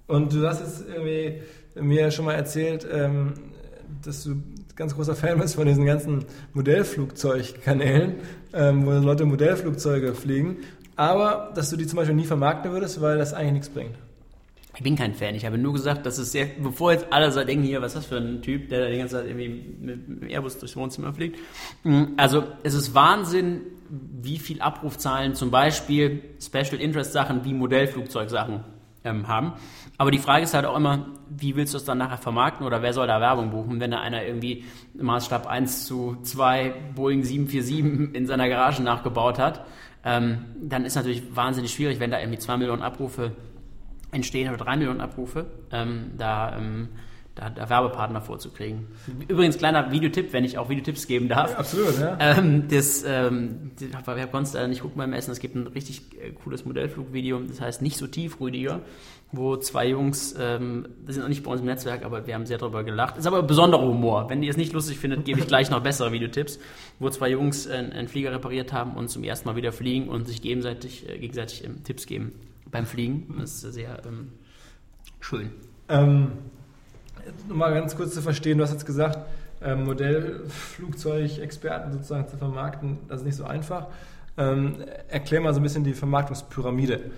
Und 0.08 0.34
du 0.34 0.48
hast 0.48 0.62
jetzt 0.62 0.86
irgendwie 0.88 1.42
mir 1.82 2.12
schon 2.12 2.26
mal 2.26 2.34
erzählt, 2.34 2.88
ähm, 2.92 3.34
dass 4.04 4.24
du 4.24 4.42
ganz 4.76 4.96
großer 4.96 5.16
Fan 5.16 5.40
bist 5.40 5.56
von 5.56 5.66
diesen 5.68 5.86
ganzen 5.86 6.26
Modellflugzeugkanälen, 6.54 8.16
ähm, 8.54 8.86
wo 8.86 8.92
Leute 8.92 9.26
Modellflugzeuge 9.26 10.14
fliegen, 10.14 10.58
aber 10.96 11.52
dass 11.56 11.70
du 11.70 11.78
die 11.78 11.88
zum 11.88 11.98
Beispiel 11.98 12.16
nie 12.16 12.26
vermarkten 12.26 12.72
würdest, 12.72 13.02
weil 13.02 13.18
das 13.18 13.34
eigentlich 13.34 13.54
nichts 13.54 13.70
bringt. 13.70 13.96
Ich 14.76 14.84
bin 14.84 14.96
kein 14.96 15.16
Fan. 15.16 15.34
Ich 15.34 15.44
habe 15.44 15.58
nur 15.58 15.74
gesagt, 15.74 16.06
dass 16.06 16.20
es 16.20 16.32
sehr, 16.32 16.46
bevor 16.62 16.92
jetzt 16.92 17.08
alle 17.10 17.32
so 17.32 17.44
denken, 17.44 17.64
hier, 17.64 17.82
was 17.82 17.96
ist 17.96 17.98
das 17.98 18.06
für 18.06 18.18
ein 18.18 18.44
Typ, 18.44 18.70
der 18.70 18.82
da 18.82 18.90
die 18.92 19.00
ganze 19.00 19.16
Zeit 19.16 19.26
irgendwie 19.26 19.76
mit 19.82 20.08
dem 20.08 20.30
Airbus 20.30 20.60
durchs 20.60 20.76
Wohnzimmer 20.76 21.12
fliegt. 21.16 21.40
Mm, 21.84 22.04
Also, 22.16 22.44
es 22.62 22.76
ist 22.76 22.94
Wahnsinn, 22.94 23.62
wie 23.90 24.38
viel 24.38 24.62
Abrufzahlen 24.62 25.34
zum 25.34 25.50
Beispiel 25.50 26.22
Special 26.40 26.80
Interest 26.80 27.12
Sachen 27.12 27.44
wie 27.44 27.54
Modellflugzeugsachen 27.54 28.77
ähm, 29.04 29.28
haben. 29.28 29.54
Aber 29.98 30.12
die 30.12 30.20
Frage 30.20 30.44
ist 30.44 30.54
halt 30.54 30.66
auch 30.66 30.76
immer, 30.76 31.08
wie 31.30 31.56
willst 31.56 31.74
du 31.74 31.78
es 31.78 31.86
dann 31.86 31.98
nachher 31.98 32.18
vermarkten 32.18 32.66
oder 32.66 32.82
wer 32.82 32.94
soll 32.94 33.08
da 33.08 33.20
Werbung 33.20 33.52
buchen, 33.52 33.80
wenn 33.80 33.92
da 33.92 34.00
einer 34.00 34.24
irgendwie 34.26 34.66
Maßstab 34.96 35.48
1 35.48 35.86
zu 35.86 36.18
2 36.22 36.74
Boeing 36.96 37.24
747 37.24 38.16
in 38.16 38.28
seiner 38.28 38.50
Garage 38.50 38.84
nachgebaut 38.84 39.40
hat. 39.40 39.66
Ähm, 40.04 40.46
dann 40.62 40.86
ist 40.86 40.96
natürlich 40.96 41.36
wahnsinnig 41.36 41.74
schwierig, 41.74 42.00
wenn 42.00 42.12
da 42.12 42.20
irgendwie 42.20 42.40
2 42.40 42.58
Millionen 42.58 42.82
Abrufe 42.82 43.32
entstehen 44.12 44.48
oder 44.50 44.58
drei 44.58 44.78
Millionen 44.78 45.02
Abrufe, 45.02 45.48
ähm, 45.72 46.12
da 46.18 46.58
ähm, 46.58 46.90
da, 47.38 47.50
da 47.50 47.70
Werbepartner 47.70 48.22
vorzukriegen. 48.22 48.88
Übrigens, 49.28 49.58
kleiner 49.58 49.92
Videotipp, 49.92 50.34
wenn 50.34 50.44
ich 50.44 50.58
auch 50.58 50.70
Videotipps 50.70 51.08
geben 51.08 51.30
darf. 51.30 51.58
Absolut, 51.58 52.00
ja. 52.00 52.18
Ähm, 52.20 52.68
das, 52.68 53.04
ähm, 53.08 53.72
konnte 54.32 54.48
es 54.48 54.54
leider 54.54 54.68
nicht 54.68 54.82
gucken 54.82 54.98
beim 54.98 55.14
Essen, 55.14 55.32
es 55.32 55.40
gibt 55.40 55.56
ein 55.56 55.68
richtig 55.68 56.02
äh, 56.20 56.32
cooles 56.32 56.66
Modellflugvideo, 56.66 57.40
das 57.42 57.62
heißt 57.62 57.82
nicht 57.82 57.98
so 57.98 58.08
tief, 58.08 58.40
Rüdiger, 58.40 58.82
wo 59.32 59.58
zwei 59.58 59.88
Jungs, 59.90 60.36
ähm, 60.40 60.88
das 61.06 61.16
sind 61.16 61.24
auch 61.24 61.30
nicht 61.30 61.44
bei 61.44 61.52
uns 61.52 61.62
im 61.62 61.68
Netzwerk, 61.68 62.04
aber 62.04 62.26
wir 62.26 62.34
haben 62.34 62.46
sehr 62.46 62.58
darüber 62.58 62.84
gelacht. 62.84 63.18
Ist 63.18 63.28
aber 63.28 63.44
besonderer 63.44 63.84
Humor. 63.84 64.30
Wenn 64.30 64.42
ihr 64.42 64.50
es 64.50 64.58
nicht 64.58 64.74
lustig 64.74 64.98
findet, 64.98 65.26
gebe 65.26 65.40
ich 65.40 65.48
gleich 65.48 65.70
noch 65.70 65.82
bessere 65.82 66.12
Videotipps, 66.12 66.60
wo 67.00 67.10
zwei 67.10 67.30
Jungs 67.30 67.68
äh, 67.68 67.74
einen 67.74 68.08
Flieger 68.08 68.32
repariert 68.32 68.74
haben 68.74 68.94
und 68.94 69.10
zum 69.10 69.24
ersten 69.24 69.48
Mal 69.48 69.56
wieder 69.56 69.72
fliegen 69.72 70.10
und 70.10 70.28
sich 70.28 70.42
gegenseitig, 70.42 71.08
äh, 71.08 71.20
gegenseitig 71.20 71.64
ähm, 71.66 71.84
Tipps 71.84 72.08
geben 72.08 72.34
beim 72.72 72.86
Fliegen. 72.86 73.36
Das 73.40 73.64
ist 73.64 73.74
sehr 73.74 74.02
ähm, 74.06 74.30
schön. 75.20 75.52
Ähm, 75.90 76.32
um 77.50 77.58
mal 77.58 77.74
ganz 77.74 77.96
kurz 77.96 78.14
zu 78.14 78.22
verstehen, 78.22 78.58
du 78.58 78.64
hast 78.64 78.74
jetzt 78.74 78.86
gesagt, 78.86 79.20
ähm, 79.62 79.86
Modellflugzeugexperten 79.86 81.94
sozusagen 81.94 82.28
zu 82.28 82.38
vermarkten, 82.38 83.00
das 83.08 83.22
ist 83.22 83.26
nicht 83.26 83.36
so 83.36 83.46
einfach. 83.46 83.88
Ähm, 84.38 84.76
erklär 85.10 85.42
mal 85.42 85.54
so 85.54 85.60
ein 85.60 85.64
bisschen 85.64 85.84
die 85.84 85.94
Vermarktungspyramide. 85.94 87.12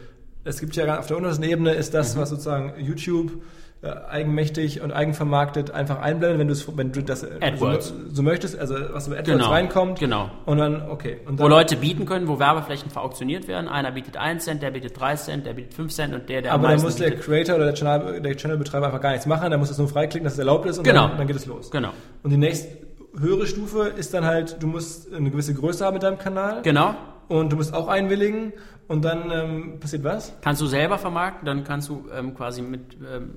Es 0.45 0.59
gibt 0.59 0.75
ja 0.75 0.99
auf 0.99 1.07
der 1.07 1.17
untersten 1.17 1.43
Ebene 1.43 1.73
ist 1.73 1.93
das, 1.93 2.15
mhm. 2.15 2.21
was 2.21 2.29
sozusagen 2.29 2.79
YouTube 2.79 3.41
eigenmächtig 3.81 4.81
und 4.81 4.91
eigenvermarktet 4.91 5.71
einfach 5.71 6.00
einblenden, 6.00 6.39
wenn, 6.39 6.77
wenn 6.77 6.91
du 6.91 7.01
das 7.01 7.24
äh, 7.24 7.55
so, 7.55 7.79
so, 8.12 8.24
möchtest, 8.24 8.59
also 8.59 8.75
was 8.91 9.07
über 9.07 9.17
AdWords 9.17 9.39
genau, 9.39 9.50
reinkommt. 9.50 10.00
Genau. 10.00 10.29
Und 10.45 10.57
dann, 10.57 10.89
okay. 10.89 11.19
Und 11.25 11.39
dann, 11.39 11.45
wo 11.45 11.50
Leute 11.50 11.77
bieten 11.77 12.05
können, 12.05 12.27
wo 12.27 12.39
Werbeflächen 12.39 12.91
verauktioniert 12.91 13.48
werden. 13.48 13.69
Einer 13.69 13.91
bietet 13.91 14.17
1 14.17 14.43
Cent, 14.43 14.62
der 14.62 14.71
bietet 14.71 15.00
3 15.00 15.15
Cent, 15.15 15.45
der 15.45 15.53
bietet 15.53 15.74
5 15.74 15.93
Cent 15.93 16.13
und 16.13 16.27
der, 16.27 16.41
der 16.41 16.53
Aber 16.53 16.67
dann 16.67 16.81
muss 16.81 16.98
der 16.98 17.15
Creator 17.15 17.55
oder 17.55 17.65
der, 17.65 17.75
Channel, 17.75 18.21
der 18.21 18.36
Channelbetreiber 18.36 18.88
einfach 18.88 19.01
gar 19.01 19.12
nichts 19.12 19.25
machen, 19.25 19.50
der 19.50 19.57
muss 19.57 19.69
es 19.69 19.77
nur 19.77 19.88
freiklicken, 19.88 20.25
dass 20.25 20.33
es 20.33 20.39
erlaubt 20.39 20.65
ist 20.65 20.77
und 20.77 20.83
genau. 20.83 21.07
dann, 21.07 21.17
dann 21.17 21.27
geht 21.27 21.38
es 21.38 21.45
los. 21.45 21.71
Genau. 21.71 21.91
Und 22.21 22.31
die 22.31 22.38
nächste 22.38 22.67
höhere 23.17 23.48
Stufe 23.48 23.93
ist 23.95 24.13
dann 24.13 24.25
halt, 24.25 24.62
du 24.62 24.67
musst 24.67 25.13
eine 25.13 25.31
gewisse 25.31 25.53
Größe 25.53 25.86
haben 25.86 25.93
mit 25.93 26.03
deinem 26.03 26.17
Kanal. 26.17 26.62
Genau. 26.63 26.95
Und 27.29 27.51
du 27.51 27.55
musst 27.55 27.74
auch 27.74 27.88
einwilligen 27.88 28.53
und 28.88 29.05
dann 29.05 29.31
ähm, 29.31 29.79
passiert 29.79 30.03
was? 30.03 30.33
Kannst 30.41 30.62
du 30.62 30.65
selber 30.65 30.98
vermarkten, 30.98 31.45
dann 31.45 31.63
kannst 31.63 31.89
du 31.89 32.05
ähm, 32.12 32.33
quasi 32.33 32.62
mit 32.62 32.98
ähm, 33.07 33.36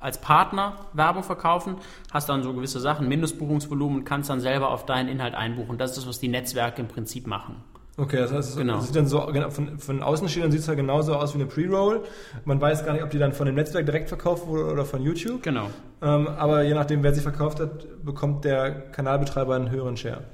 als 0.00 0.20
Partner 0.20 0.76
Werbung 0.92 1.22
verkaufen, 1.22 1.76
hast 2.12 2.28
dann 2.28 2.42
so 2.42 2.52
gewisse 2.52 2.80
Sachen, 2.80 3.08
Mindestbuchungsvolumen 3.08 3.98
und 3.98 4.04
kannst 4.04 4.30
dann 4.30 4.40
selber 4.40 4.70
auf 4.70 4.86
deinen 4.86 5.08
Inhalt 5.08 5.34
einbuchen. 5.34 5.78
Das 5.78 5.90
ist 5.90 5.98
das, 5.98 6.08
was 6.08 6.20
die 6.20 6.28
Netzwerke 6.28 6.82
im 6.82 6.88
Prinzip 6.88 7.26
machen. 7.26 7.56
Okay, 7.96 8.16
das 8.16 8.32
heißt, 8.32 8.56
genau. 8.56 8.76
das 8.76 8.86
sieht 8.86 8.96
dann 8.96 9.06
so 9.06 9.20
von, 9.50 9.78
von 9.78 10.02
außen 10.02 10.28
steht, 10.28 10.42
dann 10.42 10.50
sieht 10.50 10.62
es 10.62 10.68
halt 10.68 10.78
genauso 10.78 11.14
aus 11.14 11.32
wie 11.34 11.38
eine 11.38 11.46
Pre-Roll. 11.46 12.02
Man 12.44 12.60
weiß 12.60 12.84
gar 12.84 12.92
nicht, 12.92 13.04
ob 13.04 13.10
die 13.10 13.18
dann 13.18 13.32
von 13.32 13.46
dem 13.46 13.54
Netzwerk 13.54 13.86
direkt 13.86 14.08
verkauft 14.08 14.48
wurde 14.48 14.72
oder 14.72 14.84
von 14.84 15.00
YouTube. 15.00 15.42
Genau. 15.44 15.70
Ähm, 16.02 16.26
aber 16.26 16.64
je 16.64 16.74
nachdem, 16.74 17.04
wer 17.04 17.14
sie 17.14 17.20
verkauft 17.20 17.60
hat, 17.60 18.04
bekommt 18.04 18.44
der 18.44 18.90
Kanalbetreiber 18.90 19.54
einen 19.54 19.70
höheren 19.70 19.96
Share. 19.96 20.24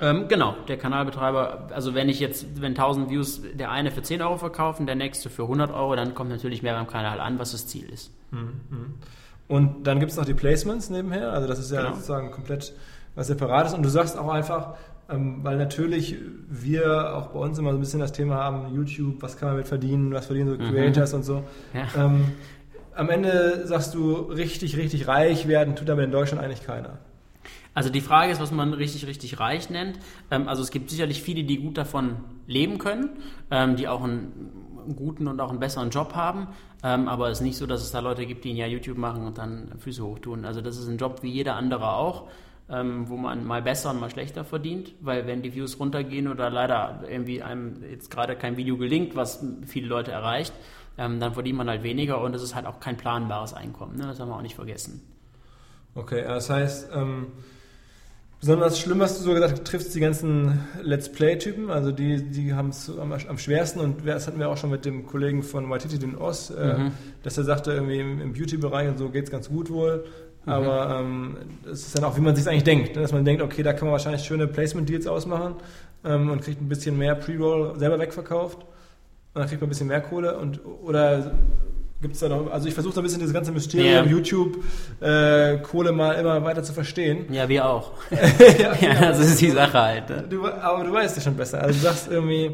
Ähm, 0.00 0.28
genau, 0.28 0.56
der 0.66 0.78
Kanalbetreiber, 0.78 1.68
also 1.74 1.94
wenn 1.94 2.08
ich 2.08 2.20
jetzt, 2.20 2.60
wenn 2.60 2.72
1000 2.72 3.10
Views 3.10 3.42
der 3.54 3.70
eine 3.70 3.90
für 3.90 4.02
10 4.02 4.22
Euro 4.22 4.38
verkaufen, 4.38 4.86
der 4.86 4.94
nächste 4.94 5.28
für 5.28 5.42
100 5.42 5.72
Euro, 5.72 5.94
dann 5.94 6.14
kommt 6.14 6.30
natürlich 6.30 6.62
mehr 6.62 6.74
beim 6.74 6.86
Kanal 6.86 7.20
an, 7.20 7.38
was 7.38 7.52
das 7.52 7.66
Ziel 7.66 7.88
ist. 7.90 8.10
Mhm. 8.30 8.94
Und 9.46 9.86
dann 9.86 10.00
gibt 10.00 10.12
es 10.12 10.16
noch 10.16 10.24
die 10.24 10.34
Placements 10.34 10.90
nebenher, 10.90 11.32
also 11.32 11.46
das 11.46 11.58
ist 11.58 11.70
ja 11.70 11.82
genau. 11.82 11.94
sozusagen 11.94 12.30
komplett 12.30 12.72
was 13.14 13.26
Separates. 13.26 13.74
Und 13.74 13.82
du 13.82 13.88
sagst 13.88 14.16
auch 14.16 14.28
einfach, 14.28 14.74
ähm, 15.10 15.40
weil 15.42 15.58
natürlich 15.58 16.16
wir 16.48 17.16
auch 17.16 17.28
bei 17.28 17.40
uns 17.40 17.58
immer 17.58 17.72
so 17.72 17.76
ein 17.76 17.80
bisschen 17.80 18.00
das 18.00 18.12
Thema 18.12 18.36
haben, 18.36 18.72
YouTube, 18.74 19.20
was 19.20 19.36
kann 19.36 19.48
man 19.48 19.58
mit 19.58 19.68
verdienen, 19.68 20.14
was 20.14 20.26
verdienen 20.26 20.50
so 20.50 20.62
mhm. 20.62 20.70
Creators 20.70 21.12
mhm. 21.12 21.16
und 21.18 21.22
so. 21.24 21.44
Ja. 21.74 22.04
Ähm, 22.04 22.32
am 22.94 23.10
Ende 23.10 23.66
sagst 23.66 23.94
du, 23.94 24.14
richtig, 24.14 24.76
richtig 24.76 25.08
reich 25.08 25.48
werden 25.48 25.76
tut 25.76 25.90
aber 25.90 26.04
in 26.04 26.10
Deutschland 26.10 26.42
eigentlich 26.42 26.64
keiner. 26.64 26.98
Also 27.80 27.88
die 27.88 28.02
Frage 28.02 28.30
ist, 28.30 28.42
was 28.42 28.52
man 28.52 28.74
richtig, 28.74 29.06
richtig 29.06 29.40
reich 29.40 29.70
nennt. 29.70 29.98
Ähm, 30.30 30.48
also 30.48 30.62
es 30.62 30.70
gibt 30.70 30.90
sicherlich 30.90 31.22
viele, 31.22 31.44
die 31.44 31.56
gut 31.56 31.78
davon 31.78 32.16
leben 32.46 32.76
können, 32.76 33.08
ähm, 33.50 33.76
die 33.76 33.88
auch 33.88 34.04
einen 34.04 34.92
guten 34.96 35.26
und 35.26 35.40
auch 35.40 35.48
einen 35.48 35.60
besseren 35.60 35.88
Job 35.88 36.14
haben. 36.14 36.48
Ähm, 36.82 37.08
aber 37.08 37.30
es 37.30 37.38
ist 37.38 37.42
nicht 37.42 37.56
so, 37.56 37.64
dass 37.64 37.80
es 37.80 37.90
da 37.90 38.00
Leute 38.00 38.26
gibt, 38.26 38.44
die 38.44 38.50
ein 38.50 38.56
Jahr 38.56 38.68
YouTube 38.68 38.98
machen 38.98 39.26
und 39.26 39.38
dann 39.38 39.72
Füße 39.78 40.04
hochtun. 40.04 40.44
Also 40.44 40.60
das 40.60 40.76
ist 40.76 40.88
ein 40.88 40.98
Job 40.98 41.22
wie 41.22 41.30
jeder 41.30 41.56
andere 41.56 41.94
auch, 41.94 42.28
ähm, 42.68 43.08
wo 43.08 43.16
man 43.16 43.46
mal 43.46 43.62
besser 43.62 43.92
und 43.92 43.98
mal 43.98 44.10
schlechter 44.10 44.44
verdient, 44.44 44.92
weil 45.00 45.26
wenn 45.26 45.40
die 45.40 45.54
Views 45.54 45.80
runtergehen 45.80 46.28
oder 46.28 46.50
leider 46.50 47.04
irgendwie 47.08 47.42
einem 47.42 47.82
jetzt 47.90 48.10
gerade 48.10 48.36
kein 48.36 48.58
Video 48.58 48.76
gelingt, 48.76 49.16
was 49.16 49.42
viele 49.66 49.86
Leute 49.86 50.12
erreicht, 50.12 50.52
ähm, 50.98 51.18
dann 51.18 51.32
verdient 51.32 51.56
man 51.56 51.70
halt 51.70 51.82
weniger 51.82 52.20
und 52.20 52.34
es 52.34 52.42
ist 52.42 52.54
halt 52.54 52.66
auch 52.66 52.78
kein 52.78 52.98
planbares 52.98 53.54
Einkommen. 53.54 53.96
Ne? 53.96 54.02
Das 54.06 54.20
haben 54.20 54.28
wir 54.28 54.36
auch 54.36 54.42
nicht 54.42 54.56
vergessen. 54.56 55.00
Okay, 55.94 56.22
das 56.22 56.50
heißt, 56.50 56.90
ähm, 56.94 57.28
Besonders 58.40 58.80
schlimm 58.80 59.02
hast 59.02 59.20
du 59.20 59.22
so 59.22 59.34
gesagt, 59.34 59.66
triffst 59.66 59.94
die 59.94 60.00
ganzen 60.00 60.60
Let's 60.82 61.12
Play-Typen, 61.12 61.70
also 61.70 61.92
die, 61.92 62.22
die 62.22 62.54
haben 62.54 62.70
es 62.70 62.88
am, 62.88 63.12
am, 63.12 63.38
schwersten 63.38 63.80
und 63.80 64.06
das 64.06 64.26
hatten 64.26 64.38
wir 64.38 64.48
auch 64.48 64.56
schon 64.56 64.70
mit 64.70 64.86
dem 64.86 65.06
Kollegen 65.06 65.42
von 65.42 65.68
Waititi, 65.68 65.98
den 65.98 66.16
Oz, 66.16 66.48
äh, 66.48 66.78
mhm. 66.78 66.92
dass 67.22 67.36
er 67.36 67.44
sagte, 67.44 67.72
irgendwie 67.72 67.98
im, 67.98 68.18
im 68.18 68.32
Beauty-Bereich 68.32 68.88
und 68.88 68.96
so 68.96 69.10
geht 69.10 69.24
es 69.24 69.30
ganz 69.30 69.50
gut 69.50 69.68
wohl. 69.68 70.06
Mhm. 70.46 70.52
Aber 70.52 71.00
ähm, 71.00 71.36
das 71.64 71.80
ist 71.80 71.98
dann 71.98 72.04
auch, 72.04 72.16
wie 72.16 72.22
man 72.22 72.34
sich 72.34 72.48
eigentlich 72.48 72.64
denkt, 72.64 72.96
ne? 72.96 73.02
dass 73.02 73.12
man 73.12 73.26
denkt, 73.26 73.42
okay, 73.42 73.62
da 73.62 73.74
kann 73.74 73.84
man 73.84 73.92
wahrscheinlich 73.92 74.22
schöne 74.22 74.46
Placement-Deals 74.46 75.06
ausmachen 75.06 75.56
ähm, 76.02 76.30
und 76.30 76.40
kriegt 76.40 76.62
ein 76.62 76.68
bisschen 76.68 76.96
mehr 76.96 77.16
Pre-Roll 77.16 77.78
selber 77.78 77.98
wegverkauft. 77.98 78.62
Und 78.62 79.40
dann 79.40 79.48
kriegt 79.48 79.60
man 79.60 79.68
ein 79.68 79.70
bisschen 79.70 79.88
mehr 79.88 80.00
Kohle 80.00 80.38
und 80.38 80.64
oder 80.64 81.32
Gibt 82.00 82.14
es 82.14 82.20
da 82.20 82.28
noch, 82.30 82.50
also 82.50 82.66
ich 82.66 82.72
versuche 82.72 82.94
so 82.94 83.00
ein 83.00 83.02
bisschen 83.02 83.18
dieses 83.18 83.34
ganze 83.34 83.52
Mysterium 83.52 84.06
ja. 84.06 84.10
YouTube 84.10 84.64
äh, 85.00 85.58
Kohle 85.58 85.92
mal 85.92 86.12
immer 86.12 86.42
weiter 86.44 86.62
zu 86.62 86.72
verstehen. 86.72 87.26
Ja, 87.30 87.48
wir 87.48 87.66
auch. 87.66 87.92
ja, 88.10 88.74
ja, 88.80 89.00
das 89.00 89.18
ist 89.18 89.40
die 89.40 89.50
Sache 89.50 89.78
halt. 89.78 90.08
Ne? 90.08 90.24
Du, 90.28 90.46
aber 90.46 90.84
du 90.84 90.92
weißt 90.92 91.18
es 91.18 91.24
schon 91.24 91.36
besser. 91.36 91.62
Also 91.62 91.78
du 91.78 91.84
sagst 91.84 92.08
irgendwie, 92.10 92.52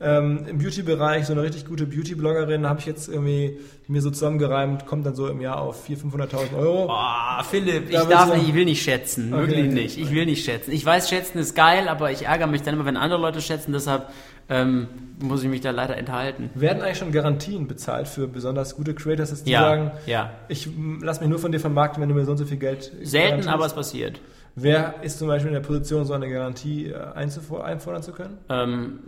ähm, 0.00 0.46
im 0.48 0.58
Beauty-Bereich, 0.58 1.26
so 1.26 1.32
eine 1.32 1.42
richtig 1.42 1.66
gute 1.66 1.84
Beauty-Bloggerin 1.84 2.68
habe 2.68 2.78
ich 2.78 2.86
jetzt 2.86 3.08
irgendwie 3.08 3.58
mir 3.88 4.00
so 4.00 4.10
zusammengereimt, 4.10 4.86
kommt 4.86 5.04
dann 5.04 5.14
so 5.14 5.26
im 5.28 5.40
Jahr 5.40 5.60
auf 5.60 5.88
400.000, 5.88 6.30
500.000 6.30 6.56
Euro. 6.56 6.86
Boah, 6.86 7.44
Philipp, 7.48 7.90
ich 7.90 7.98
darf 8.02 8.32
nicht, 8.32 8.48
ich 8.48 8.54
will 8.54 8.64
nicht 8.64 8.82
schätzen, 8.82 9.34
okay, 9.34 9.48
wirklich 9.48 9.72
nicht. 9.72 9.98
Ich 9.98 10.12
will 10.12 10.24
nicht 10.26 10.44
schätzen. 10.44 10.70
Ich 10.70 10.86
weiß, 10.86 11.08
schätzen 11.08 11.38
ist 11.38 11.56
geil, 11.56 11.88
aber 11.88 12.12
ich 12.12 12.26
ärgere 12.26 12.46
mich 12.46 12.62
dann 12.62 12.74
immer, 12.74 12.84
wenn 12.84 12.96
andere 12.96 13.20
Leute 13.20 13.40
schätzen, 13.40 13.72
deshalb 13.72 14.08
ähm, 14.48 14.88
muss 15.20 15.42
ich 15.42 15.48
mich 15.48 15.60
da 15.60 15.70
leider 15.70 15.96
enthalten. 15.96 16.50
Werden 16.54 16.82
eigentlich 16.82 16.98
schon 16.98 17.12
Garantien 17.12 17.66
bezahlt 17.66 18.08
für 18.08 18.28
besonders 18.28 18.76
gute 18.76 18.94
Creators, 18.94 19.30
dass 19.30 19.44
die 19.44 19.50
ja, 19.50 19.60
sagen, 19.60 19.90
ja. 20.06 20.30
ich 20.48 20.68
lass 21.00 21.20
mich 21.20 21.28
nur 21.28 21.38
von 21.38 21.52
dir 21.52 21.60
vermarkten, 21.60 22.00
wenn 22.00 22.08
du 22.08 22.14
mir 22.14 22.24
so 22.24 22.32
und 22.32 22.38
so 22.38 22.46
viel 22.46 22.58
Geld 22.58 22.92
Selten, 23.02 23.48
aber 23.48 23.66
es 23.66 23.74
passiert. 23.74 24.20
Wer 24.54 25.02
ist 25.02 25.18
zum 25.18 25.28
Beispiel 25.28 25.48
in 25.48 25.54
der 25.54 25.66
Position, 25.66 26.04
so 26.04 26.14
eine 26.14 26.28
Garantie 26.28 26.86
äh, 26.86 26.96
einfordern 27.14 28.02
zu 28.02 28.12
können? 28.12 28.38
Ähm, 28.48 29.00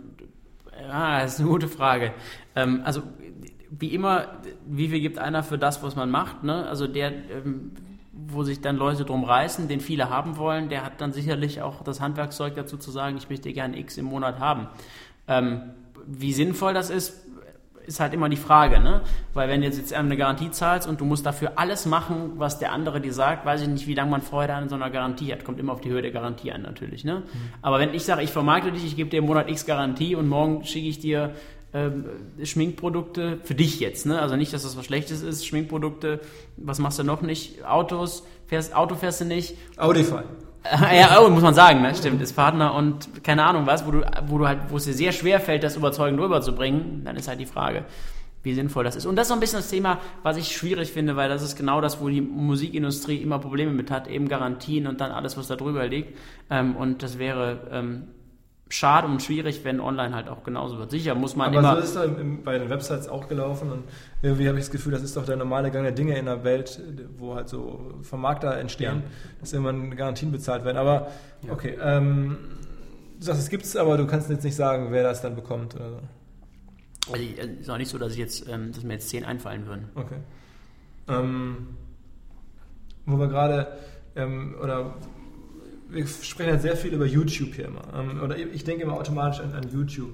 ja, 0.87 1.21
das 1.21 1.33
ist 1.33 1.39
eine 1.39 1.49
gute 1.49 1.67
Frage. 1.67 2.13
Ähm, 2.55 2.81
also 2.85 3.03
wie 3.69 3.93
immer, 3.93 4.27
wie 4.65 4.89
viel 4.89 4.99
gibt 4.99 5.17
einer 5.17 5.43
für 5.43 5.57
das, 5.57 5.81
was 5.83 5.95
man 5.95 6.09
macht? 6.09 6.43
Ne? 6.43 6.67
Also 6.67 6.87
der, 6.87 7.11
ähm, 7.11 7.71
wo 8.13 8.43
sich 8.43 8.61
dann 8.61 8.75
Leute 8.75 9.05
drum 9.05 9.23
reißen, 9.23 9.67
den 9.67 9.79
viele 9.79 10.09
haben 10.09 10.37
wollen, 10.37 10.69
der 10.69 10.85
hat 10.85 10.99
dann 10.99 11.13
sicherlich 11.13 11.61
auch 11.61 11.83
das 11.83 12.01
Handwerkszeug 12.01 12.55
dazu 12.55 12.77
zu 12.77 12.91
sagen, 12.91 13.17
ich 13.17 13.29
möchte 13.29 13.51
gerne 13.53 13.79
X 13.79 13.97
im 13.97 14.05
Monat 14.05 14.39
haben. 14.39 14.67
Ähm, 15.27 15.61
wie 16.05 16.33
sinnvoll 16.33 16.73
das 16.73 16.89
ist, 16.89 17.21
ist 17.85 17.99
halt 17.99 18.13
immer 18.13 18.29
die 18.29 18.37
Frage, 18.37 18.79
ne? 18.79 19.01
Weil 19.33 19.49
wenn 19.49 19.61
du 19.61 19.67
jetzt 19.67 19.93
eine 19.93 20.17
Garantie 20.17 20.51
zahlst 20.51 20.87
und 20.87 21.01
du 21.01 21.05
musst 21.05 21.25
dafür 21.25 21.53
alles 21.55 21.85
machen, 21.85 22.33
was 22.37 22.59
der 22.59 22.71
andere 22.71 23.01
dir 23.01 23.13
sagt, 23.13 23.45
weiß 23.45 23.61
ich 23.61 23.67
nicht, 23.67 23.87
wie 23.87 23.93
lange 23.93 24.11
man 24.11 24.21
Freude 24.21 24.53
an 24.53 24.69
so 24.69 24.75
einer 24.75 24.89
Garantie 24.89 25.31
hat. 25.31 25.43
Kommt 25.43 25.59
immer 25.59 25.73
auf 25.73 25.81
die 25.81 25.89
Höhe 25.89 26.01
der 26.01 26.11
Garantie 26.11 26.51
an 26.51 26.61
natürlich, 26.61 27.03
ne? 27.03 27.19
Mhm. 27.19 27.23
Aber 27.61 27.79
wenn 27.79 27.93
ich 27.93 28.03
sage, 28.03 28.23
ich 28.23 28.31
vermarkte 28.31 28.71
dich, 28.71 28.85
ich 28.85 28.95
gebe 28.95 29.09
dir 29.09 29.17
im 29.17 29.25
Monat 29.25 29.49
X 29.49 29.65
Garantie 29.65 30.15
und 30.15 30.27
morgen 30.27 30.63
schicke 30.63 30.87
ich 30.87 30.99
dir 30.99 31.33
ähm, 31.73 32.05
Schminkprodukte 32.43 33.39
für 33.43 33.55
dich 33.55 33.79
jetzt, 33.79 34.05
ne? 34.05 34.21
Also 34.21 34.35
nicht, 34.35 34.53
dass 34.53 34.63
das 34.63 34.77
was 34.77 34.85
Schlechtes 34.85 35.21
ist, 35.21 35.45
Schminkprodukte, 35.45 36.19
was 36.57 36.79
machst 36.79 36.99
du 36.99 37.03
noch 37.03 37.21
nicht? 37.21 37.65
Autos, 37.65 38.23
fährst, 38.47 38.75
Auto 38.75 38.95
fährst 38.95 39.21
du 39.21 39.25
nicht? 39.25 39.55
Audify. 39.77 40.23
ja, 40.93 41.19
oh, 41.19 41.29
muss 41.29 41.41
man 41.41 41.53
sagen, 41.53 41.81
ne? 41.81 41.95
Stimmt, 41.95 42.21
ist 42.21 42.33
Partner 42.33 42.75
und 42.75 43.23
keine 43.23 43.43
Ahnung 43.43 43.65
was, 43.65 43.85
wo 43.85 43.91
du, 43.91 44.01
wo 44.27 44.37
du 44.37 44.47
halt, 44.47 44.59
wo 44.69 44.77
es 44.77 44.85
dir 44.85 44.93
sehr 44.93 45.11
schwer 45.11 45.39
fällt, 45.39 45.63
das 45.63 45.75
überzeugend 45.75 46.19
rüberzubringen, 46.19 47.03
dann 47.03 47.15
ist 47.15 47.27
halt 47.27 47.39
die 47.39 47.47
Frage, 47.47 47.85
wie 48.43 48.53
sinnvoll 48.53 48.83
das 48.83 48.95
ist. 48.95 49.05
Und 49.05 49.15
das 49.15 49.23
ist 49.23 49.29
so 49.29 49.33
ein 49.33 49.39
bisschen 49.39 49.59
das 49.59 49.69
Thema, 49.69 49.99
was 50.21 50.37
ich 50.37 50.55
schwierig 50.55 50.91
finde, 50.91 51.15
weil 51.15 51.29
das 51.29 51.41
ist 51.41 51.55
genau 51.55 51.81
das, 51.81 51.99
wo 51.99 52.09
die 52.09 52.21
Musikindustrie 52.21 53.17
immer 53.17 53.39
Probleme 53.39 53.71
mit 53.71 53.89
hat, 53.89 54.07
eben 54.07 54.27
Garantien 54.27 54.85
und 54.85 55.01
dann 55.01 55.11
alles, 55.11 55.35
was 55.35 55.47
da 55.47 55.55
drüber 55.55 55.87
liegt. 55.87 56.15
Ähm, 56.49 56.75
und 56.75 57.01
das 57.01 57.17
wäre 57.17 57.67
ähm, 57.71 58.03
schade 58.71 59.07
und 59.07 59.21
schwierig, 59.21 59.63
wenn 59.63 59.79
online 59.79 60.15
halt 60.15 60.29
auch 60.29 60.43
genauso 60.43 60.77
wird. 60.77 60.91
Sicher 60.91 61.15
muss 61.15 61.35
man 61.35 61.49
Aber 61.49 61.59
immer. 61.59 61.69
Aber 61.69 61.81
so 61.81 62.01
ist 62.01 62.17
da 62.17 62.23
bei 62.43 62.57
den 62.57 62.69
Websites 62.69 63.07
auch 63.07 63.27
gelaufen 63.27 63.71
und 63.71 63.83
irgendwie 64.21 64.47
habe 64.47 64.57
ich 64.57 64.65
das 64.65 64.71
Gefühl, 64.71 64.93
das 64.93 65.03
ist 65.03 65.17
doch 65.17 65.25
der 65.25 65.35
normale 65.35 65.71
Gang 65.71 65.83
der 65.83 65.91
Dinge 65.91 66.17
in 66.17 66.25
der 66.25 66.43
Welt, 66.43 66.81
wo 67.17 67.35
halt 67.35 67.49
so 67.49 67.99
Vermarkter 68.01 68.57
entstehen, 68.57 69.03
ja. 69.03 69.11
dass 69.39 69.53
irgendwann 69.53 69.95
Garantien 69.95 70.31
bezahlt 70.31 70.63
werden. 70.63 70.77
Aber 70.77 71.11
ja. 71.45 71.51
okay, 71.51 71.77
ähm, 71.81 72.37
du 73.19 73.25
sagst, 73.25 73.41
es 73.41 73.49
gibt 73.49 73.65
es, 73.65 73.75
aber 73.75 73.97
du 73.97 74.07
kannst 74.07 74.29
jetzt 74.29 74.43
nicht 74.43 74.55
sagen, 74.55 74.87
wer 74.91 75.03
das 75.03 75.21
dann 75.21 75.35
bekommt 75.35 75.75
oder 75.75 75.89
so. 75.89 75.99
Also 77.11 77.25
es 77.37 77.61
ist 77.61 77.69
auch 77.69 77.77
nicht 77.77 77.89
so, 77.89 77.97
dass 77.97 78.13
ich 78.13 78.19
jetzt, 78.19 78.47
ähm, 78.47 78.71
dass 78.71 78.83
mir 78.83 78.93
jetzt 78.93 79.09
zehn 79.09 79.25
einfallen 79.25 79.65
würden. 79.65 79.89
Okay. 79.95 80.17
Ähm, 81.07 81.67
wo 83.05 83.17
wir 83.17 83.27
gerade, 83.27 83.67
ähm, 84.15 84.55
oder 84.61 84.93
wir 85.91 86.07
sprechen 86.07 86.51
halt 86.51 86.61
sehr 86.61 86.75
viel 86.77 86.93
über 86.93 87.05
YouTube 87.05 87.53
hier 87.55 87.65
immer. 87.65 87.81
Ähm, 87.95 88.21
oder 88.23 88.37
ich 88.37 88.63
denke 88.63 88.83
immer 88.83 88.93
automatisch 88.93 89.39
an, 89.41 89.53
an 89.53 89.69
YouTube. 89.71 90.13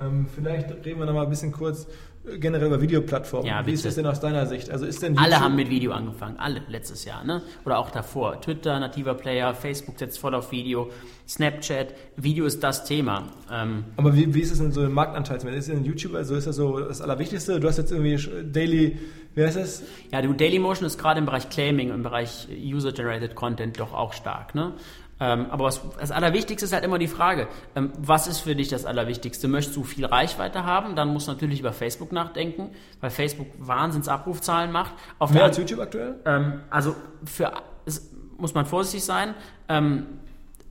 Ähm, 0.00 0.26
vielleicht 0.32 0.70
reden 0.84 1.00
wir 1.00 1.06
noch 1.06 1.14
mal 1.14 1.24
ein 1.24 1.30
bisschen 1.30 1.50
kurz 1.50 1.88
äh, 2.24 2.38
generell 2.38 2.68
über 2.68 2.80
Videoplattformen. 2.80 3.48
Ja, 3.48 3.66
Wie 3.66 3.72
ist 3.72 3.84
das 3.84 3.96
denn 3.96 4.06
aus 4.06 4.20
deiner 4.20 4.46
Sicht? 4.46 4.70
Also 4.70 4.86
ist 4.86 5.02
denn 5.02 5.18
Alle 5.18 5.32
YouTube- 5.32 5.40
haben 5.40 5.56
mit 5.56 5.70
Video 5.70 5.90
angefangen, 5.90 6.36
alle 6.38 6.62
letztes 6.68 7.04
Jahr, 7.04 7.24
ne? 7.24 7.42
Oder 7.64 7.78
auch 7.78 7.90
davor. 7.90 8.40
Twitter, 8.40 8.78
nativer 8.78 9.14
Player, 9.14 9.54
Facebook 9.54 9.98
setzt 9.98 10.20
voll 10.20 10.36
auf 10.36 10.52
Video, 10.52 10.90
Snapchat, 11.26 11.94
Video 12.16 12.44
ist 12.46 12.62
das 12.62 12.84
Thema. 12.84 13.24
Ähm, 13.50 13.86
Aber 13.96 14.14
wie, 14.16 14.32
wie 14.32 14.40
ist 14.40 14.52
es 14.52 14.58
denn 14.58 14.70
so 14.70 14.84
im 14.84 14.92
Marktanteil? 14.92 15.52
Ist 15.54 15.68
denn 15.68 15.84
YouTube, 15.84 16.14
also 16.14 16.36
ist 16.36 16.46
das 16.46 16.54
so 16.54 16.78
das 16.78 17.00
Allerwichtigste? 17.00 17.58
Du 17.58 17.66
hast 17.66 17.78
jetzt 17.78 17.90
irgendwie 17.90 18.44
Daily, 18.52 18.98
wie 19.34 19.42
heißt 19.44 19.56
das? 19.56 19.82
ja, 20.12 20.22
du, 20.22 20.32
Dailymotion 20.32 20.86
ist 20.86 20.96
gerade 20.98 21.18
im 21.18 21.26
Bereich 21.26 21.48
Claiming, 21.50 21.90
im 21.90 22.04
Bereich 22.04 22.46
User-Generated 22.50 23.34
Content 23.34 23.80
doch 23.80 23.92
auch 23.92 24.12
stark, 24.12 24.54
ne? 24.54 24.74
Ähm, 25.20 25.46
aber 25.50 25.64
was, 25.64 25.80
das 25.98 26.10
Allerwichtigste 26.10 26.64
ist 26.64 26.72
halt 26.72 26.84
immer 26.84 26.98
die 26.98 27.08
Frage, 27.08 27.48
ähm, 27.74 27.92
was 27.98 28.26
ist 28.26 28.40
für 28.40 28.54
dich 28.54 28.68
das 28.68 28.84
Allerwichtigste? 28.84 29.48
Möchtest 29.48 29.76
du 29.76 29.84
viel 29.84 30.04
Reichweite 30.04 30.64
haben? 30.64 30.94
Dann 30.96 31.08
musst 31.08 31.28
du 31.28 31.32
natürlich 31.32 31.60
über 31.60 31.72
Facebook 31.72 32.12
nachdenken, 32.12 32.70
weil 33.00 33.10
Facebook 33.10 33.48
Wahnsinns 33.58 34.08
Abrufzahlen 34.08 34.70
macht. 34.70 34.92
Auf 35.18 35.30
Mehr 35.30 35.44
als 35.44 35.58
YouTube 35.58 35.80
aktuell? 35.80 36.16
Ähm, 36.24 36.60
also 36.70 36.94
für 37.24 37.52
es 37.84 38.10
muss 38.36 38.54
man 38.54 38.66
vorsichtig 38.66 39.04
sein. 39.04 39.34
Ähm, 39.68 40.06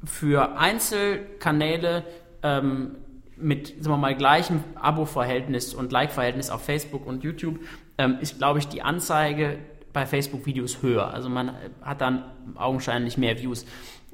für 0.06 0.58
Einzelkanäle 0.58 2.04
ähm, 2.44 2.96
mit, 3.36 3.68
sagen 3.84 3.90
wir 3.90 3.98
mal, 3.98 4.16
gleichem 4.16 4.64
Abo-Verhältnis 4.76 5.74
und 5.74 5.92
Like-Verhältnis 5.92 6.50
auf 6.50 6.64
Facebook 6.64 7.06
und 7.06 7.24
YouTube 7.24 7.60
ähm, 7.98 8.18
ist, 8.22 8.38
glaube 8.38 8.60
ich, 8.60 8.68
die 8.68 8.82
Anzeige 8.82 9.60
bei 9.94 10.06
Facebook-Videos 10.06 10.82
höher. 10.82 11.14
Also 11.14 11.30
man 11.30 11.54
hat 11.82 12.02
dann 12.02 12.24
augenscheinlich 12.56 13.18
mehr 13.18 13.40
Views. 13.40 13.66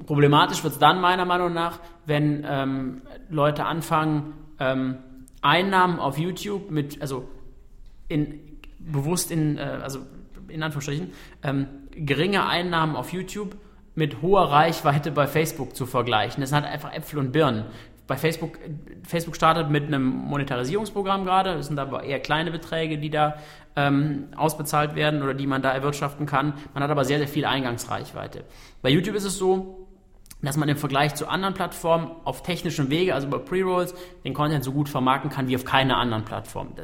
Problematisch 0.06 0.62
wird 0.62 0.74
es 0.74 0.78
dann 0.78 1.00
meiner 1.00 1.24
Meinung 1.24 1.52
nach, 1.52 1.80
wenn 2.06 2.44
ähm, 2.48 3.02
Leute 3.30 3.64
anfangen, 3.64 4.34
ähm, 4.58 4.98
Einnahmen 5.40 5.98
auf 5.98 6.18
YouTube 6.18 6.70
mit, 6.70 7.00
also 7.00 7.28
in, 8.08 8.40
bewusst 8.78 9.30
in, 9.30 9.58
äh, 9.58 9.78
also 9.82 10.00
in 10.48 10.62
Anführungsstrichen, 10.62 11.12
ähm, 11.42 11.66
geringe 11.92 12.46
Einnahmen 12.46 12.96
auf 12.96 13.12
YouTube 13.12 13.56
mit 13.94 14.22
hoher 14.22 14.50
Reichweite 14.50 15.10
bei 15.10 15.26
Facebook 15.26 15.76
zu 15.76 15.86
vergleichen. 15.86 16.40
Das 16.40 16.50
sind 16.50 16.62
halt 16.62 16.72
einfach 16.72 16.92
Äpfel 16.92 17.18
und 17.18 17.32
Birnen. 17.32 17.64
Bei 18.06 18.16
Facebook, 18.16 18.58
Facebook 19.02 19.34
startet 19.34 19.70
mit 19.70 19.86
einem 19.86 20.04
Monetarisierungsprogramm 20.04 21.24
gerade, 21.24 21.54
das 21.54 21.68
sind 21.68 21.78
aber 21.78 22.02
eher 22.02 22.20
kleine 22.20 22.50
Beträge, 22.50 22.98
die 22.98 23.08
da 23.08 23.36
ähm, 23.76 24.28
ausbezahlt 24.36 24.94
werden 24.94 25.22
oder 25.22 25.32
die 25.32 25.46
man 25.46 25.62
da 25.62 25.72
erwirtschaften 25.72 26.26
kann. 26.26 26.54
Man 26.74 26.82
hat 26.82 26.90
aber 26.90 27.04
sehr, 27.04 27.18
sehr 27.18 27.28
viel 27.28 27.46
Eingangsreichweite. 27.46 28.44
Bei 28.82 28.90
YouTube 28.90 29.14
ist 29.14 29.24
es 29.24 29.38
so, 29.38 29.83
dass 30.44 30.56
man 30.56 30.68
im 30.68 30.76
Vergleich 30.76 31.14
zu 31.14 31.28
anderen 31.28 31.54
Plattformen 31.54 32.10
auf 32.24 32.42
technischem 32.42 32.90
Wege, 32.90 33.14
also 33.14 33.26
über 33.26 33.38
Pre-Rolls, 33.38 33.94
den 34.24 34.34
Content 34.34 34.64
so 34.64 34.72
gut 34.72 34.88
vermarkten 34.88 35.30
kann 35.30 35.48
wie 35.48 35.56
auf 35.56 35.64
keiner 35.64 35.96
anderen 35.96 36.24
Plattform. 36.24 36.74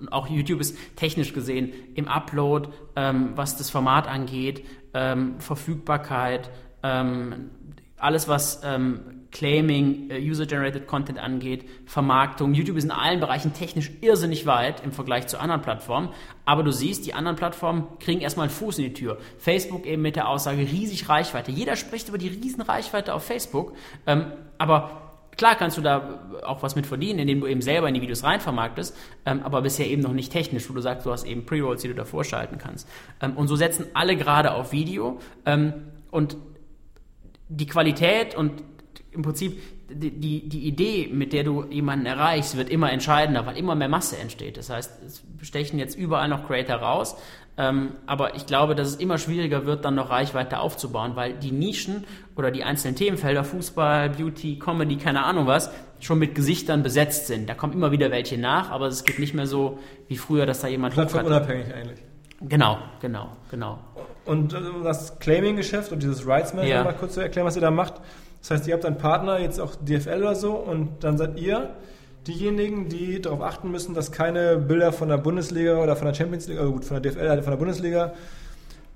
Und 0.00 0.12
auch 0.12 0.28
YouTube 0.28 0.60
ist 0.60 0.76
technisch 0.96 1.32
gesehen 1.32 1.72
im 1.94 2.08
Upload, 2.08 2.68
ähm, 2.94 3.30
was 3.34 3.56
das 3.56 3.70
Format 3.70 4.08
angeht, 4.08 4.64
ähm, 4.94 5.40
Verfügbarkeit, 5.40 6.50
ähm, 6.82 7.50
alles 7.98 8.28
was 8.28 8.60
ähm, 8.64 9.15
Claiming, 9.32 10.10
äh, 10.10 10.18
User-Generated 10.18 10.86
Content 10.86 11.18
angeht, 11.18 11.64
Vermarktung. 11.86 12.54
YouTube 12.54 12.76
ist 12.76 12.84
in 12.84 12.90
allen 12.90 13.20
Bereichen 13.20 13.52
technisch 13.52 13.90
irrsinnig 14.00 14.46
weit 14.46 14.82
im 14.84 14.92
Vergleich 14.92 15.26
zu 15.26 15.38
anderen 15.38 15.62
Plattformen. 15.62 16.10
Aber 16.44 16.62
du 16.62 16.70
siehst, 16.70 17.06
die 17.06 17.14
anderen 17.14 17.36
Plattformen 17.36 17.86
kriegen 17.98 18.20
erstmal 18.20 18.44
einen 18.44 18.54
Fuß 18.54 18.78
in 18.78 18.84
die 18.84 18.92
Tür. 18.92 19.18
Facebook 19.38 19.86
eben 19.86 20.02
mit 20.02 20.16
der 20.16 20.28
Aussage 20.28 20.60
riesig 20.60 21.08
Reichweite. 21.08 21.50
Jeder 21.50 21.76
spricht 21.76 22.08
über 22.08 22.18
die 22.18 22.28
riesen 22.28 22.62
Reichweite 22.62 23.14
auf 23.14 23.24
Facebook. 23.24 23.74
Ähm, 24.06 24.32
aber 24.58 25.06
Klar 25.36 25.54
kannst 25.54 25.76
du 25.76 25.82
da 25.82 26.20
auch 26.44 26.62
was 26.62 26.76
mit 26.76 26.86
verdienen, 26.86 27.18
indem 27.18 27.40
du 27.40 27.46
eben 27.46 27.60
selber 27.60 27.88
in 27.88 27.94
die 27.94 28.00
Videos 28.00 28.24
rein 28.24 28.40
vermarktest, 28.40 28.96
ähm, 29.26 29.42
aber 29.42 29.60
bisher 29.62 29.86
eben 29.86 30.00
noch 30.00 30.14
nicht 30.14 30.32
technisch, 30.32 30.68
wo 30.70 30.74
du 30.74 30.80
sagst, 30.80 31.04
du 31.04 31.12
hast 31.12 31.24
eben 31.24 31.44
Pre-Rolls, 31.44 31.82
die 31.82 31.88
du 31.88 31.94
davor 31.94 32.24
schalten 32.24 32.56
kannst. 32.58 32.88
Ähm, 33.20 33.36
und 33.36 33.48
so 33.48 33.56
setzen 33.56 33.86
alle 33.92 34.16
gerade 34.16 34.54
auf 34.54 34.72
Video 34.72 35.18
ähm, 35.44 35.74
und 36.10 36.38
die 37.48 37.66
Qualität 37.66 38.34
und 38.34 38.62
im 39.16 39.22
Prinzip 39.22 39.60
die, 39.88 40.48
die, 40.48 40.66
Idee, 40.66 41.08
mit 41.12 41.32
der 41.32 41.44
du 41.44 41.64
jemanden 41.64 42.06
erreichst, 42.06 42.56
wird 42.56 42.68
immer 42.70 42.92
entscheidender, 42.92 43.46
weil 43.46 43.56
immer 43.56 43.74
mehr 43.74 43.88
Masse 43.88 44.16
entsteht. 44.18 44.56
Das 44.56 44.70
heißt, 44.70 45.02
es 45.06 45.22
stechen 45.42 45.78
jetzt 45.78 45.96
überall 45.96 46.28
noch 46.28 46.46
Creator 46.46 46.76
raus, 46.76 47.16
ähm, 47.58 47.92
aber 48.06 48.34
ich 48.34 48.46
glaube, 48.46 48.74
dass 48.74 48.88
es 48.88 48.96
immer 48.96 49.16
schwieriger 49.16 49.64
wird, 49.64 49.84
dann 49.84 49.94
noch 49.94 50.10
Reichweite 50.10 50.58
aufzubauen, 50.58 51.12
weil 51.14 51.34
die 51.34 51.52
Nischen 51.52 52.04
oder 52.36 52.50
die 52.50 52.64
einzelnen 52.64 52.96
Themenfelder, 52.96 53.44
Fußball, 53.44 54.10
Beauty, 54.10 54.58
Comedy, 54.58 54.96
keine 54.96 55.24
Ahnung 55.24 55.46
was, 55.46 55.70
schon 56.00 56.18
mit 56.18 56.34
Gesichtern 56.34 56.82
besetzt 56.82 57.26
sind. 57.28 57.48
Da 57.48 57.54
kommen 57.54 57.72
immer 57.72 57.92
wieder 57.92 58.10
welche 58.10 58.36
nach, 58.38 58.70
aber 58.70 58.88
es 58.88 59.04
geht 59.04 59.18
nicht 59.18 59.34
mehr 59.34 59.46
so 59.46 59.78
wie 60.08 60.18
früher, 60.18 60.44
dass 60.44 60.60
da 60.60 60.68
jemand 60.68 60.94
Hook 60.94 61.04
hat. 61.04 61.10
Plattformunabhängig 61.10 61.72
eigentlich. 61.72 62.02
Genau, 62.42 62.78
genau, 63.00 63.28
genau. 63.50 63.78
Und 64.26 64.52
äh, 64.52 64.58
das 64.84 65.18
Claiming-Geschäft 65.20 65.92
und 65.92 66.02
dieses 66.02 66.26
Rights 66.26 66.52
Management, 66.52 66.84
Ja. 66.84 66.84
mal 66.84 66.98
kurz 66.98 67.14
zu 67.14 67.20
erklären, 67.20 67.46
was 67.46 67.56
ihr 67.56 67.62
da 67.62 67.70
macht. 67.70 67.94
Das 68.46 68.60
heißt, 68.60 68.68
ihr 68.68 68.74
habt 68.74 68.84
einen 68.84 68.96
Partner, 68.96 69.40
jetzt 69.40 69.60
auch 69.60 69.74
DFL 69.74 70.18
oder 70.20 70.36
so, 70.36 70.52
und 70.52 71.02
dann 71.02 71.18
seid 71.18 71.36
ihr 71.36 71.70
diejenigen, 72.28 72.88
die 72.88 73.20
darauf 73.20 73.40
achten 73.40 73.72
müssen, 73.72 73.92
dass 73.92 74.12
keine 74.12 74.56
Bilder 74.56 74.92
von 74.92 75.08
der 75.08 75.16
Bundesliga 75.16 75.82
oder 75.82 75.96
von 75.96 76.06
der 76.06 76.14
Champions 76.14 76.46
League, 76.46 76.60
also 76.60 76.70
gut, 76.70 76.84
von 76.84 77.02
der 77.02 77.10
DFL, 77.10 77.28
halt 77.28 77.42
von 77.42 77.50
der 77.50 77.58
Bundesliga 77.58 78.14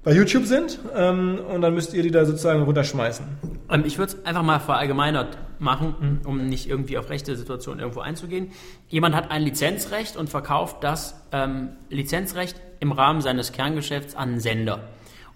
bei 0.04 0.12
YouTube 0.12 0.46
sind. 0.46 0.78
Ähm, 0.94 1.40
und 1.52 1.62
dann 1.62 1.74
müsst 1.74 1.94
ihr 1.94 2.04
die 2.04 2.12
da 2.12 2.24
sozusagen 2.24 2.62
runterschmeißen. 2.62 3.26
Ähm, 3.70 3.82
ich 3.84 3.98
würde 3.98 4.12
es 4.12 4.24
einfach 4.24 4.44
mal 4.44 4.60
verallgemeinert 4.60 5.36
machen, 5.58 6.20
um 6.24 6.46
nicht 6.46 6.68
irgendwie 6.68 6.96
auf 6.96 7.10
rechte 7.10 7.34
Situationen 7.34 7.80
irgendwo 7.80 8.02
einzugehen. 8.02 8.52
Jemand 8.86 9.16
hat 9.16 9.32
ein 9.32 9.42
Lizenzrecht 9.42 10.16
und 10.16 10.30
verkauft 10.30 10.76
das 10.84 11.20
ähm, 11.32 11.70
Lizenzrecht 11.88 12.54
im 12.78 12.92
Rahmen 12.92 13.20
seines 13.20 13.50
Kerngeschäfts 13.50 14.14
an 14.14 14.28
einen 14.28 14.40
Sender. 14.40 14.84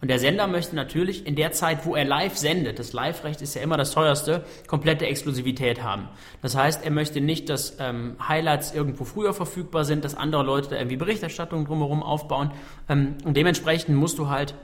Und 0.05 0.09
der 0.09 0.19
Sender 0.19 0.47
möchte 0.47 0.77
natürlich 0.77 1.27
in 1.27 1.35
der 1.35 1.53
Zeit, 1.53 1.87
wo 1.87 1.95
er 1.95 2.05
live 2.05 2.37
sendet, 2.37 2.79
das 2.79 2.93
Live-Recht 2.93 3.41
ist 3.41 3.55
ja 3.55 3.63
immer 3.63 3.79
das 3.79 3.91
teuerste, 3.93 4.45
komplette 4.67 5.07
Exklusivität 5.07 5.83
haben. 5.83 6.11
Das 6.43 6.55
heißt, 6.55 6.85
er 6.85 6.91
möchte 6.91 7.23
nicht, 7.23 7.49
dass 7.49 7.79
ähm, 7.81 8.17
Highlights 8.21 8.75
irgendwo 8.75 9.07
früher 9.07 9.33
verfügbar 9.33 9.87
sind, 9.87 10.05
dass 10.05 10.15
andere 10.15 10.43
Leute 10.43 10.69
da 10.69 10.77
irgendwie 10.77 10.99
Berichterstattung 10.99 11.65
drumherum 11.65 12.03
aufbauen. 12.03 12.51
Ähm, 12.87 13.17
und 13.25 13.39
dementsprechend 13.39 13.97
musst 13.97 14.19
du 14.19 14.29
halt 14.29 14.55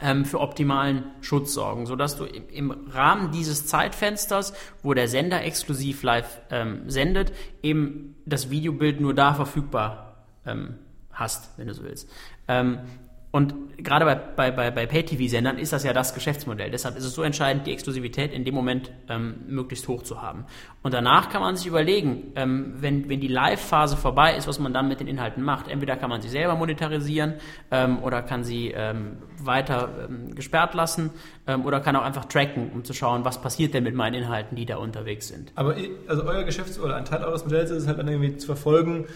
ähm, 0.00 0.24
für 0.24 0.40
optimalen 0.40 1.04
Schutz 1.20 1.52
sorgen, 1.52 1.84
sodass 1.84 2.16
du 2.16 2.24
im, 2.24 2.70
Rahmen 2.88 3.32
dieses 3.32 3.66
Zeitfensters, 3.66 4.54
wo 4.82 4.94
der 4.94 5.08
Sender 5.08 5.44
exklusiv 5.44 6.02
live 6.02 6.40
ähm, 6.50 6.88
sendet, 6.88 7.34
eben 7.62 8.16
das 8.24 8.48
Videobild 8.48 9.02
nur 9.02 9.12
da 9.12 9.34
verfügbar 9.34 10.24
ähm, 10.46 10.76
hast, 11.12 11.58
wenn 11.58 11.66
du 11.66 11.74
so 11.74 11.82
willst. 11.82 12.08
Ähm, 12.48 12.78
und 13.32 13.54
gerade 13.76 14.04
bei, 14.04 14.14
bei, 14.14 14.50
bei, 14.50 14.70
bei 14.70 14.86
Pay-TV-Sendern 14.86 15.58
ist 15.58 15.72
das 15.72 15.84
ja 15.84 15.92
das 15.92 16.14
Geschäftsmodell. 16.14 16.70
Deshalb 16.70 16.96
ist 16.96 17.04
es 17.04 17.14
so 17.14 17.22
entscheidend, 17.22 17.66
die 17.66 17.72
Exklusivität 17.72 18.32
in 18.32 18.44
dem 18.44 18.54
Moment 18.54 18.90
ähm, 19.08 19.36
möglichst 19.46 19.86
hoch 19.86 20.02
zu 20.02 20.20
haben. 20.20 20.46
Und 20.82 20.94
danach 20.94 21.30
kann 21.30 21.40
man 21.40 21.54
sich 21.56 21.66
überlegen, 21.66 22.32
ähm, 22.34 22.74
wenn, 22.78 23.08
wenn 23.08 23.20
die 23.20 23.28
Live-Phase 23.28 23.96
vorbei 23.96 24.34
ist, 24.34 24.48
was 24.48 24.58
man 24.58 24.72
dann 24.74 24.88
mit 24.88 24.98
den 24.98 25.06
Inhalten 25.06 25.44
macht. 25.44 25.68
Entweder 25.68 25.96
kann 25.96 26.10
man 26.10 26.22
sie 26.22 26.28
selber 26.28 26.56
monetarisieren 26.56 27.34
ähm, 27.70 28.02
oder 28.02 28.22
kann 28.22 28.42
sie 28.42 28.72
ähm, 28.74 29.18
weiter 29.38 30.08
ähm, 30.08 30.34
gesperrt 30.34 30.74
lassen 30.74 31.10
ähm, 31.46 31.64
oder 31.64 31.80
kann 31.80 31.94
auch 31.94 32.02
einfach 32.02 32.24
tracken, 32.24 32.72
um 32.72 32.84
zu 32.84 32.94
schauen, 32.94 33.24
was 33.24 33.40
passiert 33.40 33.74
denn 33.74 33.84
mit 33.84 33.94
meinen 33.94 34.14
Inhalten, 34.14 34.56
die 34.56 34.66
da 34.66 34.78
unterwegs 34.78 35.28
sind. 35.28 35.52
Aber 35.54 35.76
also 36.08 36.24
euer 36.24 36.42
Geschäfts- 36.42 36.80
oder 36.80 36.96
ein 36.96 37.04
Teil 37.04 37.22
eures 37.22 37.44
Modells 37.44 37.70
ist 37.70 37.82
es 37.82 37.86
halt 37.86 37.98
dann 37.98 38.08
irgendwie 38.08 38.36
zu 38.36 38.46
verfolgen, 38.46 39.06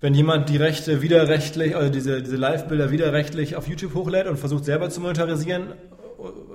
wenn 0.00 0.14
jemand 0.14 0.48
die 0.48 0.56
Rechte 0.56 1.02
widerrechtlich, 1.02 1.74
also 1.74 1.90
diese, 1.90 2.22
diese 2.22 2.36
Live-Bilder 2.36 2.90
widerrechtlich 2.90 3.56
auf 3.56 3.66
YouTube 3.66 3.94
hochlädt 3.94 4.26
und 4.26 4.38
versucht 4.38 4.64
selber 4.64 4.90
zu 4.90 5.00
monetarisieren, 5.00 5.72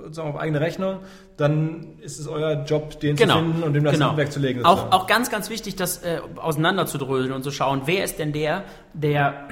sozusagen 0.04 0.30
auf 0.30 0.40
eigene 0.40 0.62
Rechnung, 0.62 1.00
dann 1.38 2.00
ist 2.02 2.20
es 2.20 2.28
euer 2.28 2.64
Job, 2.66 3.00
den 3.00 3.18
zu 3.18 3.28
finden 3.28 3.64
und 3.64 3.74
dem 3.74 3.84
das 3.84 3.94
genau. 3.94 4.18
wegzulegen. 4.18 4.66
Auch, 4.66 4.92
auch 4.92 5.08
ganz, 5.08 5.32
ganz 5.32 5.50
wichtig, 5.50 5.76
das 5.76 6.04
äh, 6.04 6.20
auseinanderzudröseln 6.36 7.32
und 7.32 7.44
zu 7.44 7.52
schauen, 7.52 7.84
wer 7.86 8.04
ist 8.04 8.20
denn 8.20 8.34
der, 8.34 8.64
der, 8.94 9.48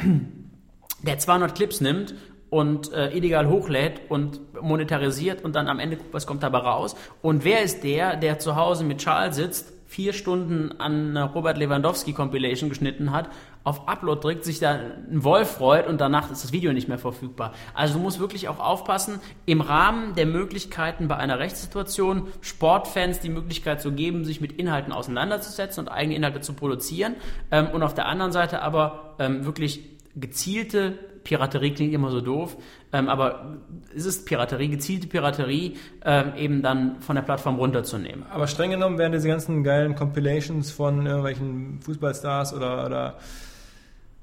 der 1.03 1.17
200 1.17 1.55
Clips 1.55 1.81
nimmt 1.81 2.13
und 2.49 2.91
äh, 2.93 3.15
illegal 3.15 3.47
hochlädt 3.47 4.01
und 4.09 4.39
monetarisiert 4.61 5.43
und 5.43 5.55
dann 5.55 5.67
am 5.67 5.79
Ende 5.79 5.97
guckt, 5.97 6.13
was 6.13 6.27
kommt 6.27 6.43
dabei 6.43 6.59
raus. 6.59 6.95
Und 7.21 7.43
wer 7.43 7.63
ist 7.63 7.83
der, 7.83 8.15
der 8.17 8.39
zu 8.39 8.55
Hause 8.55 8.83
mit 8.83 8.99
Charles 8.99 9.35
sitzt, 9.35 9.73
vier 9.89 10.13
Stunden 10.13 10.79
an 10.79 11.09
einer 11.09 11.25
Robert 11.25 11.57
Lewandowski 11.57 12.13
Compilation 12.13 12.69
geschnitten 12.69 13.11
hat, 13.11 13.27
auf 13.63 13.87
Upload 13.87 14.21
drückt, 14.21 14.45
sich 14.45 14.59
da 14.59 14.73
ein 14.73 15.23
Wolf 15.23 15.49
freut 15.49 15.87
und 15.87 15.99
danach 15.99 16.29
ist 16.29 16.43
das 16.43 16.51
Video 16.51 16.73
nicht 16.73 16.87
mehr 16.87 16.99
verfügbar. 16.99 17.53
Also 17.73 17.95
du 17.95 17.99
musst 17.99 18.19
wirklich 18.19 18.47
auch 18.49 18.59
aufpassen, 18.59 19.19
im 19.47 19.61
Rahmen 19.61 20.13
der 20.13 20.27
Möglichkeiten 20.27 21.07
bei 21.07 21.17
einer 21.17 21.39
Rechtssituation 21.39 22.27
Sportfans 22.41 23.19
die 23.19 23.29
Möglichkeit 23.29 23.81
zu 23.81 23.91
geben, 23.91 24.25
sich 24.25 24.41
mit 24.41 24.51
Inhalten 24.51 24.93
auseinanderzusetzen 24.93 25.87
und 25.87 25.91
eigene 25.91 26.15
Inhalte 26.15 26.41
zu 26.41 26.53
produzieren 26.53 27.15
ähm, 27.49 27.69
und 27.69 27.81
auf 27.81 27.95
der 27.95 28.05
anderen 28.05 28.31
Seite 28.31 28.61
aber 28.61 29.15
ähm, 29.17 29.43
wirklich 29.43 29.81
gezielte 30.15 30.99
Piraterie 31.29 31.71
klingt 31.75 31.93
immer 31.93 32.09
so 32.09 32.21
doof, 32.21 32.57
ähm, 32.91 33.07
aber 33.07 33.57
es 33.95 34.05
ist 34.07 34.25
Piraterie, 34.25 34.67
gezielte 34.67 35.05
Piraterie, 35.05 35.75
ähm, 36.03 36.33
eben 36.35 36.61
dann 36.63 36.99
von 37.01 37.15
der 37.15 37.21
Plattform 37.21 37.57
runterzunehmen. 37.57 38.25
Aber 38.31 38.47
streng 38.47 38.71
genommen 38.71 38.97
werden 38.97 39.13
diese 39.13 39.27
ganzen 39.27 39.63
geilen 39.63 39.93
Compilations 39.95 40.71
von 40.71 41.05
irgendwelchen 41.05 41.79
Fußballstars 41.83 42.53
oder, 42.55 42.83
oder 42.87 43.17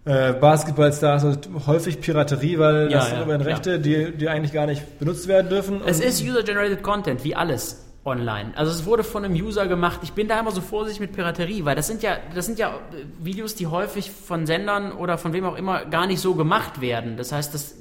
äh, 0.04 0.32
Basketballstars 0.32 1.24
also 1.24 1.38
häufig 1.68 2.00
Piraterie, 2.00 2.58
weil 2.58 2.90
Ja, 2.90 2.98
das 2.98 3.12
ja, 3.12 3.24
sind 3.24 3.40
Rechte, 3.42 3.78
die, 3.78 4.10
die 4.16 4.28
eigentlich 4.28 4.52
gar 4.52 4.66
nicht 4.66 4.98
benutzt 4.98 5.28
werden 5.28 5.48
dürfen. 5.48 5.80
Es 5.86 5.98
Und- 6.00 6.06
ist 6.06 6.22
User-Generated 6.22 6.82
Content, 6.82 7.22
wie 7.22 7.36
alles 7.36 7.85
online. 8.06 8.52
Also 8.54 8.72
es 8.72 8.86
wurde 8.86 9.04
von 9.04 9.24
einem 9.24 9.34
User 9.34 9.66
gemacht. 9.66 10.00
Ich 10.02 10.12
bin 10.12 10.28
da 10.28 10.38
immer 10.40 10.52
so 10.52 10.60
vorsichtig 10.60 11.00
mit 11.00 11.12
Piraterie, 11.12 11.64
weil 11.64 11.76
das 11.76 11.86
sind 11.86 12.02
ja, 12.02 12.16
das 12.34 12.46
sind 12.46 12.58
ja 12.58 12.78
Videos, 13.20 13.54
die 13.54 13.66
häufig 13.66 14.10
von 14.10 14.46
Sendern 14.46 14.92
oder 14.92 15.18
von 15.18 15.32
wem 15.32 15.44
auch 15.44 15.56
immer 15.56 15.84
gar 15.84 16.06
nicht 16.06 16.20
so 16.20 16.34
gemacht 16.34 16.80
werden. 16.80 17.16
Das 17.16 17.32
heißt, 17.32 17.52
das 17.52 17.76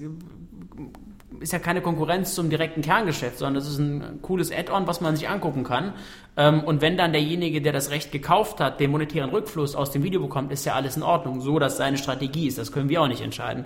ist 1.39 1.53
ja 1.53 1.59
keine 1.59 1.81
Konkurrenz 1.81 2.33
zum 2.33 2.49
direkten 2.49 2.81
Kerngeschäft, 2.81 3.37
sondern 3.37 3.55
das 3.55 3.67
ist 3.67 3.77
ein 3.77 4.19
cooles 4.21 4.51
Add-on, 4.51 4.87
was 4.87 5.01
man 5.01 5.15
sich 5.15 5.29
angucken 5.29 5.63
kann. 5.63 5.93
Ähm, 6.37 6.63
Und 6.63 6.81
wenn 6.81 6.97
dann 6.97 7.11
derjenige, 7.11 7.61
der 7.61 7.73
das 7.73 7.91
Recht 7.91 8.11
gekauft 8.11 8.59
hat, 8.59 8.79
den 8.79 8.89
monetären 8.91 9.29
Rückfluss 9.29 9.75
aus 9.75 9.91
dem 9.91 10.03
Video 10.03 10.21
bekommt, 10.21 10.51
ist 10.51 10.65
ja 10.65 10.73
alles 10.73 10.97
in 10.97 11.03
Ordnung, 11.03 11.41
so 11.41 11.59
dass 11.59 11.77
seine 11.77 11.97
Strategie 11.97 12.47
ist. 12.47 12.57
Das 12.57 12.71
können 12.71 12.89
wir 12.89 13.01
auch 13.01 13.07
nicht 13.07 13.21
entscheiden. 13.21 13.65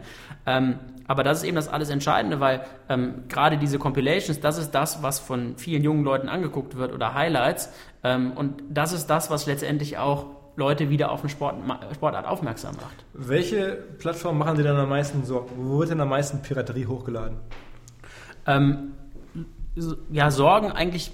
Aber 1.10 1.24
das 1.24 1.40
ist 1.40 1.44
eben 1.44 1.56
das 1.56 1.68
alles 1.68 1.90
Entscheidende, 1.90 2.40
weil 2.40 2.62
ähm, 2.88 3.24
gerade 3.30 3.58
diese 3.58 3.80
Compilations, 3.80 4.42
das 4.42 4.60
ist 4.60 4.72
das, 4.72 5.02
was 5.02 5.18
von 5.18 5.58
vielen 5.58 5.84
jungen 5.84 6.04
Leuten 6.04 6.30
angeguckt 6.30 6.78
wird 6.78 6.94
oder 6.94 7.16
Highlights. 7.16 7.74
Ähm, 8.04 8.34
Und 8.34 8.62
das 8.70 8.94
ist 8.94 9.08
das, 9.08 9.32
was 9.32 9.48
letztendlich 9.48 9.98
auch 9.98 10.28
Leute 10.56 10.92
wieder 10.92 11.12
auf 11.12 11.22
eine 11.22 11.30
Sport, 11.30 11.56
Sportart 11.96 12.28
aufmerksam 12.28 12.76
macht. 12.76 13.06
Welche 13.14 13.84
Plattformen 13.98 14.38
machen 14.38 14.56
Sie 14.58 14.62
denn 14.62 14.76
am 14.76 14.88
meisten 14.88 15.26
Sorgen? 15.26 15.50
Wo 15.58 15.80
wird 15.80 15.90
denn 15.90 16.00
am 16.00 16.10
meisten 16.10 16.44
Piraterie 16.44 16.86
hochgeladen? 16.86 17.38
Ähm, 18.46 18.92
ja, 20.12 20.30
Sorgen 20.30 20.72
eigentlich, 20.72 21.12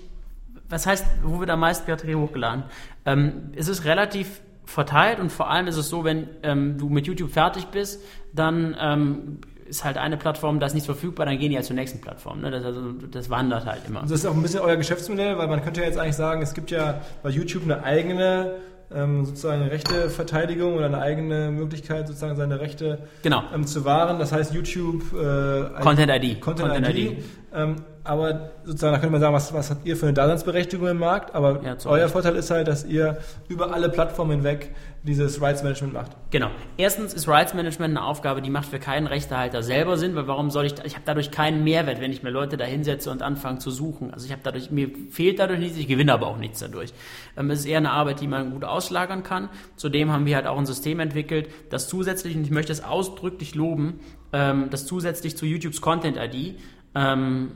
was 0.67 0.85
heißt, 0.85 1.05
wo 1.23 1.39
wird 1.39 1.49
am 1.49 1.61
meisten 1.61 1.85
Piraterie 1.85 2.15
hochgeladen? 2.15 2.65
Ähm, 3.05 3.53
es 3.55 3.69
ist 3.69 3.85
relativ 3.85 4.41
verteilt 4.65 5.21
und 5.21 5.31
vor 5.31 5.49
allem 5.49 5.67
ist 5.67 5.77
es 5.77 5.87
so, 5.87 6.03
wenn 6.03 6.27
ähm, 6.43 6.77
du 6.77 6.89
mit 6.89 7.07
YouTube 7.07 7.31
fertig 7.31 7.67
bist, 7.67 8.03
dann 8.33 8.75
ähm, 8.77 9.39
ist 9.65 9.83
halt 9.83 9.97
eine 9.97 10.17
Plattform, 10.17 10.59
da 10.59 10.67
ist 10.67 10.73
nichts 10.73 10.85
verfügbar, 10.85 11.25
dann 11.25 11.37
gehen 11.37 11.49
die 11.49 11.55
halt 11.55 11.65
zur 11.65 11.75
nächsten 11.75 11.99
Plattform. 11.99 12.41
Ne? 12.41 12.51
Das, 12.51 12.63
also, 12.63 12.91
das 13.11 13.29
wandert 13.29 13.65
halt 13.65 13.81
immer. 13.87 14.01
Das 14.01 14.11
ist 14.11 14.25
auch 14.25 14.33
ein 14.33 14.41
bisschen 14.41 14.61
euer 14.61 14.75
Geschäftsmodell, 14.75 15.37
weil 15.37 15.47
man 15.47 15.61
könnte 15.63 15.81
ja 15.81 15.87
jetzt 15.87 15.97
eigentlich 15.97 16.15
sagen, 16.15 16.41
es 16.41 16.53
gibt 16.53 16.71
ja 16.71 17.01
bei 17.23 17.29
YouTube 17.29 17.63
eine 17.63 17.83
eigene 17.83 18.55
ähm, 18.93 19.25
sozusagen 19.25 19.63
Rechteverteidigung 19.63 20.75
oder 20.75 20.85
eine 20.85 20.99
eigene 20.99 21.49
Möglichkeit, 21.51 22.07
sozusagen 22.07 22.35
seine 22.35 22.59
Rechte 22.59 22.99
Genau. 23.23 23.41
ähm, 23.53 23.65
zu 23.65 23.83
wahren. 23.85 24.19
Das 24.19 24.31
heißt 24.31 24.53
YouTube 24.53 25.01
äh, 25.13 25.81
Content 25.81 26.11
ID. 26.11 26.39
Content, 26.39 26.69
Content 26.69 26.89
ID. 26.89 26.97
ID. 27.11 27.23
Ähm, 27.55 27.77
aber 28.03 28.51
sozusagen, 28.63 28.93
da 28.93 28.99
könnte 28.99 29.13
man 29.13 29.21
sagen, 29.21 29.33
was, 29.33 29.51
was 29.53 29.71
habt 29.71 29.85
ihr 29.85 29.97
für 29.97 30.05
eine 30.05 30.13
Daseinsberechtigung 30.13 30.87
im 30.87 30.99
Markt? 30.99 31.33
Aber 31.33 31.63
Ja, 31.63 31.75
euer 31.85 32.03
Recht. 32.03 32.11
Vorteil 32.11 32.35
ist 32.35 32.51
halt, 32.51 32.67
dass 32.67 32.85
ihr 32.85 33.17
über 33.47 33.73
alle 33.73 33.89
Plattformen 33.89 34.31
hinweg 34.31 34.75
dieses 35.01 35.41
Rights 35.41 35.63
Management 35.63 35.93
macht. 35.93 36.11
Genau. 36.31 36.49
Erstens 36.77 37.13
ist 37.13 37.27
Rights 37.27 37.53
Management 37.53 37.97
eine 37.97 38.05
Aufgabe, 38.05 38.41
die 38.41 38.49
macht 38.49 38.67
für 38.67 38.79
keinen 38.79 39.07
Rechtehalter 39.07 39.63
selber 39.63 39.97
Sinn, 39.97 40.15
weil 40.15 40.27
warum 40.27 40.51
soll 40.51 40.65
ich, 40.65 40.73
ich 40.83 40.93
habe 40.93 41.03
dadurch 41.05 41.31
keinen 41.31 41.63
Mehrwert, 41.63 42.01
wenn 42.01 42.11
ich 42.11 42.21
mir 42.21 42.29
Leute 42.29 42.57
da 42.57 42.65
hinsetze 42.65 43.09
und 43.09 43.21
anfange 43.21 43.59
zu 43.59 43.71
suchen. 43.71 44.13
Also 44.13 44.25
ich 44.25 44.31
habe 44.31 44.41
dadurch, 44.43 44.69
mir 44.69 44.89
fehlt 45.09 45.39
dadurch 45.39 45.59
nichts, 45.59 45.77
ich 45.77 45.87
gewinne 45.87 46.13
aber 46.13 46.27
auch 46.27 46.37
nichts 46.37 46.59
dadurch. 46.59 46.93
Ähm, 47.37 47.49
es 47.49 47.59
ist 47.59 47.65
eher 47.65 47.77
eine 47.77 47.91
Arbeit, 47.91 48.19
die 48.19 48.27
man 48.27 48.51
gut 48.51 48.65
auslagern 48.65 49.23
kann. 49.23 49.49
Zudem 49.77 50.11
haben 50.11 50.25
wir 50.25 50.35
halt 50.35 50.47
auch 50.47 50.57
ein 50.57 50.65
System 50.65 50.99
entwickelt, 50.99 51.49
das 51.69 51.87
zusätzlich, 51.87 52.35
und 52.35 52.43
ich 52.43 52.51
möchte 52.51 52.71
es 52.71 52.83
ausdrücklich 52.83 53.55
loben, 53.55 53.99
ähm, 54.33 54.69
das 54.69 54.85
zusätzlich 54.85 55.37
zu 55.37 55.45
YouTubes 55.45 55.81
Content 55.81 56.17
ID, 56.17 56.59
ähm, 56.95 57.51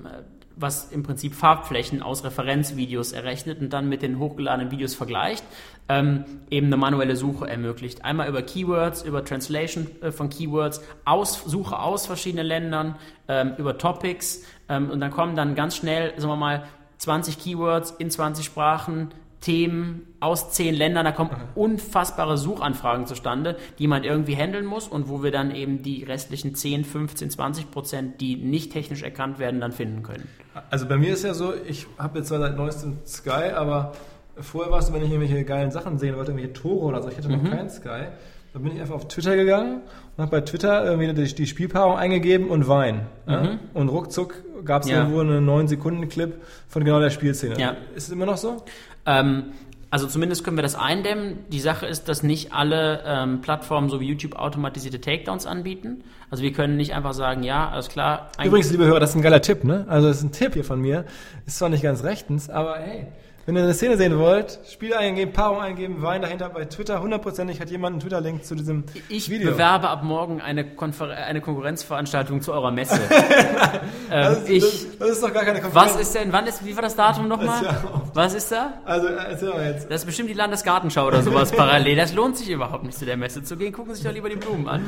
was 0.55 0.91
im 0.91 1.03
Prinzip 1.03 1.35
Farbflächen 1.35 2.01
aus 2.01 2.23
Referenzvideos 2.23 3.13
errechnet 3.13 3.61
und 3.61 3.71
dann 3.71 3.87
mit 3.87 4.01
den 4.01 4.19
hochgeladenen 4.19 4.71
Videos 4.71 4.93
vergleicht, 4.93 5.43
ähm, 5.87 6.25
eben 6.49 6.67
eine 6.67 6.77
manuelle 6.77 7.15
Suche 7.15 7.49
ermöglicht. 7.49 8.03
Einmal 8.03 8.27
über 8.27 8.41
Keywords, 8.41 9.03
über 9.03 9.23
Translation 9.23 9.87
äh, 10.01 10.11
von 10.11 10.29
Keywords, 10.29 10.81
aus, 11.05 11.41
Suche 11.45 11.79
aus 11.79 12.05
verschiedenen 12.05 12.45
Ländern, 12.45 12.95
ähm, 13.27 13.53
über 13.57 13.77
Topics 13.77 14.43
ähm, 14.67 14.89
und 14.89 14.99
dann 14.99 15.11
kommen 15.11 15.35
dann 15.35 15.55
ganz 15.55 15.77
schnell, 15.77 16.13
sagen 16.17 16.31
wir 16.31 16.37
mal, 16.37 16.63
20 16.97 17.39
Keywords 17.39 17.91
in 17.91 18.11
20 18.11 18.45
Sprachen, 18.45 19.09
Themen 19.41 20.05
aus 20.19 20.51
10 20.51 20.75
Ländern, 20.75 21.05
da 21.05 21.11
kommen 21.11 21.29
unfassbare 21.55 22.37
Suchanfragen 22.37 23.05
zustande, 23.05 23.55
die 23.79 23.87
man 23.87 24.03
irgendwie 24.03 24.35
handeln 24.35 24.65
muss 24.65 24.87
und 24.87 25.07
wo 25.07 25.23
wir 25.23 25.31
dann 25.31 25.55
eben 25.55 25.81
die 25.81 26.03
restlichen 26.03 26.55
10, 26.55 26.83
15, 26.83 27.29
20 27.29 27.71
Prozent, 27.71 28.19
die 28.21 28.35
nicht 28.35 28.73
technisch 28.73 29.01
erkannt 29.03 29.39
werden, 29.39 29.61
dann 29.61 29.71
finden 29.71 30.03
können. 30.03 30.27
Also 30.69 30.87
bei 30.87 30.97
mir 30.97 31.13
ist 31.13 31.23
ja 31.23 31.33
so, 31.33 31.53
ich 31.67 31.87
habe 31.97 32.19
jetzt 32.19 32.27
zwar 32.27 32.39
seit 32.39 32.57
neuestem 32.57 32.97
Sky, 33.05 33.53
aber 33.55 33.93
vorher 34.37 34.71
war 34.71 34.79
es 34.79 34.87
so, 34.87 34.93
wenn 34.93 35.03
ich 35.03 35.11
irgendwelche 35.11 35.43
geilen 35.45 35.71
Sachen 35.71 35.97
sehen 35.97 36.15
wollte, 36.17 36.31
irgendwelche 36.31 36.53
Tore 36.61 36.85
oder 36.85 37.01
so, 37.01 37.09
ich 37.09 37.17
hatte 37.17 37.29
noch 37.29 37.41
Mhm. 37.41 37.49
keinen 37.49 37.69
Sky, 37.69 38.07
dann 38.51 38.63
bin 38.63 38.73
ich 38.75 38.81
einfach 38.81 38.95
auf 38.95 39.07
Twitter 39.07 39.35
gegangen 39.35 39.81
und 40.17 40.21
habe 40.21 40.31
bei 40.31 40.41
Twitter 40.41 40.83
irgendwie 40.83 41.13
die, 41.13 41.33
die 41.35 41.45
Spielpaarung 41.47 41.97
eingegeben 41.97 42.49
und 42.49 42.67
Wein. 42.67 43.05
Ja? 43.27 43.59
Und 43.75 43.89
ruckzuck 43.89 44.33
gab 44.63 44.83
es. 44.83 44.89
Ja. 44.89 44.99
irgendwo 44.99 45.21
einen 45.21 45.47
9-Sekunden-Clip 45.47 46.41
von 46.67 46.83
genau 46.83 46.99
der 46.99 47.09
Spielszene. 47.09 47.59
Ja. 47.59 47.75
Ist 47.95 48.07
es 48.07 48.09
immer 48.09 48.25
noch 48.25 48.37
so? 48.37 48.63
Ähm, 49.05 49.53
also 49.91 50.07
zumindest 50.07 50.43
können 50.43 50.57
wir 50.57 50.61
das 50.61 50.75
eindämmen. 50.75 51.39
Die 51.49 51.59
Sache 51.59 51.87
ist, 51.87 52.07
dass 52.09 52.21
nicht 52.21 52.53
alle 52.53 53.01
ähm, 53.05 53.41
Plattformen 53.41 53.89
so 53.89 53.99
wie 53.99 54.07
YouTube 54.07 54.35
automatisierte 54.35 55.01
Takedowns 55.01 55.47
anbieten. 55.47 56.03
Also 56.29 56.43
wir 56.43 56.53
können 56.53 56.77
nicht 56.77 56.93
einfach 56.93 57.13
sagen, 57.13 57.41
ja, 57.41 57.69
alles 57.69 57.89
klar. 57.89 58.29
Übrigens, 58.43 58.69
liebe 58.71 58.85
Hörer, 58.85 58.99
das 58.99 59.11
ist 59.11 59.15
ein 59.15 59.23
geiler 59.23 59.41
Tipp, 59.41 59.63
ne? 59.63 59.85
Also 59.89 60.07
das 60.07 60.17
ist 60.17 60.23
ein 60.23 60.31
Tipp 60.31 60.53
hier 60.53 60.63
von 60.63 60.79
mir. 60.79 61.05
Ist 61.47 61.57
zwar 61.57 61.69
nicht 61.69 61.81
ganz 61.81 62.03
rechtens, 62.03 62.49
aber 62.51 62.77
hey, 62.77 63.07
wenn 63.45 63.55
ihr 63.55 63.63
eine 63.63 63.73
Szene 63.73 63.97
sehen 63.97 64.17
wollt, 64.19 64.59
Spiel 64.69 64.93
eingeben, 64.93 65.33
Paarung 65.33 65.59
eingeben, 65.59 66.01
Wein 66.03 66.21
dahinter 66.21 66.49
bei 66.49 66.65
Twitter, 66.65 67.01
hundertprozentig 67.01 67.59
hat 67.59 67.69
jemand 67.71 67.93
einen 67.93 67.99
Twitter-Link 68.01 68.43
zu 68.45 68.53
diesem 68.53 68.83
ich 69.07 69.29
Video. 69.29 69.51
bewerbe 69.51 69.89
ab 69.89 70.03
morgen 70.03 70.39
eine, 70.39 70.75
Konfer 70.75 71.09
eine 71.09 71.41
Konkurrenzveranstaltung 71.41 72.41
zu 72.41 72.53
eurer 72.53 72.69
Messe. 72.71 72.99
ähm, 74.11 74.23
Das, 74.23 74.47
ich, 74.49 74.87
das, 74.99 75.09
ist 75.09 75.23
doch 75.23 75.33
gar 75.33 75.45
keine 75.45 75.61
Konferenz. 75.61 75.93
was 75.95 76.01
ist 76.01 76.13
denn, 76.15 76.31
wann 76.31 76.45
ist, 76.45 76.63
wie 76.63 76.75
war 76.75 76.83
das 76.83 76.95
Datum 76.95 77.27
nochmal? 77.27 77.63
Ist 77.63 77.71
ja- 77.71 78.01
Was 78.13 78.33
ist 78.35 78.51
da? 78.51 78.73
Also, 78.85 79.07
äh, 79.07 79.13
erzähl 79.29 79.49
mal 79.49 79.65
jetzt. 79.65 79.89
Das 79.89 80.01
ist 80.01 80.05
bestimmt 80.05 80.29
die 80.29 80.33
Landesgartenschau 80.33 81.07
oder 81.07 81.23
sowas 81.23 81.51
parallel. 81.51 81.95
Das 81.95 82.13
lohnt 82.13 82.37
sich 82.37 82.49
überhaupt 82.49 82.83
nicht, 82.83 82.97
zu 82.97 83.05
der 83.05 83.17
Messe 83.17 83.43
zu 83.43 83.57
gehen. 83.57 83.73
Gucken 83.73 83.93
Sie 83.95 84.01
sich 84.01 84.07
doch 84.07 84.13
lieber 84.13 84.29
die 84.29 84.35
Blumen 84.35 84.67
an. 84.67 84.85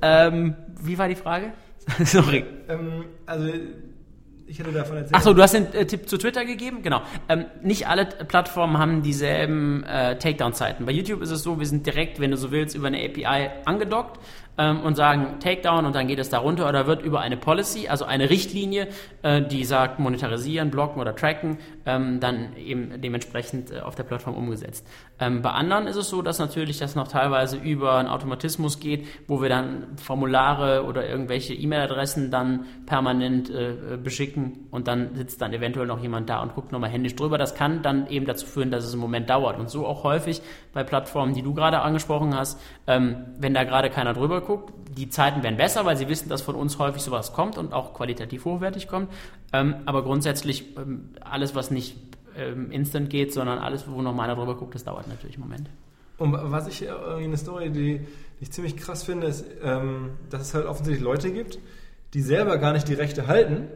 Ähm, 0.00 0.54
wie 0.82 0.96
war 0.96 1.08
die 1.08 1.16
Frage? 1.16 1.52
Sorry. 2.04 2.44
Ähm, 2.68 3.04
also, 3.26 3.46
ich 4.50 4.58
hätte 4.58 4.72
davon 4.72 4.96
erzählt. 4.96 5.14
Achso, 5.14 5.32
du 5.32 5.42
hast 5.42 5.54
den 5.54 5.72
äh, 5.72 5.86
Tipp 5.86 6.08
zu 6.08 6.18
Twitter 6.18 6.44
gegeben? 6.44 6.82
Genau. 6.82 7.02
Ähm, 7.28 7.44
nicht 7.62 7.86
alle 7.86 8.04
Plattformen 8.04 8.78
haben 8.78 9.02
dieselben 9.02 9.84
äh, 9.84 10.18
Takedown-Zeiten. 10.18 10.86
Bei 10.86 10.92
YouTube 10.92 11.22
ist 11.22 11.30
es 11.30 11.44
so, 11.44 11.60
wir 11.60 11.66
sind 11.66 11.86
direkt, 11.86 12.18
wenn 12.18 12.32
du 12.32 12.36
so 12.36 12.50
willst, 12.50 12.74
über 12.74 12.88
eine 12.88 12.98
API 12.98 13.50
angedockt 13.64 14.18
ähm, 14.58 14.80
und 14.80 14.96
sagen 14.96 15.38
Takedown 15.38 15.86
und 15.86 15.94
dann 15.94 16.08
geht 16.08 16.18
es 16.18 16.30
da 16.30 16.38
runter 16.38 16.68
oder 16.68 16.88
wird 16.88 17.02
über 17.02 17.20
eine 17.20 17.36
Policy, 17.36 17.88
also 17.88 18.04
eine 18.04 18.28
Richtlinie, 18.28 18.88
äh, 19.22 19.40
die 19.40 19.64
sagt 19.64 20.00
monetarisieren, 20.00 20.70
blocken 20.70 21.00
oder 21.00 21.14
tracken, 21.14 21.58
ähm, 21.90 22.20
dann 22.20 22.56
eben 22.56 23.00
dementsprechend 23.00 23.72
äh, 23.72 23.80
auf 23.80 23.94
der 23.94 24.04
Plattform 24.04 24.36
umgesetzt. 24.36 24.86
Ähm, 25.18 25.42
bei 25.42 25.50
anderen 25.50 25.86
ist 25.86 25.96
es 25.96 26.08
so, 26.08 26.22
dass 26.22 26.38
natürlich 26.38 26.78
das 26.78 26.94
noch 26.94 27.08
teilweise 27.08 27.56
über 27.56 27.96
einen 27.96 28.08
Automatismus 28.08 28.78
geht, 28.78 29.06
wo 29.26 29.42
wir 29.42 29.48
dann 29.48 29.96
Formulare 29.96 30.84
oder 30.84 31.08
irgendwelche 31.08 31.54
E-Mail-Adressen 31.54 32.30
dann 32.30 32.66
permanent 32.86 33.50
äh, 33.50 33.98
beschicken 34.02 34.68
und 34.70 34.86
dann 34.86 35.14
sitzt 35.16 35.42
dann 35.42 35.52
eventuell 35.52 35.86
noch 35.86 36.00
jemand 36.00 36.30
da 36.30 36.40
und 36.42 36.54
guckt 36.54 36.72
nochmal 36.72 36.90
händisch 36.90 37.16
drüber. 37.16 37.38
Das 37.38 37.54
kann 37.54 37.82
dann 37.82 38.06
eben 38.06 38.26
dazu 38.26 38.46
führen, 38.46 38.70
dass 38.70 38.84
es 38.84 38.92
einen 38.92 39.00
Moment 39.00 39.28
dauert. 39.28 39.58
Und 39.58 39.68
so 39.68 39.86
auch 39.86 40.04
häufig 40.04 40.42
bei 40.72 40.84
Plattformen, 40.84 41.34
die 41.34 41.42
du 41.42 41.54
gerade 41.54 41.80
angesprochen 41.80 42.36
hast, 42.36 42.60
ähm, 42.86 43.16
wenn 43.38 43.54
da 43.54 43.64
gerade 43.64 43.90
keiner 43.90 44.12
drüber 44.14 44.40
guckt, 44.40 44.72
die 44.96 45.08
Zeiten 45.08 45.42
werden 45.42 45.56
besser, 45.56 45.84
weil 45.84 45.96
sie 45.96 46.08
wissen, 46.08 46.28
dass 46.28 46.42
von 46.42 46.54
uns 46.54 46.78
häufig 46.78 47.02
sowas 47.02 47.32
kommt 47.32 47.58
und 47.58 47.72
auch 47.72 47.94
qualitativ 47.94 48.44
hochwertig 48.44 48.88
kommt. 48.88 49.10
Ähm, 49.52 49.76
aber 49.86 50.02
grundsätzlich 50.02 50.76
ähm, 50.76 51.10
alles, 51.20 51.54
was 51.54 51.70
nicht 51.70 51.96
ähm, 52.36 52.70
instant 52.70 53.10
geht, 53.10 53.32
sondern 53.32 53.58
alles, 53.58 53.84
wo 53.88 54.00
noch 54.02 54.14
mal 54.14 54.24
einer 54.24 54.36
drüber 54.36 54.56
guckt, 54.56 54.74
das 54.74 54.84
dauert 54.84 55.08
natürlich 55.08 55.36
einen 55.36 55.44
Moment. 55.44 55.68
Und 56.18 56.32
was 56.32 56.68
ich 56.68 56.82
äh, 56.82 56.86
irgendwie 56.86 57.24
eine 57.24 57.36
Story, 57.36 57.70
die, 57.70 58.00
ich 58.40 58.50
ziemlich 58.50 58.76
krass 58.76 59.02
finde, 59.02 59.26
ist, 59.26 59.44
ähm, 59.62 60.10
dass 60.28 60.42
es 60.42 60.54
halt 60.54 60.66
offensichtlich 60.66 61.02
Leute 61.02 61.30
gibt, 61.32 61.58
die 62.14 62.20
selber 62.20 62.58
gar 62.58 62.72
nicht 62.72 62.88
die 62.88 62.94
Rechte 62.94 63.26
halten, 63.26 63.68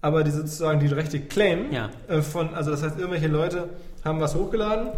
aber 0.00 0.24
die 0.24 0.30
sozusagen 0.30 0.80
die 0.80 0.86
Rechte 0.86 1.20
claimen. 1.20 1.72
Ja. 1.72 1.90
Äh, 2.08 2.20
von, 2.20 2.54
also 2.54 2.70
das 2.70 2.82
heißt, 2.82 2.98
irgendwelche 2.98 3.28
Leute 3.28 3.70
haben 4.04 4.20
was 4.20 4.34
hochgeladen, 4.34 4.88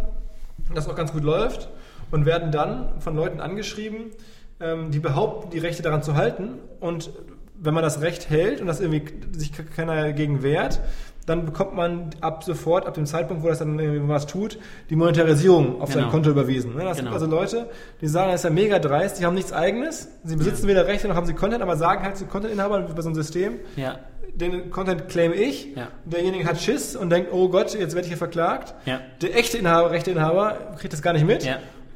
das 0.73 0.89
auch 0.89 0.95
ganz 0.95 1.13
gut 1.13 1.23
läuft 1.23 1.69
und 2.11 2.25
werden 2.25 2.51
dann 2.51 2.99
von 2.99 3.15
Leuten 3.15 3.39
angeschrieben, 3.39 4.11
ähm, 4.59 4.91
die 4.91 4.99
behaupten, 4.99 5.49
die 5.51 5.59
Rechte 5.59 5.83
daran 5.83 6.03
zu 6.03 6.15
halten 6.15 6.55
und 6.79 7.11
wenn 7.59 7.73
man 7.73 7.83
das 7.83 8.01
Recht 8.01 8.29
hält 8.29 8.61
und 8.61 8.67
das 8.67 8.79
irgendwie 8.79 9.03
sich 9.37 9.51
keiner 9.75 9.95
dagegen 9.95 10.43
wehrt, 10.43 10.79
dann 11.25 11.45
bekommt 11.45 11.75
man 11.75 12.11
ab 12.21 12.43
sofort, 12.45 12.85
ab 12.87 12.93
dem 12.93 13.05
Zeitpunkt, 13.05 13.43
wo 13.43 13.49
das 13.49 13.59
dann 13.59 13.77
irgendwie 13.79 14.07
was 14.07 14.27
tut, 14.27 14.59
die 14.89 14.95
Monetarisierung 14.95 15.81
auf 15.81 15.89
Genau. 15.89 16.03
sein 16.03 16.11
Konto 16.11 16.29
überwiesen. 16.29 16.75
Ne? 16.75 16.83
Das 16.85 16.97
Genau. 16.99 17.09
sind 17.11 17.13
also 17.13 17.25
Leute, 17.25 17.69
die 17.99 18.07
sagen, 18.07 18.31
das 18.31 18.41
ist 18.41 18.43
ja 18.45 18.49
mega 18.49 18.79
dreist, 18.79 19.19
die 19.19 19.25
haben 19.25 19.33
nichts 19.35 19.51
eigenes, 19.51 20.07
sie 20.23 20.37
besitzen 20.37 20.67
weder 20.67 20.87
Rechte 20.87 21.07
noch 21.09 21.15
haben 21.15 21.25
sie 21.25 21.33
Content, 21.33 21.61
aber 21.61 21.75
sagen 21.75 22.03
halt 22.03 22.15
zu 22.15 22.25
Content-Inhabern 22.27 22.85
bei 22.95 23.01
so 23.01 23.09
einem 23.09 23.15
System, 23.15 23.55
Ja, 23.75 23.99
den 24.35 24.69
Content 24.69 25.09
claim 25.09 25.33
ich, 25.33 25.75
Ja. 25.75 25.87
derjenige 26.05 26.45
hat 26.47 26.61
Schiss 26.61 26.95
und 26.95 27.09
denkt, 27.09 27.29
oh 27.33 27.49
Gott, 27.49 27.73
jetzt 27.73 27.93
werde 27.93 28.01
ich 28.05 28.07
hier 28.09 28.17
verklagt. 28.17 28.73
Ja. 28.85 29.01
Der 29.21 29.35
echte 29.35 29.57
Inhaber, 29.57 29.91
Rechteinhaber 29.91 30.75
kriegt 30.79 30.93
das 30.93 31.01
gar 31.01 31.11
nicht 31.13 31.25
mit. 31.25 31.43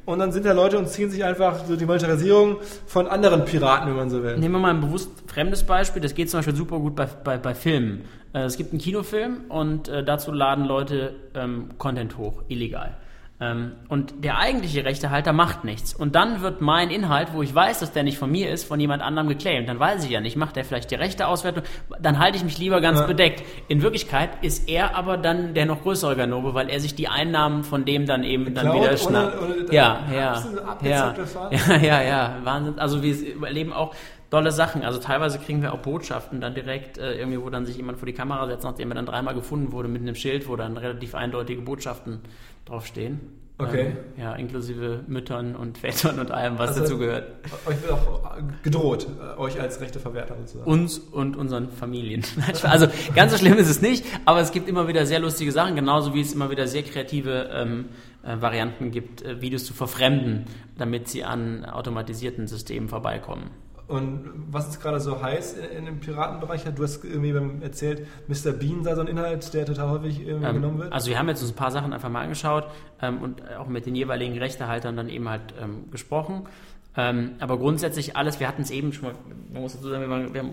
Und 0.04 0.18
dann 0.18 0.32
sind 0.32 0.44
da 0.44 0.52
Leute 0.52 0.78
und 0.78 0.88
ziehen 0.88 1.10
sich 1.10 1.24
einfach 1.24 1.64
so 1.64 1.76
die 1.76 1.86
Monetarisierung 1.86 2.56
von 2.86 3.06
anderen 3.06 3.44
Piraten, 3.44 3.88
wenn 3.88 3.96
man 3.96 4.10
so 4.10 4.22
will. 4.22 4.36
Nehmen 4.36 4.54
wir 4.54 4.58
mal 4.58 4.70
ein 4.70 4.80
bewusst 4.80 5.10
fremdes 5.28 5.62
Beispiel. 5.62 6.02
Das 6.02 6.14
geht 6.14 6.28
zum 6.28 6.38
Beispiel 6.38 6.56
super 6.56 6.78
gut 6.80 6.96
bei, 6.96 7.06
bei, 7.06 7.38
bei 7.38 7.54
Filmen. 7.54 8.04
Äh, 8.32 8.40
es 8.40 8.56
gibt 8.56 8.72
einen 8.72 8.80
Kinofilm 8.80 9.42
und 9.48 9.88
äh, 9.88 10.04
dazu 10.04 10.32
laden 10.32 10.64
Leute 10.64 11.14
ähm, 11.34 11.70
Content 11.78 12.18
hoch, 12.18 12.42
illegal. 12.48 12.96
Ähm, 13.44 13.72
und 13.88 14.22
der 14.24 14.38
eigentliche 14.38 14.84
Rechtehalter 14.84 15.32
macht 15.32 15.64
nichts. 15.64 15.94
Und 15.94 16.14
dann 16.14 16.42
wird 16.42 16.60
mein 16.60 16.90
Inhalt, 16.90 17.28
wo 17.32 17.42
ich 17.42 17.52
weiß, 17.52 17.80
dass 17.80 17.90
der 17.90 18.04
nicht 18.04 18.16
von 18.16 18.30
mir 18.30 18.50
ist, 18.50 18.62
von 18.64 18.78
jemand 18.78 19.02
anderem 19.02 19.26
geclaimed. 19.28 19.68
Dann 19.68 19.80
weiß 19.80 20.04
ich 20.04 20.10
ja 20.10 20.20
nicht, 20.20 20.36
macht 20.36 20.54
der 20.54 20.64
vielleicht 20.64 20.92
die 20.92 20.94
rechte 20.94 21.26
Auswertung. 21.26 21.64
Dann 22.00 22.20
halte 22.20 22.36
ich 22.36 22.44
mich 22.44 22.58
lieber 22.58 22.80
ganz 22.80 23.00
Ja. 23.00 23.06
bedeckt. 23.06 23.42
In 23.66 23.82
Wirklichkeit 23.82 24.30
ist 24.42 24.68
er 24.68 24.94
aber 24.94 25.16
dann 25.16 25.54
der 25.54 25.66
noch 25.66 25.82
größere 25.82 26.14
Ganove, 26.14 26.54
weil 26.54 26.68
er 26.68 26.78
sich 26.78 26.94
die 26.94 27.08
Einnahmen 27.08 27.64
von 27.64 27.84
dem 27.84 28.06
dann 28.06 28.22
eben 28.22 28.54
dann 28.54 28.66
Klaut 28.66 28.76
wieder 28.84 28.96
schnappt. 28.96 29.42
ohne- 29.42 29.72
ja, 29.72 30.00
ja, 30.14 30.42
ja, 30.84 31.14
Fahrt. 31.26 31.52
ja, 31.68 31.76
ja, 31.78 32.02
ja, 32.02 32.36
Wahnsinn. 32.44 32.78
Also 32.78 33.02
wir 33.02 33.16
erleben 33.44 33.72
auch 33.72 33.92
tolle 34.32 34.50
Sachen. 34.50 34.82
Also 34.82 34.98
teilweise 34.98 35.38
kriegen 35.38 35.60
wir 35.60 35.74
auch 35.74 35.80
Botschaften 35.80 36.40
dann 36.40 36.54
direkt 36.54 36.96
äh, 36.96 37.18
irgendwie, 37.18 37.38
wo 37.42 37.50
dann 37.50 37.66
sich 37.66 37.76
jemand 37.76 37.98
vor 37.98 38.06
die 38.06 38.14
Kamera 38.14 38.46
setzt, 38.46 38.64
nachdem 38.64 38.90
er 38.90 38.94
dann 38.94 39.04
dreimal 39.04 39.34
gefunden 39.34 39.72
wurde 39.72 39.88
mit 39.88 40.00
einem 40.00 40.14
Schild, 40.14 40.48
wo 40.48 40.56
dann 40.56 40.78
relativ 40.78 41.14
eindeutige 41.14 41.60
Botschaften 41.60 42.20
draufstehen. 42.64 43.20
Okay. 43.58 43.88
Ähm, 43.88 43.96
ja, 44.16 44.34
inklusive 44.34 45.04
Müttern 45.06 45.54
und 45.54 45.76
Vätern 45.76 46.18
und 46.18 46.30
allem, 46.30 46.58
was 46.58 46.70
Also- 46.70 46.80
dazu 46.80 46.98
gehört. 46.98 47.30
Euch 47.66 47.82
wird 47.82 47.92
auch 47.92 48.38
gedroht, 48.62 49.06
äh, 49.20 49.38
euch 49.38 49.60
als 49.60 49.82
Rechteverwerter 49.82 50.34
sozusagen. 50.38 50.70
Uns 50.70 50.98
und 50.98 51.36
unseren 51.36 51.70
Familien. 51.70 52.24
Also 52.62 52.86
ganz 53.14 53.32
so 53.32 53.38
schlimm 53.38 53.58
ist 53.58 53.68
es 53.68 53.82
nicht, 53.82 54.02
aber 54.24 54.40
es 54.40 54.50
gibt 54.50 54.66
immer 54.66 54.88
wieder 54.88 55.04
sehr 55.04 55.18
lustige 55.20 55.52
Sachen, 55.52 55.76
genauso 55.76 56.14
wie 56.14 56.22
es 56.22 56.32
immer 56.32 56.50
wieder 56.50 56.66
sehr 56.66 56.84
kreative 56.84 57.50
ähm, 57.52 57.90
äh, 58.22 58.40
Varianten 58.40 58.90
gibt, 58.92 59.20
äh, 59.20 59.42
Videos 59.42 59.66
zu 59.66 59.74
verfremden, 59.74 60.46
damit 60.78 61.08
sie 61.08 61.22
an 61.22 61.66
automatisierten 61.66 62.46
Systemen 62.46 62.88
vorbeikommen. 62.88 63.50
Und 63.88 64.30
was 64.50 64.68
ist 64.68 64.80
gerade 64.80 65.00
so 65.00 65.22
heiß 65.22 65.54
in, 65.54 65.78
in 65.78 65.84
dem 65.86 66.00
Piratenbereich? 66.00 66.64
Du 66.74 66.82
hast 66.82 67.04
irgendwie 67.04 67.34
erzählt, 67.62 68.06
Mr. 68.28 68.52
Bean 68.52 68.84
sei 68.84 68.94
so 68.94 69.00
ein 69.00 69.06
Inhalt, 69.06 69.52
der 69.52 69.66
total 69.66 69.90
häufig 69.90 70.26
Ähm, 70.26 70.40
genommen 70.40 70.78
wird. 70.78 70.92
Also 70.92 71.10
wir 71.10 71.18
haben 71.18 71.28
jetzt 71.28 71.42
uns 71.42 71.52
ein 71.52 71.56
paar 71.56 71.70
Sachen 71.70 71.92
einfach 71.92 72.08
mal 72.08 72.22
angeschaut 72.22 72.68
ähm, 73.00 73.20
und 73.20 73.42
auch 73.56 73.66
mit 73.66 73.86
den 73.86 73.94
jeweiligen 73.94 74.38
Rechtehaltern 74.38 74.96
dann 74.96 75.08
eben 75.08 75.28
halt 75.28 75.54
ähm, 75.60 75.90
gesprochen. 75.90 76.46
Ähm, 76.94 77.32
aber 77.40 77.58
grundsätzlich 77.58 78.16
alles, 78.16 78.38
wir 78.38 78.46
hatten 78.48 78.60
es 78.60 78.70
eben 78.70 78.92
schon 78.92 79.04
mal, 79.08 79.14
man 79.50 79.62
muss 79.62 79.72
dazu 79.72 79.88
sagen, 79.88 80.02
wir 80.02 80.10
waren, 80.10 80.34
wir 80.34 80.44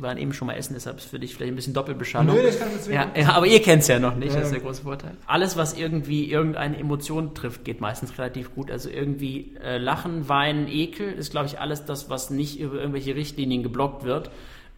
waren 0.00 0.16
eben 0.16 0.32
schon 0.32 0.46
mal 0.46 0.54
essen, 0.54 0.72
deshalb 0.72 0.96
ist 0.96 1.04
für 1.04 1.18
dich 1.18 1.34
vielleicht 1.34 1.52
ein 1.52 1.56
bisschen 1.56 1.74
Doppelbeschallung. 1.74 2.34
Nö, 2.34 2.42
das 2.42 2.58
kann 2.58 2.68
deswegen- 2.74 2.94
ja, 2.94 3.10
ja, 3.14 3.32
aber 3.34 3.46
ihr 3.46 3.60
kennt 3.60 3.82
es 3.82 3.88
ja 3.88 3.98
noch 3.98 4.16
nicht, 4.16 4.32
Ja. 4.32 4.36
das 4.40 4.46
ist 4.46 4.54
der 4.54 4.62
große 4.62 4.82
Vorteil. 4.84 5.18
Alles, 5.26 5.58
was 5.58 5.76
irgendwie 5.78 6.30
irgendeine 6.30 6.78
Emotion 6.78 7.34
trifft, 7.34 7.66
geht 7.66 7.82
meistens 7.82 8.16
relativ 8.18 8.54
gut. 8.54 8.70
Also 8.70 8.88
irgendwie 8.88 9.54
äh, 9.62 9.76
Lachen, 9.76 10.30
Weinen, 10.30 10.66
Ekel 10.66 11.12
ist, 11.12 11.30
glaube 11.30 11.46
ich, 11.46 11.60
alles 11.60 11.84
das, 11.84 12.08
was 12.08 12.30
nicht 12.30 12.58
über 12.58 12.76
irgendwelche 12.76 13.14
Richtlinien 13.14 13.62
geblockt 13.62 14.04
wird. 14.04 14.30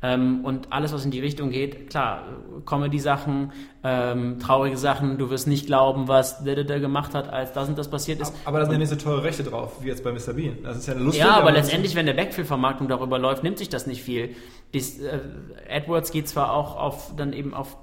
Ähm, 0.04 0.44
und 0.44 0.70
alles, 0.70 0.92
was 0.92 1.02
in 1.06 1.10
die 1.10 1.20
Richtung 1.20 1.48
geht, 1.48 1.88
klar, 1.88 2.24
Comedy-Sachen, 2.66 3.52
ähm, 3.82 4.38
traurige 4.38 4.76
Sachen, 4.76 5.16
du 5.16 5.30
wirst 5.30 5.46
nicht 5.46 5.64
glauben, 5.64 6.08
was 6.08 6.44
der, 6.44 6.56
der, 6.56 6.64
der 6.64 6.78
gemacht 6.78 7.14
hat, 7.14 7.32
als 7.32 7.54
das 7.54 7.70
und 7.70 7.78
das 7.78 7.88
passiert 7.88 8.20
ist. 8.20 8.34
aber 8.44 8.58
da 8.58 8.66
sind 8.66 8.74
ja 8.74 8.78
nicht 8.80 8.90
so 8.90 8.96
teure 8.96 9.24
Rechte 9.24 9.44
drauf, 9.44 9.82
wie 9.82 9.88
jetzt 9.88 10.04
bei 10.04 10.12
Mr. 10.12 10.34
Bean. 10.34 10.58
Das 10.62 10.76
ist 10.76 10.86
ja 10.86 10.92
eine 10.92 11.04
lustige 11.04 11.26
Ja, 11.26 11.36
aber 11.36 11.52
letztendlich, 11.52 11.94
wenn 11.94 12.04
der 12.04 12.12
Backfill-Vermarktung 12.12 12.86
darüber 12.86 13.18
läuft, 13.18 13.44
nimmt 13.44 13.56
sich 13.56 13.70
das 13.70 13.86
nicht 13.86 14.02
viel. 14.02 14.36
Dies, 14.74 15.00
äh, 15.00 15.20
AdWords 15.70 16.10
geht 16.10 16.28
zwar 16.28 16.52
auch 16.52 16.76
auf 16.76 17.16
dann 17.16 17.32
eben 17.32 17.54
auf 17.54 17.78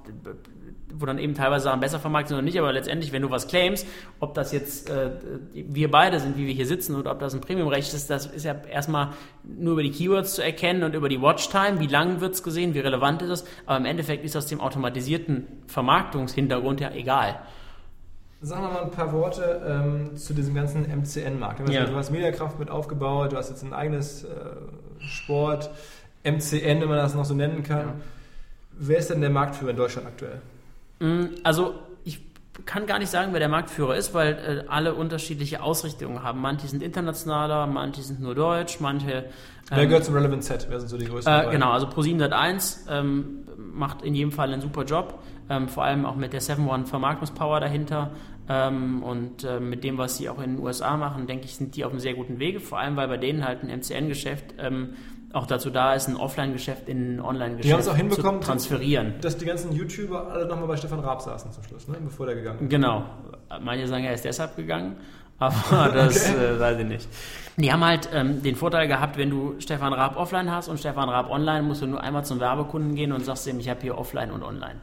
wo 0.94 1.06
dann 1.06 1.18
eben 1.18 1.34
teilweise 1.34 1.64
Sachen 1.64 1.80
besser 1.80 1.98
vermarktet 1.98 2.28
sind 2.28 2.36
oder 2.38 2.44
nicht, 2.44 2.58
aber 2.58 2.72
letztendlich, 2.72 3.12
wenn 3.12 3.22
du 3.22 3.30
was 3.30 3.48
claimst, 3.48 3.86
ob 4.20 4.34
das 4.34 4.52
jetzt 4.52 4.90
äh, 4.90 5.10
wir 5.54 5.90
beide 5.90 6.20
sind, 6.20 6.36
wie 6.36 6.46
wir 6.46 6.52
hier 6.54 6.66
sitzen, 6.66 6.94
oder 6.96 7.12
ob 7.12 7.18
das 7.18 7.32
ein 7.34 7.40
Premium-Recht 7.40 7.94
ist, 7.94 8.10
das 8.10 8.26
ist 8.26 8.44
ja 8.44 8.54
erstmal 8.70 9.10
nur 9.42 9.72
über 9.72 9.82
die 9.82 9.90
Keywords 9.90 10.34
zu 10.34 10.42
erkennen 10.44 10.82
und 10.82 10.94
über 10.94 11.08
die 11.08 11.20
Watchtime, 11.22 11.80
wie 11.80 11.86
lang 11.86 12.20
wird's 12.20 12.42
gesehen, 12.42 12.74
wie 12.74 12.80
relevant 12.80 13.22
ist 13.22 13.30
es, 13.30 13.44
aber 13.64 13.78
im 13.78 13.86
Endeffekt 13.86 14.24
ist 14.24 14.34
das 14.34 14.46
dem 14.46 14.60
automatisierten 14.60 15.46
Vermarktungshintergrund 15.66 16.80
ja 16.80 16.90
egal. 16.92 17.38
Sag 18.44 18.60
noch 18.60 18.72
mal 18.72 18.82
ein 18.82 18.90
paar 18.90 19.12
Worte 19.12 19.62
ähm, 19.66 20.16
zu 20.16 20.34
diesem 20.34 20.54
ganzen 20.54 20.82
MCN-Markt. 20.82 21.60
Du 21.60 21.64
hast- 21.64 21.72
Ja. 21.72 21.84
Du 21.86 21.94
hast 21.94 22.10
Mediakraft 22.10 22.58
mit 22.58 22.70
aufgebaut, 22.70 23.32
du 23.32 23.36
hast 23.36 23.50
jetzt 23.50 23.62
ein 23.62 23.72
eigenes 23.72 24.24
äh, 24.24 24.28
Sport, 24.98 25.70
MCN, 26.24 26.80
wenn 26.80 26.88
man 26.88 26.98
das 26.98 27.14
noch 27.14 27.24
so 27.24 27.34
nennen 27.34 27.62
kann. 27.62 27.78
Ja. 27.86 27.94
Wer 28.78 28.98
ist 28.98 29.10
denn 29.10 29.20
der 29.20 29.30
Marktführer 29.30 29.70
in 29.70 29.76
Deutschland 29.76 30.08
aktuell? 30.08 30.40
Mm, 31.02 31.34
Also 31.42 31.74
ich 32.04 32.20
kann 32.64 32.86
gar 32.86 32.98
nicht 32.98 33.10
sagen, 33.10 33.32
wer 33.32 33.40
der 33.40 33.48
Marktführer 33.48 33.96
ist, 33.96 34.14
weil 34.14 34.32
äh, 34.32 34.68
alle 34.68 34.94
unterschiedliche 34.94 35.62
Ausrichtungen 35.62 36.22
haben. 36.22 36.40
Manche 36.40 36.68
sind 36.68 36.82
internationaler, 36.82 37.66
manche 37.66 38.02
sind 38.02 38.20
nur 38.20 38.34
deutsch, 38.34 38.78
manche... 38.80 39.24
Wer 39.68 39.78
ähm, 39.78 39.88
gehört 39.88 40.04
zum 40.04 40.14
Relevant 40.14 40.44
Set? 40.44 40.66
Wer 40.68 40.78
sind 40.78 40.88
so 40.88 40.96
die 40.98 41.06
größten? 41.06 41.32
äh, 41.32 41.50
genau, 41.50 41.72
also 41.72 41.86
Pro7 41.86 42.22
Sat1 42.22 42.90
ähm, 42.90 43.46
macht 43.56 44.02
in 44.02 44.14
jedem 44.14 44.32
Fall 44.32 44.52
einen 44.52 44.62
super 44.62 44.84
Job, 44.84 45.18
ähm, 45.50 45.68
vor 45.68 45.84
allem 45.84 46.04
auch 46.06 46.16
mit 46.16 46.32
der 46.32 46.42
7-One 46.42 46.86
Vermarktungspower 46.86 47.58
dahinter 47.60 48.10
ähm, 48.48 49.02
und 49.02 49.44
äh, 49.44 49.60
mit 49.60 49.82
dem, 49.82 49.98
was 49.98 50.18
sie 50.18 50.28
auch 50.28 50.40
in 50.40 50.56
den 50.56 50.64
USA 50.64 50.96
machen, 50.96 51.26
denke 51.26 51.46
ich, 51.46 51.56
sind 51.56 51.74
die 51.76 51.84
auf 51.84 51.90
einem 51.90 52.00
sehr 52.00 52.14
guten 52.14 52.38
Wege, 52.38 52.60
vor 52.60 52.78
allem 52.78 52.96
weil 52.96 53.08
bei 53.08 53.16
denen 53.16 53.46
halt 53.46 53.62
ein 53.62 53.70
MCN-Geschäft 53.70 54.54
ähm, 54.58 54.94
auch 55.32 55.46
dazu 55.46 55.70
da 55.70 55.94
ist, 55.94 56.08
ein 56.08 56.16
Offline-Geschäft 56.16 56.88
in 56.88 57.16
ein 57.16 57.20
Online-Geschäft 57.20 57.72
haben 57.72 57.80
es 57.80 57.88
auch 57.88 57.96
hinbekommen, 57.96 58.40
zu 58.42 58.46
transferieren. 58.46 59.14
dass 59.20 59.36
die 59.36 59.44
ganzen 59.44 59.72
YouTuber 59.72 60.30
alle 60.30 60.46
nochmal 60.46 60.68
bei 60.68 60.76
Stefan 60.76 61.00
Raab 61.00 61.22
saßen 61.22 61.52
zum 61.52 61.64
Schluss, 61.64 61.88
ne? 61.88 61.96
bevor 62.02 62.26
der 62.26 62.34
gegangen 62.34 62.60
ist. 62.60 62.70
Genau. 62.70 63.04
Manche 63.60 63.86
sagen, 63.86 64.04
er 64.04 64.14
ist 64.14 64.24
deshalb 64.24 64.56
gegangen, 64.56 64.96
aber 65.38 65.88
das 65.92 66.28
äh, 66.30 66.60
weiß 66.60 66.78
ich 66.78 66.86
nicht. 66.86 67.08
Die 67.56 67.72
haben 67.72 67.84
halt 67.84 68.08
ähm, 68.12 68.42
den 68.42 68.56
Vorteil 68.56 68.88
gehabt, 68.88 69.18
wenn 69.18 69.30
du 69.30 69.56
Stefan 69.58 69.92
Raab 69.92 70.16
offline 70.16 70.50
hast 70.50 70.68
und 70.68 70.78
Stefan 70.78 71.08
Raab 71.08 71.30
online, 71.30 71.62
musst 71.62 71.82
du 71.82 71.86
nur 71.86 72.02
einmal 72.02 72.24
zum 72.24 72.40
Werbekunden 72.40 72.94
gehen 72.94 73.12
und 73.12 73.24
sagst 73.24 73.46
ihm, 73.46 73.58
ich 73.58 73.68
habe 73.68 73.80
hier 73.80 73.98
offline 73.98 74.30
und 74.30 74.42
online. 74.42 74.76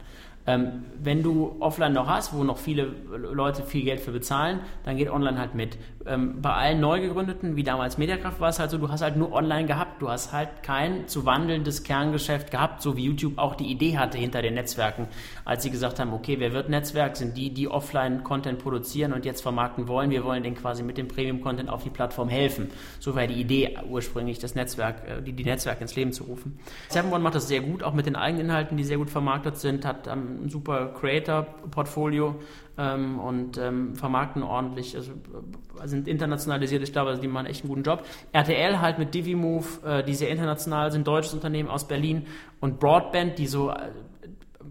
Ähm, 0.46 0.84
wenn 1.02 1.22
du 1.22 1.56
offline 1.60 1.92
noch 1.92 2.08
hast, 2.08 2.32
wo 2.32 2.44
noch 2.44 2.56
viele 2.56 2.84
Leute 3.32 3.62
viel 3.62 3.84
Geld 3.84 4.00
für 4.00 4.10
bezahlen, 4.10 4.60
dann 4.84 4.96
geht 4.96 5.10
online 5.10 5.38
halt 5.38 5.54
mit. 5.54 5.76
Ähm, 6.06 6.40
bei 6.40 6.52
allen 6.52 6.80
neu 6.80 7.00
gegründeten, 7.00 7.56
wie 7.56 7.62
damals 7.62 7.98
Mediakraft, 7.98 8.40
war 8.40 8.48
es 8.48 8.58
halt 8.58 8.70
so, 8.70 8.78
du 8.78 8.88
hast 8.88 9.02
halt 9.02 9.16
nur 9.16 9.32
online 9.32 9.66
gehabt. 9.66 10.00
Du 10.00 10.08
hast 10.08 10.32
halt 10.32 10.62
kein 10.62 11.08
zu 11.08 11.26
wandelndes 11.26 11.82
Kerngeschäft 11.82 12.50
gehabt, 12.50 12.80
so 12.80 12.96
wie 12.96 13.04
YouTube 13.04 13.36
auch 13.36 13.54
die 13.54 13.66
Idee 13.66 13.98
hatte 13.98 14.16
hinter 14.16 14.40
den 14.40 14.54
Netzwerken, 14.54 15.08
als 15.44 15.62
sie 15.62 15.70
gesagt 15.70 15.98
haben, 15.98 16.14
okay, 16.14 16.36
wer 16.38 16.52
wird 16.52 16.70
Netzwerk? 16.70 17.16
Sind 17.16 17.36
die, 17.36 17.52
die 17.52 17.68
offline 17.68 18.24
Content 18.24 18.58
produzieren 18.60 19.12
und 19.12 19.26
jetzt 19.26 19.42
vermarkten 19.42 19.88
wollen. 19.88 20.10
Wir 20.10 20.24
wollen 20.24 20.42
denen 20.42 20.56
quasi 20.56 20.82
mit 20.82 20.96
dem 20.96 21.06
Premium-Content 21.06 21.68
auf 21.68 21.82
die 21.82 21.90
Plattform 21.90 22.30
helfen. 22.30 22.70
So 22.98 23.14
war 23.14 23.26
die 23.26 23.38
Idee 23.38 23.76
ursprünglich, 23.88 24.38
das 24.38 24.54
Netzwerk, 24.54 25.06
äh, 25.06 25.22
die, 25.22 25.34
die 25.34 25.44
Netzwerke 25.44 25.82
ins 25.82 25.94
Leben 25.96 26.12
zu 26.12 26.24
rufen. 26.24 26.58
Seven 26.88 27.10
macht 27.22 27.34
das 27.34 27.46
sehr 27.46 27.60
gut, 27.60 27.82
auch 27.82 27.92
mit 27.92 28.06
den 28.06 28.16
eigenen 28.16 28.46
Inhalten, 28.46 28.78
die 28.78 28.84
sehr 28.84 28.96
gut 28.96 29.10
vermarktet 29.10 29.58
sind, 29.58 29.84
hat 29.84 30.06
ähm, 30.06 30.29
ein 30.44 30.48
super 30.48 30.92
Creator-Portfolio 30.98 32.36
ähm, 32.78 33.18
und 33.18 33.58
ähm, 33.58 33.94
vermarkten 33.94 34.42
ordentlich, 34.42 34.96
also 34.96 35.12
äh, 35.12 35.86
sind 35.88 36.08
internationalisiert, 36.08 36.82
ich 36.82 36.92
glaube, 36.92 37.10
also 37.10 37.22
die 37.22 37.28
machen 37.28 37.46
echt 37.46 37.62
einen 37.62 37.68
guten 37.68 37.82
Job. 37.82 38.04
RTL 38.32 38.80
halt 38.80 38.98
mit 38.98 39.14
Divimove, 39.14 39.84
äh, 39.84 40.02
die 40.02 40.14
sehr 40.14 40.30
international 40.30 40.90
sind, 40.90 41.06
deutsches 41.06 41.34
Unternehmen 41.34 41.68
aus 41.68 41.86
Berlin 41.86 42.26
und 42.60 42.80
Broadband, 42.80 43.38
die 43.38 43.46
so 43.46 43.70
äh, 43.70 43.90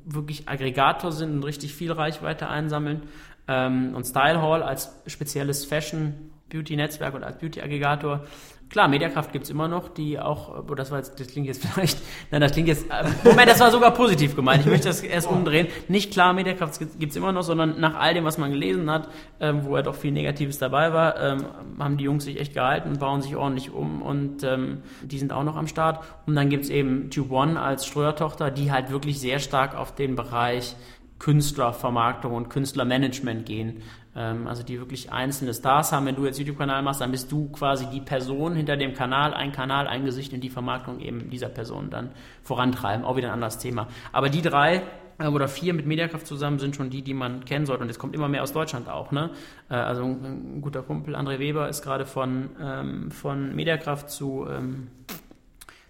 wirklich 0.06 0.48
Aggregator 0.50 1.12
sind 1.12 1.34
und 1.34 1.44
richtig 1.44 1.74
viel 1.74 1.92
Reichweite 1.92 2.48
einsammeln. 2.48 3.04
Ähm, 3.48 3.96
und 3.96 4.06
Style 4.06 4.42
Hall 4.42 4.64
als 4.64 4.92
spezielles 5.08 5.66
Fashion 5.66 6.32
Beauty 6.50 6.76
Netzwerk 6.76 7.14
und 7.14 7.24
als 7.24 7.38
Beauty 7.38 7.62
Aggregator. 7.62 8.26
Klar, 8.70 8.88
Mediakraft 8.88 9.32
gibt's 9.32 9.50
immer 9.50 9.68
noch, 9.68 9.90
die 9.90 10.20
auch, 10.20 10.64
oh, 10.70 10.76
das 10.76 10.92
war 10.92 11.00
jetzt, 11.00 11.20
das 11.20 11.28
klingt 11.28 11.48
jetzt 11.48 11.66
vielleicht, 11.74 12.00
nein, 12.30 12.40
das 12.40 12.52
klingt 12.52 12.68
jetzt, 12.68 12.86
äh, 12.90 13.04
Moment, 13.24 13.50
das 13.50 13.60
war 13.60 13.72
sogar 13.72 13.92
positiv 13.92 14.36
gemeint, 14.36 14.62
ich 14.62 14.68
möchte 14.68 14.88
das 14.88 15.02
erst 15.02 15.28
umdrehen. 15.28 15.68
Nicht 15.88 16.12
klar, 16.12 16.34
Mediakraft 16.34 16.80
gibt's 17.00 17.16
immer 17.16 17.32
noch, 17.32 17.42
sondern 17.42 17.80
nach 17.80 17.96
all 17.96 18.14
dem, 18.14 18.26
was 18.26 18.38
man 18.38 18.52
gelesen 18.52 18.92
hat, 18.92 19.10
ähm, 19.40 19.66
wo 19.66 19.76
ja 19.76 19.82
doch 19.82 19.96
viel 19.96 20.12
Negatives 20.12 20.60
dabei 20.60 20.94
war, 20.94 21.20
ähm, 21.20 21.46
haben 21.80 21.98
die 21.98 22.04
Jungs 22.04 22.26
sich 22.26 22.40
echt 22.40 22.54
gehalten 22.54 22.90
und 22.90 23.00
bauen 23.00 23.24
sich 23.24 23.36
ordentlich 23.36 23.72
um 23.72 24.04
und 24.04 24.44
ähm, 24.44 24.84
die 25.02 25.18
sind 25.18 25.34
auch 25.34 25.44
noch 25.44 25.56
am 25.56 25.68
Start. 25.68 26.04
Und 26.28 26.36
dann 26.36 26.50
gibt's 26.50 26.70
eben 26.70 27.10
Tube 27.10 27.32
One 27.32 27.60
als 27.60 27.88
Ströer-Tochter, 27.88 28.52
die 28.52 28.72
halt 28.72 28.92
wirklich 28.92 29.20
sehr 29.20 29.40
stark 29.40 29.76
auf 29.76 29.96
den 29.96 30.16
Bereich 30.16 30.76
Künstlervermarktung 31.20 32.34
und 32.34 32.50
Künstlermanagement 32.50 33.46
gehen. 33.46 33.82
Ähm, 34.16 34.48
also 34.48 34.64
die 34.64 34.80
wirklich 34.80 35.12
einzelne 35.12 35.54
Stars 35.54 35.92
haben. 35.92 36.06
Wenn 36.06 36.16
du 36.16 36.26
jetzt 36.26 36.40
YouTube-Kanal 36.40 36.82
machst, 36.82 37.02
dann 37.02 37.12
bist 37.12 37.32
du 37.32 37.50
quasi 37.50 37.86
die 37.88 38.02
Person 38.02 38.56
hinter 38.56 38.76
dem 38.76 38.94
Kanal, 38.94 39.34
ein 39.34 39.52
Kanal, 39.52 39.88
ein 39.88 40.06
Gesicht 40.06 40.34
und 40.34 40.42
die 40.42 40.50
Vermarktung 40.50 41.00
eben 41.00 41.30
dieser 41.30 41.50
Person 41.50 41.90
dann 41.90 42.12
vorantreiben. 42.44 43.06
Auch 43.06 43.16
wieder 43.16 43.28
ein 43.28 43.36
anderes 43.36 43.60
Thema. 43.60 43.88
Aber 44.12 44.30
die 44.30 44.42
drei 44.42 44.84
äh, 45.20 45.28
oder 45.28 45.48
vier 45.48 45.74
mit 45.74 45.86
Mediakraft 45.86 46.26
zusammen 46.26 46.58
sind 46.58 46.76
schon 46.76 46.90
die, 46.90 47.04
die 47.04 47.14
man 47.14 47.46
kennen 47.46 47.66
sollte. 47.66 47.84
Und 47.84 47.90
es 47.90 48.00
kommt 48.00 48.16
immer 48.16 48.28
mehr 48.28 48.42
aus 48.42 48.54
Deutschland 48.54 48.90
auch. 48.90 49.12
Ne? 49.12 49.30
Äh, 49.70 49.76
also 49.76 50.04
ein, 50.04 50.62
guter 50.62 50.82
Kumpel, 50.82 51.16
André 51.16 51.38
Weber, 51.38 51.70
ist 51.70 51.84
gerade 51.84 52.06
von, 52.06 52.50
ähm, 52.60 53.12
von 53.12 53.56
Mediakraft 53.56 54.10
zu, 54.10 54.48
ähm, 54.50 54.88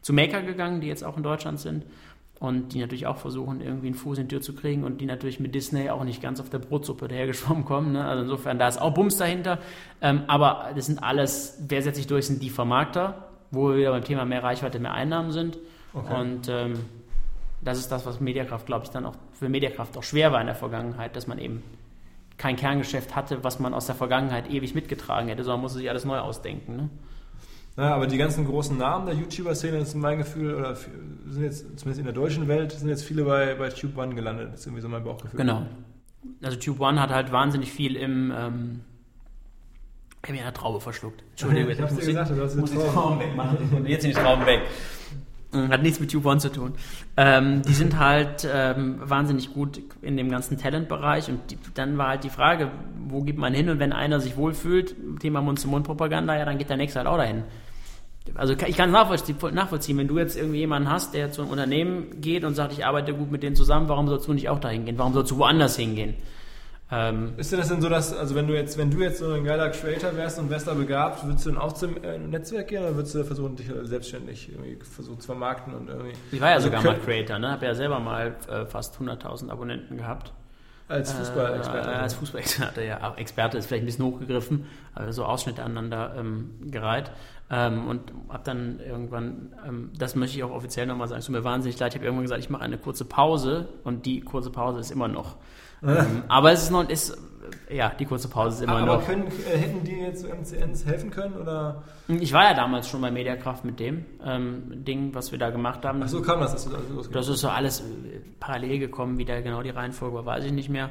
zu 0.01 0.13
Maker 0.13 0.41
gegangen, 0.41 0.81
die 0.81 0.87
jetzt 0.87 1.03
auch 1.03 1.15
in 1.15 1.23
Deutschland 1.23 1.59
sind. 1.59 1.85
Und 2.39 2.73
die 2.73 2.79
natürlich 2.79 3.05
auch 3.05 3.17
versuchen, 3.17 3.59
irgendwie 3.59 3.87
einen 3.87 3.95
Fuß 3.95 4.17
in 4.17 4.29
die 4.29 4.35
Tür 4.35 4.41
zu 4.41 4.55
kriegen 4.55 4.85
und 4.85 5.01
die 5.01 5.05
natürlich 5.05 5.41
mit 5.41 5.53
Disney 5.53 5.89
auch 5.89 6.05
nicht 6.05 6.21
ganz 6.21 6.39
auf 6.39 6.49
der 6.49 6.59
Brotsuppe 6.59 7.09
dahergeschwommen 7.09 7.65
kommen. 7.65 7.91
Ne? 7.91 8.05
Also 8.05 8.23
insofern, 8.23 8.57
da 8.57 8.69
ist 8.69 8.81
auch 8.81 8.93
Bums 8.93 9.17
dahinter. 9.17 9.59
Ähm, 10.01 10.23
aber 10.27 10.71
das 10.73 10.85
sind 10.85 11.03
alles, 11.03 11.61
wer 11.67 11.81
setzt 11.81 11.97
sich 11.97 12.07
durch, 12.07 12.27
sind 12.27 12.41
die 12.41 12.49
Vermarkter, 12.49 13.29
wo 13.51 13.69
wir 13.69 13.75
wieder 13.75 13.91
beim 13.91 14.05
Thema 14.05 14.23
mehr 14.23 14.41
Reichweite, 14.41 14.79
mehr 14.79 14.93
Einnahmen 14.93 15.31
sind. 15.31 15.57
Okay. 15.93 16.15
Und 16.17 16.47
ähm, 16.47 16.73
das 17.61 17.77
ist 17.77 17.91
das, 17.91 18.05
was 18.05 18.21
Mediakraft, 18.21 18.65
glaube 18.65 18.85
ich, 18.85 18.91
dann 18.91 19.05
auch 19.05 19.15
für 19.33 19.49
Mediakraft 19.49 19.97
auch 19.97 20.03
schwer 20.03 20.31
war 20.31 20.39
in 20.39 20.47
der 20.47 20.55
Vergangenheit, 20.55 21.15
dass 21.17 21.27
man 21.27 21.39
eben 21.39 21.61
kein 22.37 22.55
Kerngeschäft 22.55 23.15
hatte, 23.17 23.43
was 23.43 23.59
man 23.59 23.73
aus 23.73 23.85
der 23.85 23.95
Vergangenheit 23.95 24.49
ewig 24.49 24.73
mitgetragen 24.73 25.27
hätte, 25.27 25.43
sondern 25.43 25.61
musste 25.61 25.79
sich 25.79 25.89
alles 25.89 26.05
neu 26.05 26.19
ausdenken. 26.19 26.75
Ne? 26.77 26.89
Naja, 27.75 27.95
aber 27.95 28.07
die 28.07 28.17
ganzen 28.17 28.45
großen 28.45 28.77
Namen 28.77 29.05
der 29.05 29.15
YouTuber-Szene, 29.15 29.77
ist 29.77 29.95
mein 29.95 30.17
Gefühl, 30.17 30.55
oder 30.55 30.75
sind 30.75 31.43
jetzt, 31.43 31.79
zumindest 31.79 31.99
in 31.99 32.05
der 32.05 32.13
deutschen 32.13 32.47
Welt, 32.47 32.71
sind 32.73 32.89
jetzt 32.89 33.05
viele 33.05 33.23
bei, 33.23 33.55
bei 33.55 33.69
Tube 33.69 33.97
One 33.97 34.15
gelandet. 34.15 34.51
Das 34.51 34.61
ist 34.61 34.65
irgendwie 34.65 34.81
so 34.81 34.89
mein 34.89 35.03
Bauchgefühl. 35.03 35.37
Genau. 35.37 35.65
Also 36.43 36.57
Tube 36.57 36.81
One 36.81 36.99
hat 36.99 37.09
halt 37.11 37.31
wahnsinnig 37.31 37.71
viel 37.71 37.95
im. 37.95 38.33
Ähm, 38.35 38.81
ich 40.21 40.29
habe 40.29 40.33
mir 40.33 40.43
eine 40.43 40.53
Traube 40.53 40.81
verschluckt. 40.81 41.23
Entschuldigung, 41.31 41.71
ich 41.71 41.81
hab's 41.81 41.95
dir 41.95 42.05
gesagt, 42.05 42.31
du 42.31 42.43
hast 42.43 42.55
den 42.55 42.65
Traum 42.65 43.19
wegmachen. 43.19 43.85
Jetzt 43.85 44.01
sind 44.01 44.15
die 44.15 44.21
Trauben 44.21 44.45
weg. 44.45 44.61
Hm, 45.51 45.69
hat 45.69 45.81
nichts 45.81 45.99
mit 45.99 46.11
Tube 46.11 46.27
One 46.27 46.39
zu 46.39 46.51
tun. 46.51 46.73
Ähm, 47.17 47.63
die 47.63 47.73
sind 47.73 47.97
halt 47.97 48.47
ähm, 48.51 48.97
wahnsinnig 49.03 49.51
gut 49.51 49.81
in 50.01 50.15
dem 50.15 50.29
ganzen 50.29 50.59
Talent-Bereich 50.59 51.29
und 51.29 51.39
die, 51.49 51.57
dann 51.73 51.97
war 51.97 52.09
halt 52.09 52.23
die 52.23 52.29
Frage, 52.29 52.71
wo 53.07 53.21
geht 53.21 53.37
man 53.37 53.53
hin 53.53 53.69
und 53.69 53.79
wenn 53.79 53.91
einer 53.91 54.19
sich 54.19 54.37
wohlfühlt, 54.37 54.95
Thema 55.19 55.41
Mund-zu-Mund-Propaganda, 55.41 56.37
ja, 56.37 56.45
dann 56.45 56.59
geht 56.59 56.69
der 56.69 56.77
nächste 56.77 56.99
halt 56.99 57.07
auch 57.07 57.17
dahin. 57.17 57.43
Also 58.35 58.53
ich 58.53 58.77
kann 58.77 58.93
es 58.93 59.53
nachvollziehen, 59.53 59.97
wenn 59.97 60.07
du 60.07 60.19
jetzt 60.19 60.37
irgendwie 60.37 60.59
jemanden 60.59 60.87
hast, 60.87 61.15
der 61.15 61.31
zu 61.31 61.41
einem 61.41 61.49
Unternehmen 61.49 62.21
geht 62.21 62.43
und 62.43 62.53
sagt, 62.53 62.73
ich 62.73 62.85
arbeite 62.85 63.15
gut 63.15 63.31
mit 63.31 63.41
denen 63.41 63.55
zusammen, 63.55 63.89
warum 63.89 64.07
sollst 64.07 64.27
du 64.27 64.33
nicht 64.33 64.49
auch 64.49 64.59
dahin 64.59 64.85
gehen? 64.85 64.99
Warum 64.99 65.13
sollst 65.13 65.31
du 65.31 65.37
woanders 65.37 65.77
hingehen? 65.77 66.13
Ähm, 66.91 67.33
ist 67.37 67.51
denn 67.51 67.59
das 67.59 67.69
denn 67.69 67.81
so, 67.81 67.89
dass, 67.89 68.17
also 68.17 68.33
wenn 68.33 68.47
du 68.47 68.55
jetzt, 68.55 68.77
wenn 68.77 68.89
du 68.89 68.99
jetzt 68.99 69.19
so 69.19 69.31
ein 69.31 69.43
geiler 69.43 69.69
Creator 69.69 70.15
wärst 70.15 70.39
und 70.39 70.49
wärst 70.49 70.67
da 70.67 70.73
begabt, 70.73 71.23
würdest 71.23 71.45
du 71.45 71.51
dann 71.51 71.59
auch 71.59 71.73
zum 71.73 72.03
äh, 72.03 72.17
Netzwerk 72.17 72.67
gehen 72.67 72.81
oder 72.81 72.95
würdest 72.95 73.13
du 73.13 73.23
versuchen, 73.23 73.55
dich 73.55 73.69
selbstständig 73.83 74.49
irgendwie 74.49 74.79
versuchen 74.83 75.19
zu 75.19 75.27
vermarkten 75.27 75.75
und 75.75 75.87
irgendwie. 75.87 76.13
Ich 76.31 76.41
war 76.41 76.49
ja 76.49 76.55
also 76.55 76.67
sogar 76.67 76.83
mal 76.83 76.97
Creator, 76.97 77.37
ne? 77.37 77.51
Hab 77.51 77.61
ja 77.61 77.75
selber 77.75 77.99
mal 77.99 78.35
äh, 78.49 78.65
fast 78.65 78.99
100.000 78.99 79.51
Abonnenten 79.51 79.97
gehabt. 79.97 80.33
Als 80.87 81.13
Fußballexperte. 81.13 81.91
Äh, 81.91 81.93
als 81.93 82.13
Fußballexperte, 82.15 82.83
ja. 82.83 83.07
Auch 83.07 83.17
Experte 83.17 83.59
ist 83.59 83.67
vielleicht 83.67 83.83
ein 83.83 83.85
bisschen 83.85 84.05
hochgegriffen, 84.05 84.65
aber 84.95 85.13
so 85.13 85.25
Ausschnitte 85.25 85.61
aneinander 85.61 86.15
ähm, 86.17 86.55
gereiht. 86.71 87.11
Ähm, 87.51 87.87
und 87.87 88.11
habe 88.29 88.43
dann 88.43 88.79
irgendwann, 88.79 89.53
ähm, 89.67 89.91
das 89.95 90.15
möchte 90.15 90.37
ich 90.37 90.43
auch 90.43 90.51
offiziell 90.51 90.87
nochmal 90.87 91.07
sagen, 91.07 91.19
es 91.19 91.27
tut 91.27 91.35
mir 91.35 91.43
wahnsinnig 91.43 91.79
leid, 91.79 91.93
ich 91.93 91.97
habe 91.97 92.05
irgendwann 92.05 92.23
gesagt, 92.23 92.41
ich 92.41 92.49
mache 92.49 92.63
eine 92.63 92.79
kurze 92.79 93.05
Pause 93.05 93.69
und 93.83 94.07
die 94.07 94.21
kurze 94.21 94.49
Pause 94.49 94.79
ist 94.79 94.89
immer 94.89 95.07
noch 95.07 95.37
ähm, 95.83 96.23
aber 96.27 96.51
es 96.51 96.63
ist 96.63 96.71
noch, 96.71 96.87
ist, 96.89 97.17
ja, 97.69 97.89
die 97.89 98.05
kurze 98.05 98.27
Pause 98.27 98.57
ist 98.57 98.63
immer 98.63 98.77
aber 98.77 98.85
noch. 98.85 98.93
Aber 98.95 99.03
können, 99.03 99.27
äh, 99.27 99.57
hätten 99.57 99.83
die 99.83 99.99
jetzt 99.99 100.25
MCNs 100.27 100.85
helfen 100.85 101.11
können 101.11 101.35
oder? 101.35 101.83
Ich 102.07 102.33
war 102.33 102.43
ja 102.43 102.53
damals 102.53 102.87
schon 102.87 103.01
bei 103.01 103.11
Mediakraft 103.11 103.65
mit 103.65 103.79
dem 103.79 104.05
ähm, 104.23 104.83
Ding, 104.85 105.13
was 105.13 105.31
wir 105.31 105.39
da 105.39 105.49
gemacht 105.49 105.85
haben. 105.85 106.01
Ach 106.03 106.07
so 106.07 106.21
kam 106.21 106.39
das. 106.39 106.69
Das, 106.69 107.09
das 107.11 107.27
ist 107.27 107.41
so 107.41 107.49
alles 107.49 107.81
äh, 107.81 107.83
parallel 108.39 108.79
gekommen, 108.79 109.17
wie 109.17 109.25
da 109.25 109.39
genau 109.41 109.61
die 109.61 109.69
Reihenfolge 109.69 110.15
war, 110.15 110.25
weiß 110.25 110.45
ich 110.45 110.51
nicht 110.51 110.69
mehr. 110.69 110.89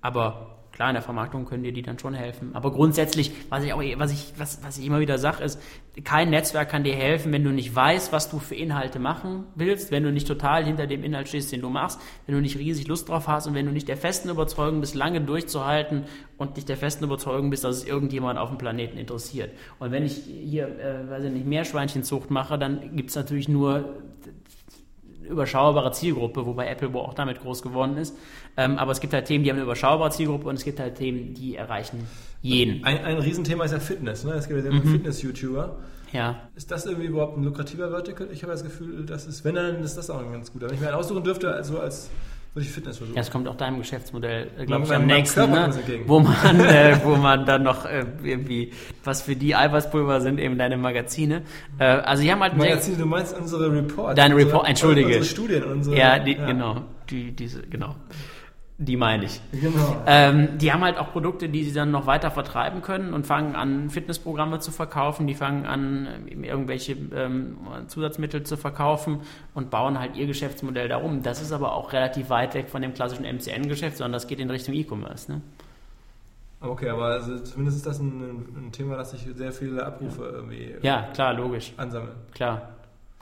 Aber 0.00 0.56
Klar, 0.76 0.90
in 0.90 0.94
der 0.94 1.02
Vermarktung 1.02 1.46
können 1.46 1.62
dir 1.62 1.72
die 1.72 1.80
dann 1.80 1.98
schon 1.98 2.12
helfen. 2.12 2.50
Aber 2.52 2.70
grundsätzlich, 2.70 3.32
was 3.48 3.64
ich 3.64 3.72
auch, 3.72 3.82
was 3.96 4.12
ich, 4.12 4.34
was, 4.36 4.62
was 4.62 4.76
ich 4.76 4.84
immer 4.84 5.00
wieder 5.00 5.16
sage, 5.16 5.42
ist, 5.42 5.58
kein 6.04 6.28
Netzwerk 6.28 6.68
kann 6.68 6.84
dir 6.84 6.94
helfen, 6.94 7.32
wenn 7.32 7.42
du 7.44 7.50
nicht 7.50 7.74
weißt, 7.74 8.12
was 8.12 8.28
du 8.28 8.38
für 8.38 8.56
Inhalte 8.56 8.98
machen 8.98 9.44
willst, 9.54 9.90
wenn 9.90 10.02
du 10.02 10.12
nicht 10.12 10.28
total 10.28 10.66
hinter 10.66 10.86
dem 10.86 11.02
Inhalt 11.02 11.28
stehst, 11.28 11.50
den 11.50 11.62
du 11.62 11.70
machst, 11.70 11.98
wenn 12.26 12.34
du 12.34 12.42
nicht 12.42 12.58
riesig 12.58 12.88
Lust 12.88 13.08
drauf 13.08 13.26
hast 13.26 13.46
und 13.46 13.54
wenn 13.54 13.64
du 13.64 13.72
nicht 13.72 13.88
der 13.88 13.96
festen 13.96 14.28
Überzeugung 14.28 14.82
bist, 14.82 14.94
lange 14.94 15.22
durchzuhalten 15.22 16.02
und 16.36 16.56
nicht 16.56 16.68
der 16.68 16.76
festen 16.76 17.04
Überzeugung 17.04 17.48
bist, 17.48 17.64
dass 17.64 17.78
es 17.78 17.84
irgendjemand 17.86 18.38
auf 18.38 18.50
dem 18.50 18.58
Planeten 18.58 18.98
interessiert. 18.98 19.52
Und 19.78 19.92
wenn 19.92 20.04
ich 20.04 20.24
hier, 20.24 20.68
äh, 20.78 21.08
weiß 21.08 21.24
ich 21.24 21.32
nicht, 21.32 21.46
Meerschweinchenzucht 21.46 22.30
mache, 22.30 22.58
dann 22.58 22.94
gibt 22.94 23.08
es 23.08 23.16
natürlich 23.16 23.48
nur 23.48 23.94
überschaubare 25.26 25.92
Zielgruppe, 25.92 26.46
wobei 26.46 26.68
Apple 26.68 26.92
wohl 26.92 27.02
auch 27.02 27.14
damit 27.14 27.40
groß 27.40 27.62
geworden 27.62 27.96
ist. 27.96 28.16
Ähm, 28.56 28.78
aber 28.78 28.92
es 28.92 29.00
gibt 29.00 29.12
halt 29.12 29.26
Themen, 29.26 29.44
die 29.44 29.50
haben 29.50 29.56
eine 29.56 29.64
überschaubare 29.64 30.10
Zielgruppe 30.10 30.48
und 30.48 30.56
es 30.56 30.64
gibt 30.64 30.80
halt 30.80 30.96
Themen, 30.96 31.34
die 31.34 31.56
erreichen 31.56 32.06
jeden. 32.42 32.84
Ein, 32.84 33.04
ein 33.04 33.18
Riesenthema 33.18 33.64
ist 33.64 33.72
ja 33.72 33.80
Fitness. 33.80 34.24
Ne? 34.24 34.32
Es 34.32 34.48
gibt 34.48 34.64
ja 34.64 34.70
mhm. 34.70 34.82
Fitness-YouTuber. 34.82 35.76
Ja. 36.12 36.48
Ist 36.54 36.70
das 36.70 36.86
irgendwie 36.86 37.08
überhaupt 37.08 37.36
ein 37.36 37.44
lukrativer 37.44 37.90
Vertical? 37.90 38.28
Ich 38.32 38.42
habe 38.42 38.52
das 38.52 38.62
Gefühl, 38.62 39.04
dass 39.04 39.26
es, 39.26 39.44
wenn 39.44 39.56
dann 39.56 39.82
ist 39.82 39.96
das 39.96 40.08
auch 40.08 40.20
ein 40.20 40.32
ganz 40.32 40.52
guter. 40.52 40.68
Wenn 40.68 40.76
ich 40.76 40.80
mir 40.80 40.88
einen 40.88 40.96
aussuchen 40.96 41.24
dürfte, 41.24 41.52
also 41.52 41.80
als 41.80 42.10
würde 42.56 42.66
ich 42.66 42.72
Fitness 42.72 42.96
versuchen. 42.96 43.14
Ja, 43.14 43.20
es 43.20 43.30
kommt 43.30 43.46
auch 43.48 43.54
deinem 43.54 43.78
Geschäftsmodell, 43.78 44.50
äh, 44.58 44.64
glaube 44.64 44.86
ich, 44.86 44.92
am 44.92 45.04
nächsten, 45.04 45.50
ne? 45.50 45.70
wo 46.06 46.20
man, 46.20 46.60
äh, 46.60 46.98
wo 47.04 47.16
man 47.16 47.44
dann 47.44 47.62
noch 47.62 47.84
äh, 47.84 48.06
irgendwie, 48.24 48.72
was 49.04 49.20
für 49.20 49.36
die 49.36 49.54
Eiweißpulver 49.54 50.22
sind, 50.22 50.40
eben 50.40 50.56
deine 50.56 50.78
Magazine. 50.78 51.42
Äh, 51.78 51.84
also 51.84 52.22
die 52.22 52.32
haben 52.32 52.40
halt 52.40 52.56
Magazine, 52.56 52.96
du 52.96 53.04
meinst 53.04 53.36
unsere 53.38 53.70
Reports. 53.70 54.16
Deine 54.16 54.36
Report, 54.36 54.66
entschuldige. 54.66 55.18
Unsere 55.18 55.24
Studien, 55.24 55.64
unsere. 55.64 55.98
Ja, 55.98 56.18
die, 56.18 56.32
ja. 56.32 56.46
genau, 56.46 56.84
die, 57.10 57.32
diese, 57.32 57.60
genau. 57.60 57.94
Die 58.78 58.96
meine 58.98 59.24
ich. 59.24 59.40
Genau. 59.52 60.02
Ähm, 60.06 60.58
die 60.58 60.70
haben 60.70 60.84
halt 60.84 60.98
auch 60.98 61.10
Produkte, 61.10 61.48
die 61.48 61.64
sie 61.64 61.72
dann 61.72 61.90
noch 61.90 62.06
weiter 62.06 62.30
vertreiben 62.30 62.82
können 62.82 63.14
und 63.14 63.26
fangen 63.26 63.56
an, 63.56 63.88
Fitnessprogramme 63.88 64.58
zu 64.58 64.70
verkaufen. 64.70 65.26
Die 65.26 65.34
fangen 65.34 65.64
an, 65.64 66.28
irgendwelche 66.42 66.92
ähm, 67.14 67.56
Zusatzmittel 67.86 68.42
zu 68.42 68.58
verkaufen 68.58 69.20
und 69.54 69.70
bauen 69.70 69.98
halt 69.98 70.16
ihr 70.16 70.26
Geschäftsmodell 70.26 70.88
darum. 70.88 71.22
Das 71.22 71.40
ist 71.40 71.52
aber 71.52 71.72
auch 71.72 71.94
relativ 71.94 72.28
weit 72.28 72.52
weg 72.52 72.68
von 72.68 72.82
dem 72.82 72.92
klassischen 72.92 73.24
MCN-Geschäft, 73.24 73.96
sondern 73.96 74.12
das 74.12 74.26
geht 74.26 74.40
in 74.40 74.50
Richtung 74.50 74.74
E-Commerce. 74.74 75.32
Ne? 75.32 75.40
Okay, 76.60 76.90
aber 76.90 77.06
also 77.06 77.38
zumindest 77.38 77.78
ist 77.78 77.86
das 77.86 77.98
ein, 77.98 78.46
ein, 78.56 78.72
Thema, 78.72 78.96
das 78.96 79.12
sich 79.12 79.26
sehr 79.34 79.52
viele 79.52 79.86
Abrufe 79.86 80.22
ja. 80.22 80.30
irgendwie 80.30 80.74
ja, 80.82 81.02
klar, 81.14 81.32
logisch. 81.32 81.72
ansammeln. 81.78 82.16
Klar. 82.34 82.75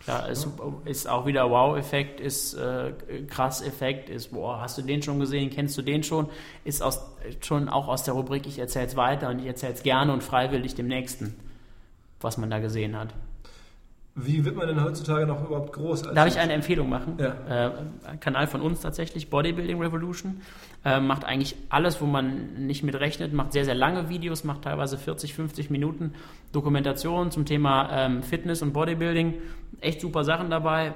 Klar, 0.05 0.29
ist, 0.29 0.47
ist 0.85 1.09
auch 1.09 1.25
wieder 1.25 1.49
Wow-Effekt, 1.49 2.21
ist 2.21 2.53
äh, 2.55 2.93
Krass-Effekt, 3.27 4.11
ist, 4.11 4.33
boah, 4.33 4.61
hast 4.61 4.77
du 4.77 4.83
den 4.83 5.03
schon 5.03 5.19
gesehen, 5.19 5.49
kennst 5.49 5.79
du 5.79 5.83
den 5.83 6.03
schon? 6.03 6.29
Ist 6.65 6.83
aus, 6.83 7.01
schon 7.41 7.71
auch 7.71 7.89
aus 7.89 8.05
der 8.05 8.13
Rubrik, 8.13 8.47
ich 8.47 8.59
erzähle 8.59 8.87
es 8.87 8.97
weiter 8.97 9.31
und 9.31 9.39
ich 9.39 9.47
erzähle 9.47 9.73
es 9.73 9.83
gerne 9.83 10.13
und 10.13 10.23
freiwillig 10.23 10.75
dem 10.75 10.89
Nächsten, 10.89 11.35
was 12.21 12.37
man 12.37 12.51
da 12.51 12.59
gesehen 12.59 12.99
hat. 12.99 13.15
Wie 14.17 14.45
wird 14.45 14.55
man 14.55 14.69
denn 14.69 14.81
heutzutage 14.81 15.27
noch 15.27 15.45
überhaupt 15.45 15.73
groß? 15.73 16.03
Darf 16.03 16.29
ich 16.29 16.39
eine 16.39 16.53
Empfehlung 16.53 16.89
machen? 16.89 17.19
Ja. 17.19 17.67
Äh, 17.67 18.17
Kanal 18.21 18.47
von 18.47 18.61
uns 18.61 18.81
tatsächlich, 18.81 19.29
Bodybuilding 19.29 19.83
Revolution. 19.83 20.43
Äh, 20.85 21.01
macht 21.01 21.25
eigentlich 21.25 21.57
alles, 21.69 22.01
wo 22.01 22.07
man 22.07 22.67
nicht 22.67 22.85
mit 22.85 22.95
rechnet, 22.95 23.33
macht 23.33 23.53
sehr, 23.53 23.65
sehr 23.65 23.75
lange 23.75 24.09
Videos, 24.09 24.45
macht 24.45 24.63
teilweise 24.63 24.99
40, 24.99 25.35
50 25.35 25.69
Minuten 25.69 26.13
Dokumentation 26.53 27.33
zum 27.33 27.45
Thema 27.45 27.89
ähm, 27.91 28.23
Fitness 28.23 28.63
und 28.63 28.73
Bodybuilding. 28.73 29.35
Echt 29.81 30.01
super 30.01 30.25
Sachen 30.25 30.51
dabei. 30.51 30.95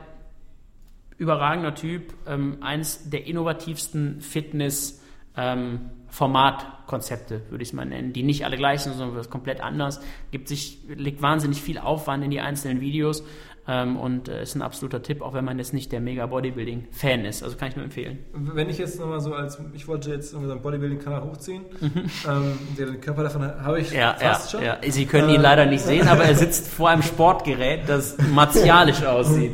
Überragender 1.16 1.74
Typ. 1.74 2.14
Ähm, 2.26 2.58
eins 2.60 3.10
der 3.10 3.26
innovativsten 3.26 4.20
Fitness- 4.20 5.02
ähm, 5.36 5.90
Formatkonzepte, 6.10 7.42
würde 7.50 7.62
ich 7.62 7.68
es 7.68 7.72
mal 7.74 7.84
nennen, 7.84 8.12
die 8.12 8.22
nicht 8.22 8.44
alle 8.44 8.56
gleich 8.56 8.80
sind, 8.80 8.94
sondern 8.94 9.30
komplett 9.30 9.60
anders. 9.60 10.00
Gibt 10.30 10.48
sich, 10.48 10.78
legt 10.88 11.20
wahnsinnig 11.20 11.62
viel 11.62 11.78
Aufwand 11.78 12.24
in 12.24 12.30
die 12.30 12.40
einzelnen 12.40 12.80
Videos 12.80 13.22
ähm, 13.68 13.96
und 13.96 14.28
äh, 14.28 14.42
ist 14.42 14.54
ein 14.54 14.62
absoluter 14.62 15.02
Tipp, 15.02 15.20
auch 15.20 15.34
wenn 15.34 15.44
man 15.44 15.58
jetzt 15.58 15.74
nicht 15.74 15.92
der 15.92 16.00
mega 16.00 16.26
Bodybuilding-Fan 16.26 17.26
ist. 17.26 17.42
Also 17.42 17.56
kann 17.56 17.68
ich 17.68 17.76
nur 17.76 17.84
empfehlen. 17.84 18.18
Wenn 18.32 18.70
ich 18.70 18.78
jetzt 18.78 18.98
nochmal 18.98 19.20
so 19.20 19.34
als, 19.34 19.58
ich 19.74 19.86
wollte 19.86 20.10
jetzt 20.10 20.30
so 20.30 20.38
einen 20.38 20.62
Bodybuilding-Kanal 20.62 21.22
hochziehen, 21.22 21.64
mhm. 21.80 22.10
ähm, 22.26 22.58
den 22.78 23.00
Körper 23.00 23.24
davon 23.24 23.42
habe 23.42 23.80
ich 23.80 23.92
ja, 23.92 24.14
fast 24.18 24.52
ja, 24.54 24.58
schon. 24.58 24.66
Ja. 24.66 24.78
Sie 24.90 25.04
können 25.04 25.28
ihn 25.28 25.40
äh, 25.40 25.42
leider 25.42 25.66
nicht 25.66 25.84
sehen, 25.84 26.08
aber 26.08 26.24
er 26.24 26.34
sitzt 26.36 26.68
vor 26.68 26.88
einem 26.88 27.02
Sportgerät, 27.02 27.82
das 27.86 28.16
martialisch 28.32 29.04
aussieht. 29.04 29.52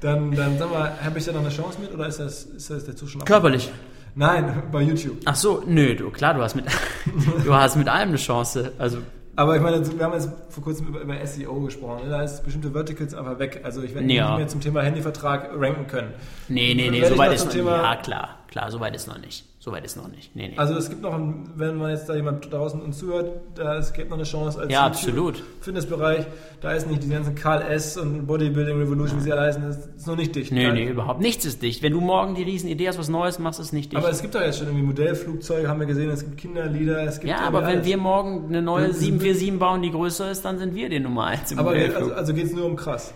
Dann, 0.00 0.30
dann 0.32 0.58
sag 0.58 0.70
mal, 0.70 0.92
habe 1.02 1.18
ich 1.18 1.24
da 1.24 1.32
noch 1.32 1.40
eine 1.40 1.48
Chance 1.48 1.80
mit 1.80 1.92
oder 1.94 2.06
ist 2.06 2.20
das, 2.20 2.44
ist 2.44 2.68
das 2.68 2.84
der 2.84 2.94
Zustand? 2.94 3.24
Körperlich. 3.24 3.72
Nein, 4.14 4.64
bei 4.72 4.82
YouTube. 4.82 5.18
Ach 5.24 5.34
so, 5.34 5.62
nö, 5.66 5.94
du, 5.94 6.10
klar, 6.10 6.34
du 6.34 6.42
hast 6.42 6.56
mit, 6.56 6.66
du 7.44 7.54
hast 7.54 7.76
mit 7.76 7.88
allem 7.88 8.10
eine 8.10 8.18
Chance. 8.18 8.72
Also 8.78 8.98
Aber 9.38 9.54
ich 9.56 9.62
meine, 9.62 9.86
wir 9.98 10.04
haben 10.04 10.14
jetzt 10.14 10.30
vor 10.48 10.64
kurzem 10.64 10.86
über, 10.88 11.00
über 11.00 11.26
SEO 11.26 11.60
gesprochen. 11.60 12.04
ne? 12.04 12.10
Da 12.10 12.22
ist 12.22 12.42
bestimmte 12.42 12.70
Verticals 12.70 13.14
einfach 13.14 13.38
weg. 13.38 13.60
Also 13.64 13.82
ich 13.82 13.94
werde 13.94 14.10
Ja. 14.12 14.30
nicht 14.30 14.38
mehr 14.38 14.48
zum 14.48 14.60
Thema 14.62 14.82
Handyvertrag 14.82 15.50
ranken 15.54 15.86
können. 15.86 16.14
Nee, 16.48 16.74
nee, 16.74 16.90
nee, 16.90 17.04
soweit 17.04 17.32
ist 17.34 17.44
noch 17.46 17.52
nicht. 17.54 17.64
Ja, 17.64 17.96
klar, 17.96 18.38
klar, 18.48 18.70
soweit 18.70 18.94
ist 18.96 19.06
noch 19.06 19.18
nicht. 19.18 19.44
Soweit 19.66 19.84
ist 19.84 19.96
noch 19.96 20.06
nicht. 20.06 20.36
Nee, 20.36 20.46
nee. 20.50 20.56
Also 20.56 20.76
es 20.76 20.88
gibt 20.88 21.02
noch, 21.02 21.12
ein- 21.12 21.50
wenn 21.56 21.74
man 21.76 21.90
jetzt 21.90 22.08
da 22.08 22.14
jemand 22.14 22.52
draußen 22.52 22.80
uns 22.80 22.98
zuhört, 22.98 23.32
da 23.56 23.76
es 23.78 23.92
gibt 23.92 24.10
noch 24.10 24.16
eine 24.16 24.22
Chance 24.24 24.60
als 24.60 24.72
Ja, 24.72 24.86
absolut. 24.86 25.42
Fitnessbereich. 25.60 26.24
Da 26.60 26.70
ist 26.70 26.88
nicht 26.88 27.02
die 27.02 27.08
ganzen 27.08 27.34
Karl 27.34 27.62
S. 27.62 27.96
und 27.96 28.28
Bodybuilding 28.28 28.78
Revolution, 28.78 29.18
wie 29.18 29.24
sie 29.24 29.32
alle 29.32 29.40
heißen, 29.40 29.62
das 29.66 29.78
ist 29.96 30.06
noch 30.06 30.14
nicht 30.14 30.36
dicht. 30.36 30.52
nee, 30.52 30.70
nee, 30.70 30.88
überhaupt. 30.88 31.20
Nichts 31.20 31.44
ist 31.44 31.62
dicht. 31.62 31.82
Wenn 31.82 31.92
du 31.92 32.00
morgen 32.00 32.36
die 32.36 32.44
Riesenidee 32.44 32.86
hast, 32.86 32.96
was 33.00 33.08
Neues 33.08 33.40
machst, 33.40 33.58
ist 33.58 33.72
nicht 33.72 33.90
dicht. 33.90 34.00
Aber 34.00 34.08
es 34.08 34.22
gibt 34.22 34.36
doch 34.36 34.40
jetzt 34.40 34.58
schon 34.58 34.68
irgendwie 34.68 34.86
Modellflugzeuge, 34.86 35.68
haben 35.68 35.80
wir 35.80 35.86
gesehen, 35.88 36.10
es 36.10 36.20
gibt 36.24 36.36
Kinderlieder, 36.36 37.02
es 37.02 37.18
gibt 37.18 37.30
ja, 37.32 37.40
aber 37.40 37.62
wenn 37.62 37.78
alles. 37.78 37.86
wir 37.86 37.96
morgen 37.96 38.44
eine 38.46 38.62
neue 38.62 38.86
Das 38.86 38.98
ist- 38.98 39.00
747 39.02 39.58
bauen, 39.58 39.82
die 39.82 39.90
größer 39.90 40.30
ist, 40.30 40.44
dann 40.44 40.58
sind 40.60 40.76
wir 40.76 40.88
die 40.88 41.00
Nummer 41.00 41.24
1 41.24 41.50
im 41.50 41.58
Aber 41.58 41.74
geht, 41.74 41.92
also, 41.92 42.12
also 42.12 42.32
geht 42.32 42.44
es 42.46 42.52
nur 42.52 42.66
um 42.66 42.76
krass. 42.76 43.12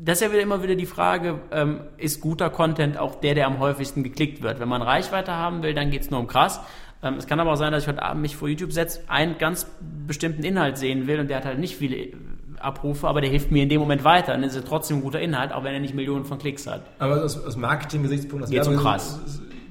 Das 0.00 0.18
ist 0.20 0.26
ja 0.26 0.32
wieder 0.32 0.42
immer 0.42 0.62
wieder 0.62 0.74
die 0.74 0.86
Frage, 0.86 1.40
ähm, 1.50 1.80
ist 1.96 2.20
guter 2.20 2.50
Content 2.50 2.98
auch 2.98 3.16
der, 3.16 3.34
der 3.34 3.46
am 3.46 3.58
häufigsten 3.58 4.02
geklickt 4.02 4.42
wird? 4.42 4.60
Wenn 4.60 4.68
man 4.68 4.82
Reichweite 4.82 5.32
haben 5.32 5.62
will, 5.62 5.74
dann 5.74 5.90
geht 5.90 6.02
es 6.02 6.10
nur 6.10 6.20
um 6.20 6.26
krass. 6.26 6.60
Ähm, 7.02 7.14
es 7.14 7.26
kann 7.26 7.40
aber 7.40 7.52
auch 7.52 7.56
sein, 7.56 7.72
dass 7.72 7.82
ich 7.84 7.88
heute 7.88 8.02
Abend 8.02 8.22
mich 8.22 8.36
vor 8.36 8.48
YouTube 8.48 8.72
setze, 8.72 9.00
einen 9.08 9.38
ganz 9.38 9.66
bestimmten 10.06 10.42
Inhalt 10.44 10.78
sehen 10.78 11.06
will 11.06 11.20
und 11.20 11.28
der 11.28 11.38
hat 11.38 11.44
halt 11.44 11.58
nicht 11.58 11.76
viele 11.76 11.96
äh, 11.96 12.12
Abrufe, 12.60 13.06
aber 13.06 13.20
der 13.20 13.30
hilft 13.30 13.52
mir 13.52 13.62
in 13.62 13.68
dem 13.68 13.80
Moment 13.80 14.02
weiter. 14.02 14.32
Dann 14.32 14.42
ist 14.42 14.56
es 14.56 14.64
trotzdem 14.64 14.98
ein 14.98 15.02
guter 15.02 15.20
Inhalt, 15.20 15.52
auch 15.52 15.62
wenn 15.62 15.74
er 15.74 15.80
nicht 15.80 15.94
Millionen 15.94 16.24
von 16.24 16.38
Klicks 16.38 16.66
hat. 16.66 16.82
Aber 16.98 17.22
aus, 17.22 17.38
aus 17.44 17.56
Marketing-Gesichtspunkt, 17.56 18.44
aus 18.44 18.50
Geht's 18.50 18.66
um 18.66 18.76
krass. 18.76 19.20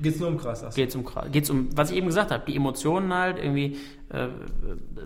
Geht's 0.01 0.19
nur 0.19 0.29
um 0.29 0.37
krass. 0.37 0.63
Ach 0.65 0.71
so. 0.71 0.75
Geht's 0.75 0.95
um 0.95 1.03
krass- 1.03 1.27
geht's 1.31 1.49
um, 1.49 1.69
was 1.75 1.91
ich 1.91 1.97
eben 1.97 2.07
gesagt 2.07 2.31
habe, 2.31 2.43
die 2.47 2.55
Emotionen 2.55 3.13
halt 3.13 3.39
irgendwie 3.39 3.77
äh, 4.09 4.27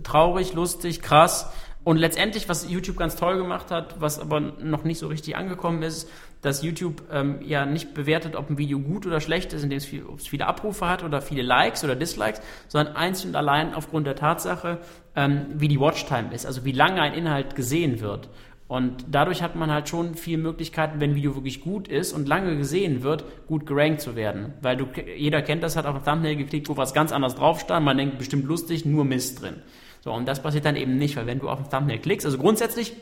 traurig, 0.04 0.54
lustig, 0.54 1.02
krass. 1.02 1.52
Und 1.84 1.98
letztendlich, 1.98 2.48
was 2.48 2.70
YouTube 2.70 2.98
ganz 2.98 3.16
toll 3.16 3.38
gemacht 3.38 3.72
hat, 3.72 4.00
was 4.00 4.20
aber 4.20 4.40
noch 4.40 4.84
nicht 4.84 5.00
so 5.00 5.08
richtig 5.08 5.36
angekommen 5.36 5.82
ist, 5.82 6.08
dass 6.42 6.62
YouTube 6.62 7.02
ähm, 7.12 7.40
ja 7.42 7.66
nicht 7.66 7.96
bewertet, 7.96 8.36
ob 8.36 8.50
ein 8.50 8.58
Video 8.60 8.80
gut 8.80 9.08
oder 9.08 9.20
schlecht 9.20 9.54
ist, 9.54 9.64
indem 9.64 9.78
es, 9.78 9.86
viel, 9.86 10.06
ob 10.06 10.20
es 10.20 10.28
viele 10.28 10.46
Abrufe 10.46 10.88
hat 10.88 11.04
oder 11.04 11.22
viele 11.22 11.42
Likes 11.42 11.84
oder 11.84 11.96
Dislikes, 11.96 12.42
sondern 12.68 12.96
einzig 12.96 13.28
und 13.28 13.36
allein 13.36 13.74
aufgrund 13.74 14.06
der 14.06 14.16
Tatsache, 14.16 14.78
ähm, 15.16 15.48
wie 15.56 15.68
die 15.68 15.80
Watchtime 15.80 16.34
ist, 16.34 16.46
also 16.46 16.66
wie 16.66 16.72
lange 16.72 17.02
ein 17.02 17.14
Inhalt 17.14 17.56
gesehen 17.56 18.00
wird. 18.00 18.30
Und 18.68 19.06
dadurch 19.12 19.42
hat 19.42 19.56
man 19.56 19.70
halt 19.70 19.90
schon 19.90 20.16
viele 20.16 20.38
Möglichkeiten, 20.38 21.02
wenn 21.02 21.12
ein 21.12 21.16
Video 21.16 21.36
wirklich 21.36 21.62
gut 21.62 21.90
ist 21.90 22.14
und 22.14 22.28
lange 22.28 22.56
gesehen 22.56 23.04
wird, 23.04 23.26
gut 23.48 23.66
gerankt 23.66 24.00
zu 24.00 24.16
werden. 24.16 24.54
Weil 24.62 24.78
du, 24.78 24.88
jeder 25.18 25.42
kennt 25.42 25.62
das, 25.62 25.76
hat 25.76 25.86
auf 25.86 25.96
ein 25.96 26.06
Thumbnail 26.06 26.38
geklickt, 26.38 26.70
wo 26.70 26.78
was 26.78 26.94
ganz 26.94 27.12
anderes 27.12 27.36
drauf 27.36 27.60
stand, 27.60 27.84
man 27.84 27.98
denkt, 27.98 28.18
bestimmt 28.18 28.46
lustig, 28.46 28.86
nur 28.86 29.04
Mist 29.04 29.42
drin. 29.42 29.56
So, 30.02 30.12
und 30.12 30.28
das 30.28 30.42
passiert 30.42 30.66
dann 30.66 30.76
eben 30.76 30.98
nicht, 30.98 31.16
weil 31.16 31.28
wenn 31.28 31.40
du 31.40 31.50
auf 31.50 31.60
ein 31.60 31.70
Thumbnail 31.70 32.00
klickst, 32.00 32.26
also 32.26 32.38
grundsätzlich, 32.38 32.96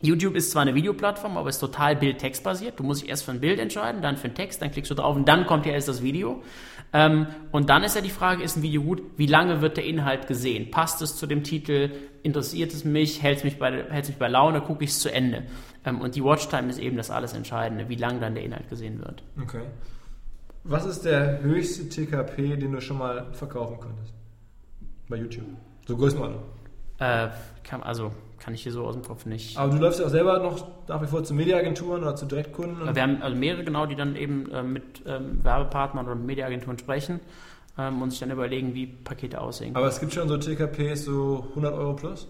YouTube 0.00 0.34
ist 0.34 0.50
zwar 0.50 0.62
eine 0.62 0.74
Videoplattform, 0.74 1.36
aber 1.36 1.48
ist 1.48 1.60
total 1.60 1.94
Bild-Text 1.94 2.42
basiert. 2.42 2.78
Du 2.80 2.82
musst 2.82 3.02
dich 3.02 3.08
erst 3.08 3.24
für 3.24 3.30
ein 3.30 3.40
Bild 3.40 3.60
entscheiden, 3.60 4.02
dann 4.02 4.16
für 4.16 4.24
einen 4.24 4.34
Text, 4.34 4.60
dann 4.60 4.72
klickst 4.72 4.90
du 4.90 4.96
drauf 4.96 5.14
und 5.14 5.28
dann 5.28 5.46
kommt 5.46 5.64
ja 5.64 5.72
erst 5.72 5.86
das 5.86 6.02
Video. 6.02 6.42
Ähm, 6.92 7.28
und 7.52 7.70
dann 7.70 7.84
ist 7.84 7.94
ja 7.94 8.02
die 8.02 8.10
Frage, 8.10 8.42
ist 8.42 8.56
ein 8.56 8.62
Video 8.62 8.82
gut? 8.82 9.00
Wie 9.16 9.26
lange 9.26 9.62
wird 9.62 9.76
der 9.76 9.84
Inhalt 9.84 10.26
gesehen? 10.26 10.72
Passt 10.72 11.00
es 11.02 11.16
zu 11.16 11.28
dem 11.28 11.44
Titel? 11.44 11.90
Interessiert 12.24 12.72
es 12.72 12.84
mich? 12.84 13.22
Hält 13.22 13.38
es 13.38 13.44
mich 13.44 13.60
bei, 13.60 13.70
mich 13.70 14.16
bei 14.16 14.28
Laune? 14.28 14.60
Gucke 14.60 14.82
ich 14.82 14.90
es 14.90 14.98
zu 14.98 15.12
Ende? 15.12 15.44
Ähm, 15.84 16.00
und 16.00 16.16
die 16.16 16.24
Watchtime 16.24 16.68
ist 16.68 16.80
eben 16.80 16.96
das 16.96 17.12
alles 17.12 17.32
Entscheidende, 17.32 17.88
wie 17.88 17.94
lange 17.94 18.18
dann 18.18 18.34
der 18.34 18.42
Inhalt 18.42 18.68
gesehen 18.68 18.98
wird. 18.98 19.22
Okay. 19.40 19.62
Was 20.64 20.84
ist 20.84 21.04
der 21.04 21.42
höchste 21.42 21.88
TKP, 21.88 22.56
den 22.56 22.72
du 22.72 22.80
schon 22.80 22.98
mal 22.98 23.32
verkaufen 23.32 23.78
konntest? 23.78 24.12
Bei 25.08 25.16
YouTube. 25.16 25.46
So 25.86 25.96
Größenordnung. 25.96 26.42
Äh, 26.98 27.28
kann, 27.64 27.82
also 27.82 28.12
kann 28.38 28.54
ich 28.54 28.62
hier 28.62 28.72
so 28.72 28.84
aus 28.84 28.94
dem 28.94 29.02
Kopf 29.04 29.24
nicht. 29.26 29.56
Aber 29.56 29.72
du 29.72 29.78
läufst 29.80 30.00
ja 30.00 30.06
auch 30.06 30.10
selber 30.10 30.38
noch 30.40 30.66
nach 30.88 31.02
wie 31.02 31.06
vor 31.06 31.22
zu 31.24 31.34
Mediaagenturen 31.34 32.02
oder 32.02 32.14
zu 32.16 32.26
Direktkunden. 32.26 32.82
Und 32.88 32.94
Wir 32.94 33.02
haben 33.02 33.22
also 33.22 33.36
mehrere 33.36 33.64
genau, 33.64 33.86
die 33.86 33.94
dann 33.96 34.16
eben 34.16 34.50
äh, 34.50 34.62
mit 34.62 35.02
ähm, 35.06 35.40
Werbepartnern 35.42 36.06
oder 36.06 36.14
Mediaagenturen 36.14 36.78
sprechen 36.78 37.20
ähm, 37.78 38.02
und 38.02 38.10
sich 38.10 38.20
dann 38.20 38.30
überlegen, 38.30 38.74
wie 38.74 38.86
Pakete 38.86 39.40
aussehen. 39.40 39.74
aber 39.76 39.86
es 39.86 40.00
gibt 40.00 40.12
schon 40.12 40.28
so 40.28 40.36
TKPs, 40.36 41.04
so 41.04 41.46
100 41.50 41.74
Euro 41.74 41.94
plus. 41.94 42.28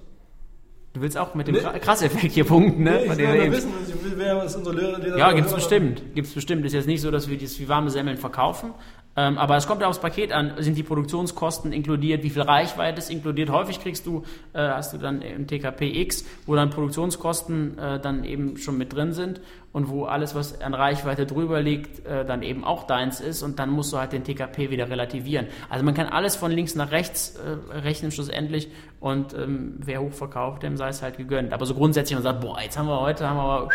Du 0.95 1.01
willst 1.01 1.17
auch 1.17 1.35
mit 1.35 1.47
dem 1.49 1.55
Nee. 1.55 1.61
Kra- 1.63 1.79
Krasseffekt 1.79 2.33
hier 2.35 2.45
punkten, 2.45 2.83
ne? 2.83 2.91
Nee, 2.91 3.13
ich 3.13 3.17
will 3.19 3.45
nur 3.47 3.53
wissen, 3.57 3.73
wer 4.17 4.37
was 4.37 4.55
unsere 4.57 4.77
Leser 4.77 5.17
Ja, 5.17 5.33
gibt's 5.33 5.55
bestimmt. 5.55 6.03
Gibt's 6.15 6.35
bestimmt. 6.35 6.67
Ist 6.67 6.75
jetzt 6.75 6.87
nicht 6.87 7.01
so, 7.01 7.11
dass 7.11 7.31
wir 7.31 7.39
das 7.39 7.59
wie 7.59 7.67
warme 7.67 7.89
Semmeln 7.91 8.19
verkaufen. 8.19 8.75
Ähm, 9.15 9.37
aber 9.37 9.57
es 9.57 9.67
kommt 9.67 9.83
ja 9.83 9.89
aufs 9.89 9.99
Paket 9.99 10.33
an. 10.33 10.55
Sind 10.59 10.77
die 10.77 10.83
Produktionskosten 10.83 11.73
inkludiert? 11.73 12.23
Wie 12.23 12.31
viel 12.31 12.43
Reichweite 12.43 12.99
ist 12.99 13.11
inkludiert? 13.11 13.51
Häufig 13.51 13.81
kriegst 13.81 14.07
du, 14.07 14.23
äh, 14.55 14.61
hast 14.61 14.95
du 14.95 14.99
dann 14.99 15.21
im 15.21 15.47
TKP 15.47 16.01
X, 16.01 16.25
wo 16.47 16.55
dann 16.55 16.71
Produktionskosten 16.71 17.79
äh, 17.79 18.01
dann 18.01 18.25
eben 18.25 18.57
schon 18.57 18.79
mit 18.79 18.95
drin 18.95 19.13
sind 19.13 19.41
und 19.73 19.89
wo 19.89 20.05
alles, 20.05 20.35
was 20.35 20.61
an 20.63 20.73
Reichweite 20.73 21.27
drüber 21.27 21.61
liegt, 21.61 22.07
äh, 22.07 22.25
dann 22.25 22.43
eben 22.43 22.65
auch 22.65 22.85
deins 22.87 23.21
ist 23.21 23.43
und 23.43 23.59
dann 23.59 23.71
musst 23.71 23.93
du 23.93 23.99
halt 23.99 24.13
den 24.13 24.25
TKP 24.25 24.71
wieder 24.71 24.89
relativieren. 24.89 25.47
Also 25.69 25.85
man 25.85 25.95
kann 25.95 26.07
alles 26.07 26.37
von 26.37 26.51
links 26.51 26.75
nach 26.75 26.91
rechts 26.91 27.37
äh, 27.37 27.79
rechnen 27.79 28.13
schlussendlich 28.13 28.69
und 29.01 29.35
ähm, 29.35 29.75
wer 29.79 30.01
hoch 30.01 30.13
verkauft, 30.13 30.63
dem 30.63 30.79
sei 30.79 30.89
es 30.89 31.03
halt 31.03 31.19
gegönnt. 31.19 31.53
Aber 31.53 31.67
so 31.67 31.75
grundsätzlich 31.75 32.15
man 32.15 32.23
sagt, 32.23 32.41
boah, 32.41 32.61
jetzt 32.63 32.79
haben 32.79 32.87
wir 32.87 33.01
heute, 33.01 33.29
haben 33.29 33.37
wir, 33.37 33.69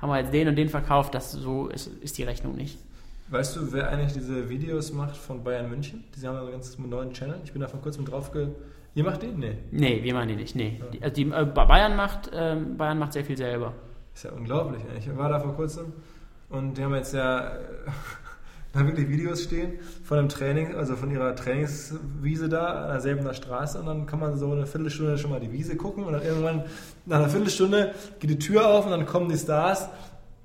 haben 0.00 0.08
wir 0.08 0.18
jetzt 0.18 0.32
den 0.32 0.48
und 0.48 0.56
den 0.56 0.70
verkauft, 0.70 1.14
das 1.14 1.32
so 1.32 1.68
ist, 1.68 1.86
ist 2.02 2.16
die 2.16 2.24
Rechnung 2.24 2.54
nicht. 2.54 2.78
Weißt 3.30 3.54
du, 3.54 3.72
wer 3.72 3.88
eigentlich 3.88 4.12
diese 4.12 4.48
Videos 4.48 4.92
macht 4.92 5.16
von 5.16 5.44
Bayern 5.44 5.70
München? 5.70 6.02
Die 6.16 6.26
haben 6.26 6.34
ja 6.34 6.42
einen 6.42 6.50
ganz 6.50 6.76
neuen 6.78 7.12
Channel. 7.12 7.38
Ich 7.44 7.52
bin 7.52 7.60
da 7.60 7.68
vor 7.68 7.80
kurzem 7.80 8.04
drauf 8.04 8.32
ge... 8.32 8.48
Ihr 8.96 9.04
macht 9.04 9.22
den? 9.22 9.38
Nee. 9.38 9.56
Nee, 9.70 10.02
wir 10.02 10.14
machen 10.14 10.30
die 10.30 10.34
nicht. 10.34 10.56
Nee. 10.56 10.80
Die, 10.92 11.00
also 11.00 11.14
die, 11.14 11.30
äh, 11.30 11.44
Bayern, 11.44 11.94
macht, 11.94 12.28
ähm, 12.34 12.76
Bayern 12.76 12.98
macht 12.98 13.12
sehr 13.12 13.24
viel 13.24 13.36
selber. 13.36 13.72
Ist 14.12 14.24
ja 14.24 14.32
unglaublich. 14.32 14.82
Ich 14.98 15.16
war 15.16 15.28
da 15.28 15.38
vor 15.38 15.54
kurzem 15.54 15.92
und 16.48 16.76
die 16.76 16.82
haben 16.82 16.92
jetzt 16.96 17.14
ja 17.14 17.50
äh, 17.50 17.60
da 18.72 18.84
wirklich 18.84 19.08
Videos 19.08 19.44
stehen 19.44 19.78
von 20.02 20.18
einem 20.18 20.28
Training, 20.28 20.74
also 20.74 20.96
von 20.96 21.12
ihrer 21.12 21.36
Trainingswiese 21.36 22.48
da 22.48 22.82
an 22.82 22.88
der 22.88 23.00
Selbener 23.00 23.32
Straße 23.32 23.78
und 23.78 23.86
dann 23.86 24.06
kann 24.06 24.18
man 24.18 24.36
so 24.38 24.50
eine 24.50 24.66
Viertelstunde 24.66 25.18
schon 25.18 25.30
mal 25.30 25.38
die 25.38 25.52
Wiese 25.52 25.76
gucken 25.76 26.02
und 26.02 26.14
dann 26.14 26.22
irgendwann 26.22 26.64
nach 27.06 27.18
einer 27.18 27.28
Viertelstunde 27.28 27.94
geht 28.18 28.30
die 28.30 28.40
Tür 28.40 28.66
auf 28.66 28.86
und 28.86 28.90
dann 28.90 29.06
kommen 29.06 29.28
die 29.28 29.38
Stars 29.38 29.88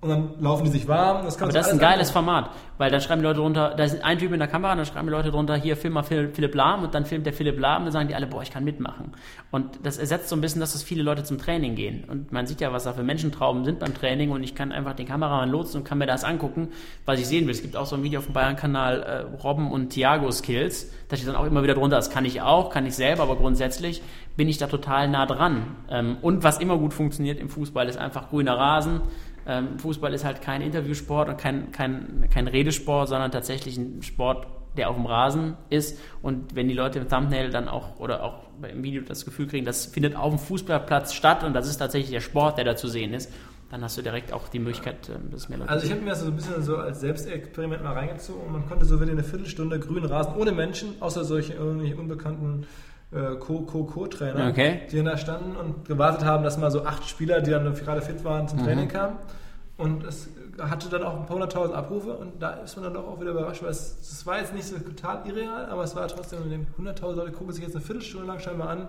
und 0.06 0.10
dann 0.10 0.30
laufen 0.39 0.64
die 0.64 0.72
sich 0.72 0.88
warm. 0.88 1.26
Das 1.26 1.38
kann 1.38 1.49
Aber 1.49 1.58
das 1.58 1.68
ist 1.68 1.74
ein 1.74 1.80
geiles 1.80 2.12
Format, 2.12 2.51
weil 2.78 2.89
dann 2.89 3.01
schreiben 3.01 3.22
die 3.22 3.28
Leute 3.28 3.39
drunter, 3.39 3.74
da 3.76 3.84
ist 3.84 4.03
ein 4.03 4.18
Typ 4.18 4.32
in 4.32 4.39
der 4.39 4.47
Kamera, 4.47 4.72
und 4.72 4.78
dann 4.78 4.86
schreiben 4.86 5.08
die 5.08 5.14
Leute 5.14 5.32
drunter, 5.32 5.56
hier 5.56 5.76
film 5.76 5.93
mal 5.93 6.03
Phil- 6.03 6.30
Philipp 6.34 6.56
Lahm 6.56 6.84
und 6.84 6.95
dann 6.95 7.06
filmt 7.06 7.26
der 7.26 7.34
Philipp 7.34 7.60
Lahm 7.60 7.80
und 7.80 7.86
dann 7.86 7.91
sagen 7.91 8.08
die 8.08 8.16
alle, 8.16 8.28
boah, 8.28 8.41
ich 8.41 8.51
kann 8.51 8.64
mitmachen. 8.64 9.12
Und 9.51 9.80
das 9.84 9.97
ersetzt 9.97 10.30
so 10.30 10.36
ein 10.36 10.41
bisschen, 10.41 10.62
dass 10.62 10.74
das 10.74 10.84
viele 10.84 11.03
Leute 11.03 11.24
zum 11.24 11.38
Training 11.38 11.76
gehen. 11.76 12.06
Und 12.06 12.32
man 12.32 12.45
sieht 12.47 12.62
ja, 12.62 12.72
was 12.72 12.86
da 12.86 12.93
für 12.93 13.03
Menschentrauben 13.03 13.66
sind 13.66 13.80
beim 13.80 13.93
Training 13.93 14.32
und 14.32 14.43
ich 14.43 14.56
kann 14.56 14.72
einfach 14.72 14.93
den 14.93 15.08
Kameramann 15.08 15.49
lotsen 15.49 15.82
und 15.82 15.88
kann 15.88 15.97
mir 15.97 16.08
das 16.08 16.24
angucken, 16.24 16.70
was 17.06 17.20
ich 17.20 17.28
sehen 17.28 17.45
will. 17.45 17.51
Es 17.51 17.62
gibt 17.62 17.76
auch 17.76 17.86
so 17.86 17.95
ein 17.95 18.03
Video 18.03 18.20
auf 18.20 18.26
dem 18.26 18.34
Bayern-Kanal, 18.34 19.01
äh, 19.01 19.41
Robben 19.41 19.72
und 19.72 19.89
Thiago 19.89 20.32
Skills, 20.32 20.91
da 21.10 21.16
steht 21.16 21.28
dann 21.28 21.36
auch 21.36 21.45
immer 21.45 21.64
wieder 21.64 21.76
drunter, 21.76 21.95
das 21.97 22.10
kann 22.10 22.26
ich 22.26 22.41
auch, 22.41 22.70
kann 22.70 22.86
ich 22.86 22.95
selber, 22.95 23.24
aber 23.24 23.36
grundsätzlich 23.36 24.01
bin 24.36 24.49
ich 24.49 24.58
da 24.58 24.68
total 24.68 25.08
nah 25.08 25.26
dran. 25.26 25.68
Ähm, 25.89 26.18
und 26.22 26.43
was 26.43 26.60
immer 26.60 26.78
gut 26.78 26.93
funktioniert 26.93 27.39
im 27.39 27.49
Fußball 27.49 27.88
ist 27.88 27.97
einfach 27.97 28.30
grüner 28.30 28.58
Rasen, 28.58 29.01
ähm, 29.48 29.80
Fußball 29.80 30.14
ist 30.14 30.26
halt 30.26 30.41
kein 30.41 30.62
Interviewsport 30.62 31.30
und 31.30 31.38
kein, 31.38 31.72
kein, 31.72 32.28
kein 32.32 32.48
Redesport, 32.48 33.10
sondern 33.10 33.32
tatsächlich 33.32 33.78
ein 33.78 34.02
Sport, 34.02 34.48
der 34.78 34.89
auf 34.89 34.96
dem 34.96 35.06
Rasen 35.06 35.56
ist. 35.70 36.00
Und 36.22 36.56
wenn 36.56 36.68
die 36.68 36.74
Leute 36.74 37.00
im 37.00 37.08
Thumbnail 37.08 37.50
dann 37.50 37.68
auch 37.68 38.00
oder 38.00 38.24
auch 38.24 38.43
im 38.70 38.84
Video 38.84 39.04
das 39.04 39.26
Gefühl 39.26 39.48
kriegen, 39.48 39.66
das 39.66 39.86
findet 39.86 40.16
auf 40.16 40.34
dem 40.34 40.39
Fußballplatz 40.39 41.14
statt 41.14 41.43
und 41.43 41.54
das 41.54 41.68
ist 41.68 41.78
tatsächlich 41.78 42.12
der 42.12 42.22
Sport, 42.22 42.58
der 42.58 42.66
da 42.66 42.76
zu 42.76 42.88
sehen 42.88 43.14
ist, 43.14 43.32
dann 43.70 43.84
hast 43.84 43.98
du 43.98 44.02
direkt 44.02 44.32
auch 44.32 44.48
die 44.48 44.60
Möglichkeit, 44.60 45.10
ähm, 45.10 45.32
dass 45.32 45.50
mehr 45.50 45.58
Leute. 45.58 45.70
Also 45.70 45.86
ich 45.86 45.91
habe 45.91 46.02
mir 46.02 46.12
das 46.12 46.22
so 46.22 46.28
ein 46.28 46.36
bisschen 46.36 46.64
so 46.64 46.78
als 46.78 47.00
Selbstexperiment 47.00 47.84
mal 47.84 47.93
reingezogen 47.93 48.41
und 48.43 48.52
man 48.52 48.68
konnte 48.68 48.86
so 48.86 49.00
wirklich 49.00 49.18
eine 49.18 49.24
Viertelstunde 49.24 49.80
grünen 49.80 50.06
Rasen 50.06 50.36
ohne 50.36 50.52
Menschen, 50.52 51.02
außer 51.02 51.24
solche 51.24 51.54
irgendwie 51.54 51.93
unbekannten 51.93 52.64
äh, 52.64 52.66
Co-Co-Co-Trainer, 53.12 54.49
Okay. 54.49 54.82
die 54.91 54.97
dann 54.97 55.06
da 55.06 55.18
standen 55.18 55.56
und 55.56 55.86
gewartet 55.86 56.26
haben, 56.26 56.43
dass 56.43 56.58
mal 56.58 56.72
so 56.72 56.84
acht 56.86 57.08
Spieler, 57.08 57.41
die 57.41 57.51
dann 57.51 57.74
gerade 57.74 58.01
fit 58.01 58.24
waren, 58.24 58.47
zum 58.47 58.64
Training 58.64 58.88
kamen. 58.88 59.18
Und 59.78 60.03
es 60.06 60.30
hatte 60.60 60.88
dann 60.89 61.03
auch 61.03 61.16
ein 61.20 61.26
paar 61.26 61.36
hunderttausend 61.36 61.76
Abrufe 61.76 62.14
und 62.14 62.41
da 62.41 62.51
ist 62.62 62.76
man 62.78 62.86
dann 62.86 62.93
doch 62.93 63.06
auch 63.08 63.20
wieder 63.20 63.32
überrascht, 63.32 63.62
weil 63.62 63.72
es, 63.72 63.97
es 64.01 64.26
war 64.26 64.39
jetzt 64.39 64.53
nicht 64.53 64.66
so 64.66 64.78
total 64.80 65.28
irreal, 65.28 65.66
aber 65.66 65.84
es 65.84 65.95
war 65.97 66.08
trotzdem 66.08 66.39
hunderttausend 66.78 67.18
Leute 67.20 67.34
gucken 67.36 67.53
sich 67.53 67.64
jetzt 67.64 67.76
eine 67.76 67.84
Viertelstunde 67.84 68.26
lang 68.26 68.39
scheinbar 68.39 68.70
an, 68.70 68.88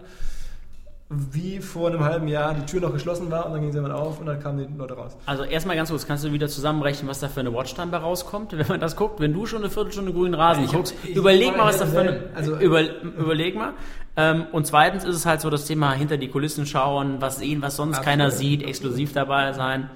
wie 1.08 1.60
vor 1.60 1.88
einem 1.88 2.02
halben 2.02 2.26
Jahr 2.26 2.52
die 2.54 2.66
Tür 2.66 2.80
noch 2.80 2.92
geschlossen 2.92 3.30
war 3.30 3.46
und 3.46 3.52
dann 3.52 3.60
ging 3.60 3.70
sie 3.70 3.80
mal 3.80 3.92
auf 3.92 4.18
und 4.18 4.26
dann 4.26 4.40
kamen 4.40 4.58
die 4.58 4.76
Leute 4.76 4.94
raus. 4.94 5.16
Also 5.24 5.44
erstmal 5.44 5.76
ganz 5.76 5.88
kurz, 5.90 6.04
kannst 6.04 6.24
du 6.24 6.32
wieder 6.32 6.48
zusammenrechnen, 6.48 7.08
was 7.08 7.20
da 7.20 7.28
für 7.28 7.38
eine 7.40 7.52
Watchtime 7.54 7.86
bei 7.92 7.98
rauskommt, 7.98 8.52
wenn 8.58 8.66
man 8.66 8.80
das 8.80 8.96
guckt? 8.96 9.20
Wenn 9.20 9.32
du 9.32 9.46
schon 9.46 9.60
eine 9.62 9.70
Viertelstunde 9.70 10.12
grünen 10.12 10.34
Rasen 10.34 10.64
Ich 10.64 10.70
hab- 10.70 10.76
guckst, 10.78 10.94
ich- 11.04 11.14
überleg 11.14 11.56
mal, 11.56 11.66
was 11.66 11.78
da 11.78 11.86
für 11.86 12.00
eine, 12.00 12.20
Also- 12.34 12.56
über, 12.58 12.82
überleg 13.02 13.54
mal. 13.54 13.72
Ähm, 14.16 14.46
und 14.50 14.66
zweitens 14.66 15.04
ist 15.04 15.14
es 15.14 15.26
halt 15.26 15.40
so 15.42 15.48
das 15.50 15.66
Thema 15.66 15.92
hinter 15.92 16.16
die 16.16 16.28
Kulissen 16.28 16.66
schauen, 16.66 17.20
was 17.20 17.38
sehen, 17.38 17.62
was 17.62 17.76
sonst 17.76 17.98
Absolut. 17.98 18.04
keiner 18.06 18.30
sieht, 18.32 18.62
exklusiv 18.64 19.12
dabei 19.12 19.52
sein. 19.52 19.90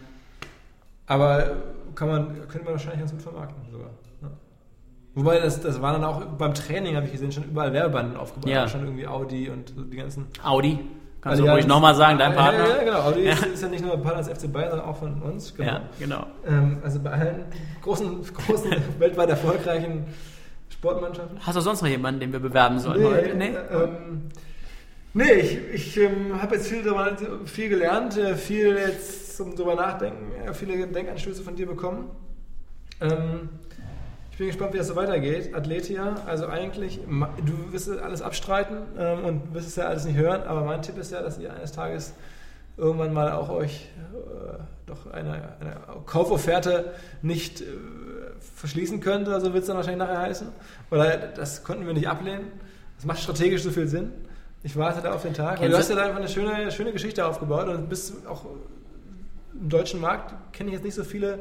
Aber 1.07 1.57
kann 1.97 2.09
man, 2.09 2.27
könnte 2.49 2.65
man 2.65 2.75
wahrscheinlich 2.75 3.01
ganz 3.01 3.11
gut 3.13 3.23
vermarkten 3.23 3.57
sogar. 3.73 3.89
ne? 4.23 4.31
Wobei, 5.15 5.41
das, 5.41 5.61
das 5.61 5.83
war 5.83 5.93
dann 5.93 6.05
auch 6.05 6.25
beim 6.25 6.55
Training, 6.55 6.95
habe 6.95 7.07
ich 7.07 7.13
gesehen, 7.13 7.33
schon 7.33 7.45
überall 7.45 7.73
Werbebanden 7.73 8.17
aufgebaut. 8.17 8.49
Ja. 8.49 8.69
Schon 8.69 8.85
irgendwie 8.85 9.09
Audi 9.09 9.49
und 9.51 9.75
die 9.93 9.97
ganzen. 9.97 10.27
Audi. 10.45 10.79
Kannst 11.21 11.41
du 11.41 11.47
ruhig 11.47 11.67
nochmal 11.67 11.95
sagen, 11.95 12.19
dein 12.19 12.35
Partner? 12.35 12.67
Ja, 12.67 12.77
ja 12.77 12.85
genau. 12.85 12.99
Audi 13.01 13.25
ja. 13.25 13.33
Ist, 13.35 13.63
ja 13.63 13.69
nicht 13.69 13.85
nur 13.85 13.97
Partner 13.99 14.23
des 14.23 14.39
FC 14.39 14.51
Bayern, 14.51 14.71
sondern 14.71 14.89
auch 14.89 14.97
von 14.97 15.21
uns. 15.23 15.55
Genau. 15.55 15.71
Ja, 15.71 15.83
genau. 15.99 16.27
Ähm, 16.47 16.79
also 16.83 16.99
bei 16.99 17.11
allen 17.11 17.45
großen, 17.83 18.23
großen 18.47 18.71
weltweit 18.99 19.29
erfolgreichen 19.29 20.07
Sportmannschaften. 20.71 21.39
Hast 21.41 21.57
du 21.57 21.61
sonst 21.61 21.83
noch 21.83 21.89
jemanden, 21.89 22.21
den 22.21 22.33
wir 22.33 22.41
bewerben 22.41 22.79
sollen? 22.79 23.03
Nee, 23.37 23.51
nee? 23.51 23.57
Ähm, 23.71 24.23
nee 25.13 25.33
ich, 25.33 25.59
ich 25.75 25.97
ähm, 25.99 26.41
habe 26.41 26.55
jetzt 26.55 26.69
viel, 26.69 26.83
darüber, 26.83 27.15
viel 27.45 27.69
gelernt, 27.69 28.17
äh, 28.17 28.35
viel 28.35 28.77
jetzt 28.77 29.37
zum 29.37 29.55
drüber 29.55 29.75
nachdenken, 29.75 30.33
äh, 30.49 30.55
viele 30.55 30.87
Denkanstöße 30.87 31.43
von 31.43 31.55
dir 31.55 31.67
bekommen. 31.67 32.11
Ähm, 33.03 33.51
bin 34.41 34.47
gespannt, 34.47 34.73
wie 34.73 34.79
das 34.79 34.87
so 34.87 34.97
weitergeht. 34.97 35.55
Athletia, 35.55 36.15
also 36.25 36.47
eigentlich, 36.47 36.99
du 37.45 37.73
wirst 37.75 37.91
alles 37.91 38.23
abstreiten 38.23 38.79
ähm, 38.99 39.25
und 39.27 39.53
wirst 39.53 39.69
es 39.69 39.77
ja 39.77 39.85
alles 39.85 40.07
nicht 40.07 40.17
hören, 40.17 40.45
aber 40.45 40.65
mein 40.65 40.81
Tipp 40.81 40.97
ist 40.97 41.13
ja, 41.13 41.21
dass 41.21 41.39
ihr 41.39 41.53
eines 41.53 41.73
Tages 41.73 42.15
irgendwann 42.79 43.13
mal 43.13 43.33
auch 43.33 43.51
euch 43.51 43.91
äh, 44.15 44.63
doch 44.87 45.13
eine, 45.13 45.35
eine, 45.61 45.77
Kaufofferte 46.07 46.95
nicht 47.21 47.61
äh, 47.61 47.67
verschließen 48.57 49.01
könnt, 49.01 49.29
oder 49.29 49.43
so 49.43 49.53
wird 49.53 49.65
es 49.65 49.67
dann 49.67 49.77
wahrscheinlich 49.77 50.09
nachher 50.09 50.23
heißen. 50.23 50.49
Oder 50.91 51.19
das 51.19 51.63
konnten 51.63 51.87
wir 51.87 51.93
nicht 51.93 52.09
ablehnen. 52.09 52.47
Das 52.97 53.05
macht 53.05 53.21
strategisch 53.21 53.63
so 53.63 53.71
viel 53.71 53.89
Sinn. 53.89 54.11
Ich 54.63 54.75
warte 54.75 55.03
da 55.03 55.13
auf 55.13 55.21
den 55.21 55.35
Tag. 55.35 55.61
du 55.61 55.77
hast 55.77 55.91
ja 55.91 55.97
da 55.97 56.05
einfach 56.05 56.17
eine 56.17 56.29
schöne, 56.29 56.73
schöne 56.73 56.93
Geschichte 56.93 57.27
aufgebaut 57.27 57.69
und 57.69 57.91
bist 57.91 58.27
auch 58.27 58.47
im 59.53 59.69
deutschen 59.69 60.01
Markt, 60.01 60.35
kenne 60.55 60.71
ich 60.71 60.77
jetzt 60.77 60.85
nicht 60.85 60.95
so 60.95 61.05
viele 61.05 61.41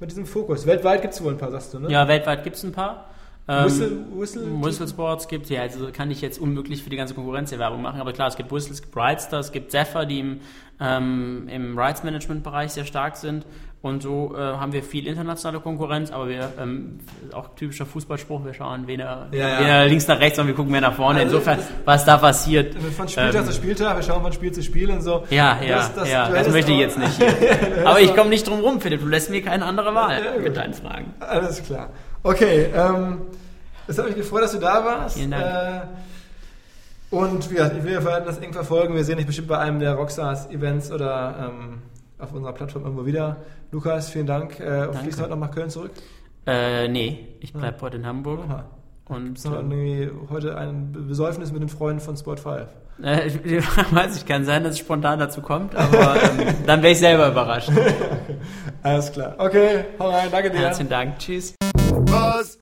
mit 0.00 0.10
diesem 0.10 0.26
Fokus. 0.26 0.66
Weltweit 0.66 1.02
gibt 1.02 1.14
es 1.14 1.22
wohl 1.22 1.32
ein 1.32 1.38
paar, 1.38 1.50
sagst 1.50 1.74
du, 1.74 1.78
ne? 1.78 1.90
Ja, 1.90 2.08
weltweit 2.08 2.42
gibt 2.42 2.56
es 2.56 2.64
ein 2.64 2.72
paar. 2.72 3.06
Ähm, 3.48 3.64
Whistle, 3.64 4.04
Whistle, 4.14 4.62
Whistle 4.62 4.88
Sports 4.88 5.26
gibt 5.26 5.48
ja, 5.50 5.62
also 5.62 5.90
kann 5.92 6.10
ich 6.10 6.20
jetzt 6.20 6.38
unmöglich 6.38 6.82
für 6.82 6.90
die 6.90 6.96
ganze 6.96 7.14
Konkurrenz 7.14 7.50
hier 7.50 7.58
Werbung 7.58 7.82
machen, 7.82 8.00
aber 8.00 8.12
klar, 8.12 8.28
es 8.28 8.36
gibt 8.36 8.52
Whistle, 8.52 8.72
es 8.72 8.82
gibt 8.82 8.96
Ridestar, 8.96 9.40
es 9.40 9.50
gibt 9.50 9.70
Zephyr, 9.70 10.06
die 10.06 10.20
im, 10.20 10.40
ähm, 10.78 11.48
im 11.48 11.78
Rides 11.78 12.04
Management 12.04 12.44
Bereich 12.44 12.72
sehr 12.72 12.84
stark 12.84 13.16
sind 13.16 13.44
und 13.82 14.02
so 14.02 14.34
äh, 14.36 14.38
haben 14.38 14.74
wir 14.74 14.82
viel 14.82 15.06
internationale 15.06 15.60
Konkurrenz, 15.60 16.10
aber 16.10 16.28
wir, 16.28 16.52
ähm, 16.60 17.00
auch 17.32 17.54
typischer 17.54 17.86
Fußballspruch, 17.86 18.44
wir 18.44 18.52
schauen 18.52 18.86
weder, 18.86 19.28
ja, 19.32 19.48
ja. 19.48 19.60
weder 19.60 19.86
links 19.86 20.06
nach 20.06 20.20
rechts, 20.20 20.36
sondern 20.36 20.48
wir 20.48 20.56
gucken 20.56 20.72
mehr 20.72 20.82
nach 20.82 20.94
vorne. 20.94 21.20
Also 21.20 21.38
Insofern, 21.38 21.60
was 21.86 22.04
da 22.04 22.18
passiert. 22.18 22.74
Von 22.74 23.08
Spieltag 23.08 23.34
ähm, 23.34 23.46
zu 23.46 23.52
Spieltag, 23.52 23.96
wir 23.96 24.02
schauen 24.02 24.22
von 24.22 24.32
Spiel 24.34 24.52
zu 24.52 24.62
Spiel 24.62 24.90
und 24.90 25.00
so. 25.00 25.24
Ja, 25.30 25.58
ja, 25.62 25.76
das, 25.76 25.94
das, 25.94 26.10
ja, 26.12 26.28
das 26.28 26.50
möchte 26.50 26.72
ich 26.72 26.78
jetzt 26.78 26.98
nicht. 26.98 27.22
aber 27.84 28.00
ich 28.00 28.14
komme 28.14 28.28
nicht 28.28 28.46
drum 28.46 28.60
rum, 28.60 28.82
Philipp, 28.82 29.00
du 29.00 29.06
lässt 29.06 29.30
mir 29.30 29.42
keine 29.42 29.64
andere 29.64 29.94
Wahl 29.94 30.22
ja, 30.22 30.42
mit 30.42 30.54
deinen 30.54 30.74
Fragen. 30.74 31.14
Alles 31.20 31.62
klar. 31.62 31.88
Okay, 32.22 32.66
ähm, 32.74 33.22
es 33.86 33.96
hat 33.96 34.04
mich 34.04 34.16
gefreut, 34.16 34.42
dass 34.42 34.52
du 34.52 34.58
da 34.58 34.84
warst. 34.84 35.16
Vielen 35.16 35.30
Dank. 35.30 35.42
Äh, 35.42 37.16
und 37.16 37.50
wie 37.50 37.54
gesagt, 37.54 37.82
wir 37.82 38.04
werden 38.04 38.24
das 38.26 38.38
eng 38.38 38.52
verfolgen. 38.52 38.94
Wir 38.94 39.04
sehen 39.04 39.16
dich 39.16 39.26
bestimmt 39.26 39.48
bei 39.48 39.58
einem 39.58 39.80
der 39.80 39.94
Rockstars-Events 39.94 40.92
oder 40.92 41.50
ähm, 41.50 41.78
auf 42.20 42.32
unserer 42.32 42.52
Plattform 42.52 42.84
irgendwo 42.84 43.06
wieder. 43.06 43.36
Lukas, 43.70 44.10
vielen 44.10 44.26
Dank. 44.26 44.60
Äh, 44.60 44.92
fliegst 44.92 45.18
du 45.18 45.22
heute 45.22 45.32
noch 45.32 45.40
nach 45.40 45.54
Köln 45.54 45.70
zurück? 45.70 45.92
Äh, 46.46 46.88
nee, 46.88 47.28
ich 47.40 47.52
bleibe 47.52 47.76
ah. 47.78 47.82
heute 47.82 47.96
in 47.98 48.06
Hamburg. 48.06 48.40
Aha. 48.48 48.64
Und 49.06 49.24
Gibt's 49.24 49.44
noch 49.44 49.54
irgendwie 49.54 50.08
heute 50.30 50.56
ein 50.56 50.92
Besäufnis 50.92 51.52
mit 51.52 51.62
den 51.62 51.68
Freunden 51.68 52.00
von 52.00 52.16
Sport 52.16 52.40
5? 52.40 52.68
Äh, 53.02 53.26
ich, 53.26 53.66
weiß 53.92 54.16
ich, 54.16 54.26
kann 54.26 54.44
sein, 54.44 54.62
dass 54.62 54.74
es 54.74 54.78
spontan 54.78 55.18
dazu 55.18 55.40
kommt, 55.40 55.74
aber 55.74 56.22
ähm, 56.22 56.54
dann 56.66 56.82
wäre 56.82 56.92
ich 56.92 56.98
selber 56.98 57.28
überrascht. 57.28 57.70
Alles 58.82 59.10
klar. 59.12 59.34
Okay, 59.38 59.84
hau 59.98 60.10
rein, 60.10 60.28
danke 60.30 60.50
dir. 60.50 60.58
Herzlichen 60.58 60.90
Dank, 60.90 61.18
tschüss. 61.18 61.54
Was? 62.06 62.58